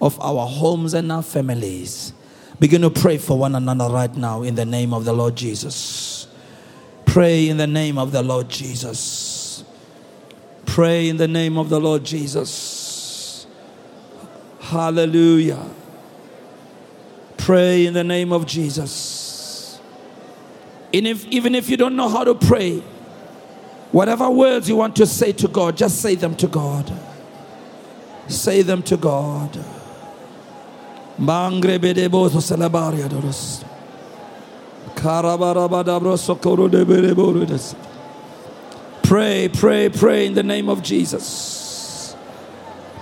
of 0.00 0.18
our 0.20 0.46
homes 0.46 0.94
and 0.94 1.12
our 1.12 1.22
families. 1.22 2.14
Begin 2.58 2.80
to 2.82 2.90
pray 2.90 3.18
for 3.18 3.38
one 3.38 3.54
another 3.54 3.92
right 3.92 4.14
now 4.16 4.42
in 4.42 4.54
the 4.54 4.64
name 4.64 4.94
of 4.94 5.04
the 5.04 5.12
Lord 5.12 5.36
Jesus. 5.36 6.26
Pray 7.04 7.48
in 7.48 7.58
the 7.58 7.66
name 7.66 7.98
of 7.98 8.12
the 8.12 8.22
Lord 8.22 8.48
Jesus. 8.48 9.64
Pray 10.64 11.08
in 11.08 11.18
the 11.18 11.28
name 11.28 11.58
of 11.58 11.68
the 11.68 11.78
Lord 11.78 12.04
Jesus. 12.04 12.73
Hallelujah. 14.64 15.62
Pray 17.36 17.84
in 17.86 17.92
the 17.92 18.02
name 18.02 18.32
of 18.32 18.46
Jesus. 18.46 19.78
And 20.92 21.06
if, 21.06 21.26
even 21.26 21.54
if 21.54 21.68
you 21.68 21.76
don't 21.76 21.96
know 21.96 22.08
how 22.08 22.24
to 22.24 22.34
pray, 22.34 22.78
whatever 23.92 24.30
words 24.30 24.68
you 24.68 24.76
want 24.76 24.96
to 24.96 25.06
say 25.06 25.32
to 25.32 25.48
God, 25.48 25.76
just 25.76 26.00
say 26.00 26.14
them 26.14 26.34
to 26.36 26.46
God. 26.46 26.90
Say 28.28 28.62
them 28.62 28.82
to 28.84 28.96
God. 28.96 29.58
Pray, 39.02 39.50
pray, 39.50 39.90
pray 39.90 40.26
in 40.26 40.34
the 40.34 40.42
name 40.42 40.70
of 40.70 40.82
Jesus. 40.82 41.63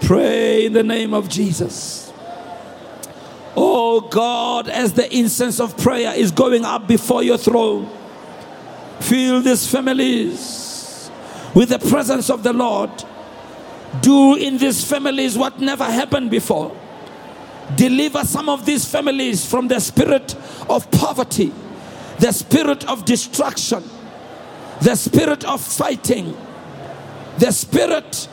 Pray 0.02 0.66
in 0.66 0.72
the 0.72 0.82
name 0.82 1.14
of 1.14 1.28
Jesus. 1.28 2.12
Oh 3.56 4.00
God, 4.00 4.68
as 4.68 4.94
the 4.94 5.14
incense 5.14 5.60
of 5.60 5.76
prayer 5.76 6.12
is 6.14 6.32
going 6.32 6.64
up 6.64 6.88
before 6.88 7.22
your 7.22 7.38
throne, 7.38 7.90
fill 9.00 9.42
these 9.42 9.70
families 9.70 11.10
with 11.54 11.68
the 11.68 11.78
presence 11.78 12.30
of 12.30 12.42
the 12.42 12.52
Lord. 12.52 12.90
Do 14.00 14.36
in 14.36 14.58
these 14.58 14.84
families 14.84 15.36
what 15.36 15.60
never 15.60 15.84
happened 15.84 16.30
before. 16.30 16.74
Deliver 17.76 18.24
some 18.24 18.48
of 18.48 18.66
these 18.66 18.84
families 18.84 19.46
from 19.46 19.68
the 19.68 19.80
spirit 19.80 20.34
of 20.68 20.90
poverty, 20.90 21.52
the 22.18 22.32
spirit 22.32 22.88
of 22.88 23.04
destruction, 23.04 23.82
the 24.80 24.96
spirit 24.96 25.44
of 25.44 25.60
fighting, 25.60 26.36
the 27.38 27.52
spirit 27.52 28.28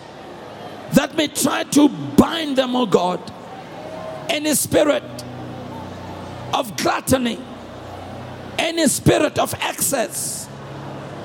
that 0.94 1.16
may 1.16 1.28
try 1.28 1.64
to 1.64 1.90
bind 1.90 2.58
them, 2.58 2.76
oh 2.76 2.86
God 2.86 3.20
any 4.30 4.54
spirit 4.54 5.04
of 6.54 6.78
gluttony, 6.78 7.40
any 8.58 8.88
spirit 8.88 9.38
of 9.40 9.54
excess, 9.56 10.48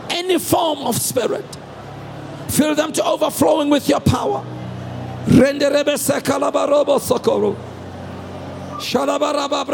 any 0.08 0.38
form 0.38 0.78
of 0.80 0.96
spirit, 0.96 1.44
fill 2.48 2.74
them 2.74 2.92
to 2.92 3.04
overflowing 3.04 3.70
with 3.70 3.88
your 3.88 4.00
power. 4.00 4.44
Renderebe 5.26 5.96
sekalabarobo 5.96 6.98
sokoro. 6.98 7.56
Shalabaraba 8.78 9.64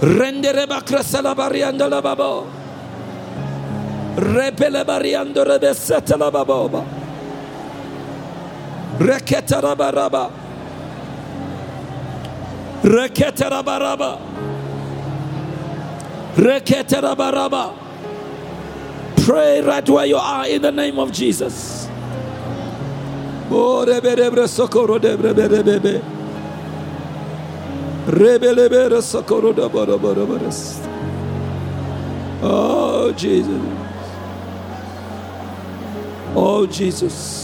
Rendereba 0.00 0.80
kotorobo 0.80 1.02
sitalababa. 1.02 1.58
Rendereba 1.58 2.46
kresalabariandalababo. 2.46 2.46
Repele 4.16 4.84
bariando 4.84 5.44
rebesete 5.44 6.16
la 6.16 6.30
baboba. 6.30 6.84
Reketa 8.98 9.60
rabaraba. 9.60 10.30
Reketa 12.82 13.48
rabaraba. 13.50 14.18
Reketa 16.36 17.00
rabaraba. 17.00 17.74
Pray 19.24 19.60
right 19.60 19.88
where 19.88 20.06
you 20.06 20.16
are 20.16 20.48
in 20.48 20.62
the 20.62 20.72
name 20.72 20.98
of 20.98 21.12
Jesus. 21.12 21.88
Oh, 23.50 23.84
de 23.84 24.00
rebebe. 24.00 24.16
Rebelebere 24.16 24.48
socorro 24.48 24.98
de 24.98 25.16
boroboros. 25.16 26.17
Oh, 32.42 33.12
Jesus. 33.12 33.62
Oh, 36.34 36.66
Jesus. 36.66 37.38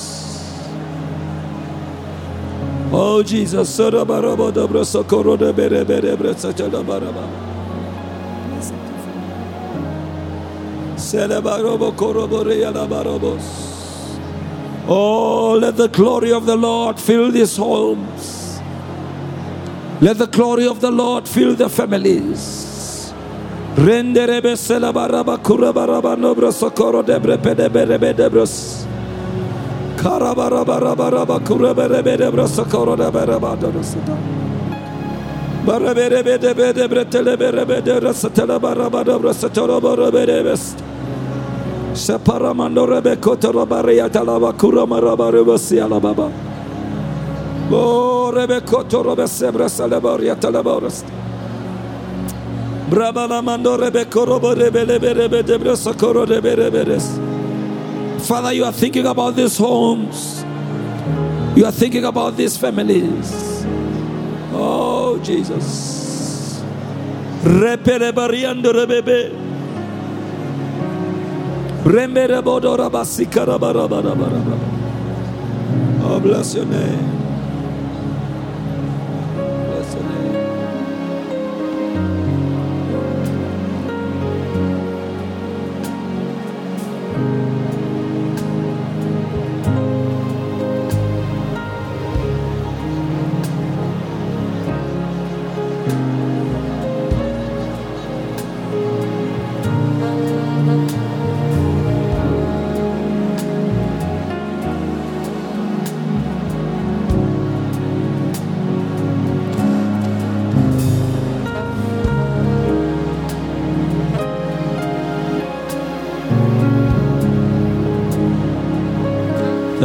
Oh 2.97 3.23
Jesus. 3.23 3.79
Oh, 14.87 15.59
let 15.61 15.77
the 15.77 15.89
glory 15.89 16.33
of 16.33 16.47
the 16.47 16.57
Lord 16.57 16.99
fill 17.01 17.31
these 17.31 17.57
homes. 17.57 18.44
Let 20.01 20.19
the 20.19 20.27
glory 20.27 20.67
of 20.67 20.81
the 20.81 20.91
Lord 20.91 21.29
fill 21.29 21.55
the 21.55 21.69
families. 21.69 23.13
Renderebe 23.77 24.57
selabaraba 24.57 25.39
kurabaraba 25.39 26.17
nobra 26.17 26.53
sokoro 26.53 27.03
Father, 58.19 58.53
you 58.53 58.65
are 58.65 58.73
thinking 58.73 59.07
about 59.07 59.35
these 59.37 59.57
homes. 59.59 60.45
You 61.57 61.65
are 61.67 61.73
thinking 61.73 62.05
about 62.05 62.37
these 62.37 62.57
families. 62.59 63.65
Oh, 64.53 65.19
Jesus. 65.23 66.63
Oh, 76.07 76.21
bless 76.21 76.55
your 76.55 76.67
name. 76.67 77.24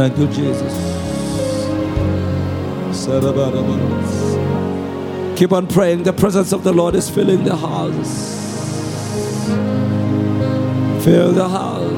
Thank 0.00 0.16
you, 0.16 0.28
Jesus. 0.28 0.74
Keep 5.38 5.52
on 5.52 5.66
praying. 5.66 6.04
The 6.04 6.14
presence 6.14 6.52
of 6.52 6.64
the 6.64 6.72
Lord 6.72 6.94
is 6.94 7.10
filling 7.10 7.44
the 7.44 7.54
house. 7.54 8.34
Fill 11.04 11.32
the 11.32 11.46
house. 11.46 11.92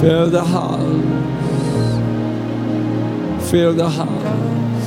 Fill 0.00 0.30
the 0.30 0.44
house. 0.44 1.04
Fill 3.50 3.72
the 3.72 3.90
house. 3.90 4.86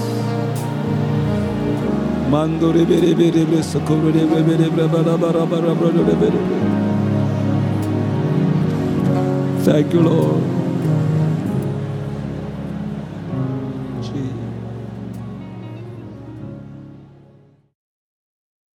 Manduri 2.32 2.86
biri 2.86 3.14
biri 3.14 3.46
biri 3.46 3.64
sukuru 3.64 4.14
biri 4.14 4.26
biri 4.48 4.70
biri 4.72 4.88
bara 4.94 5.18
bara 5.18 5.46
bara 5.46 5.76
biri 5.76 6.16
biri. 6.22 6.77
Thank 9.68 9.92
you, 9.92 10.00
Lord. 10.00 10.57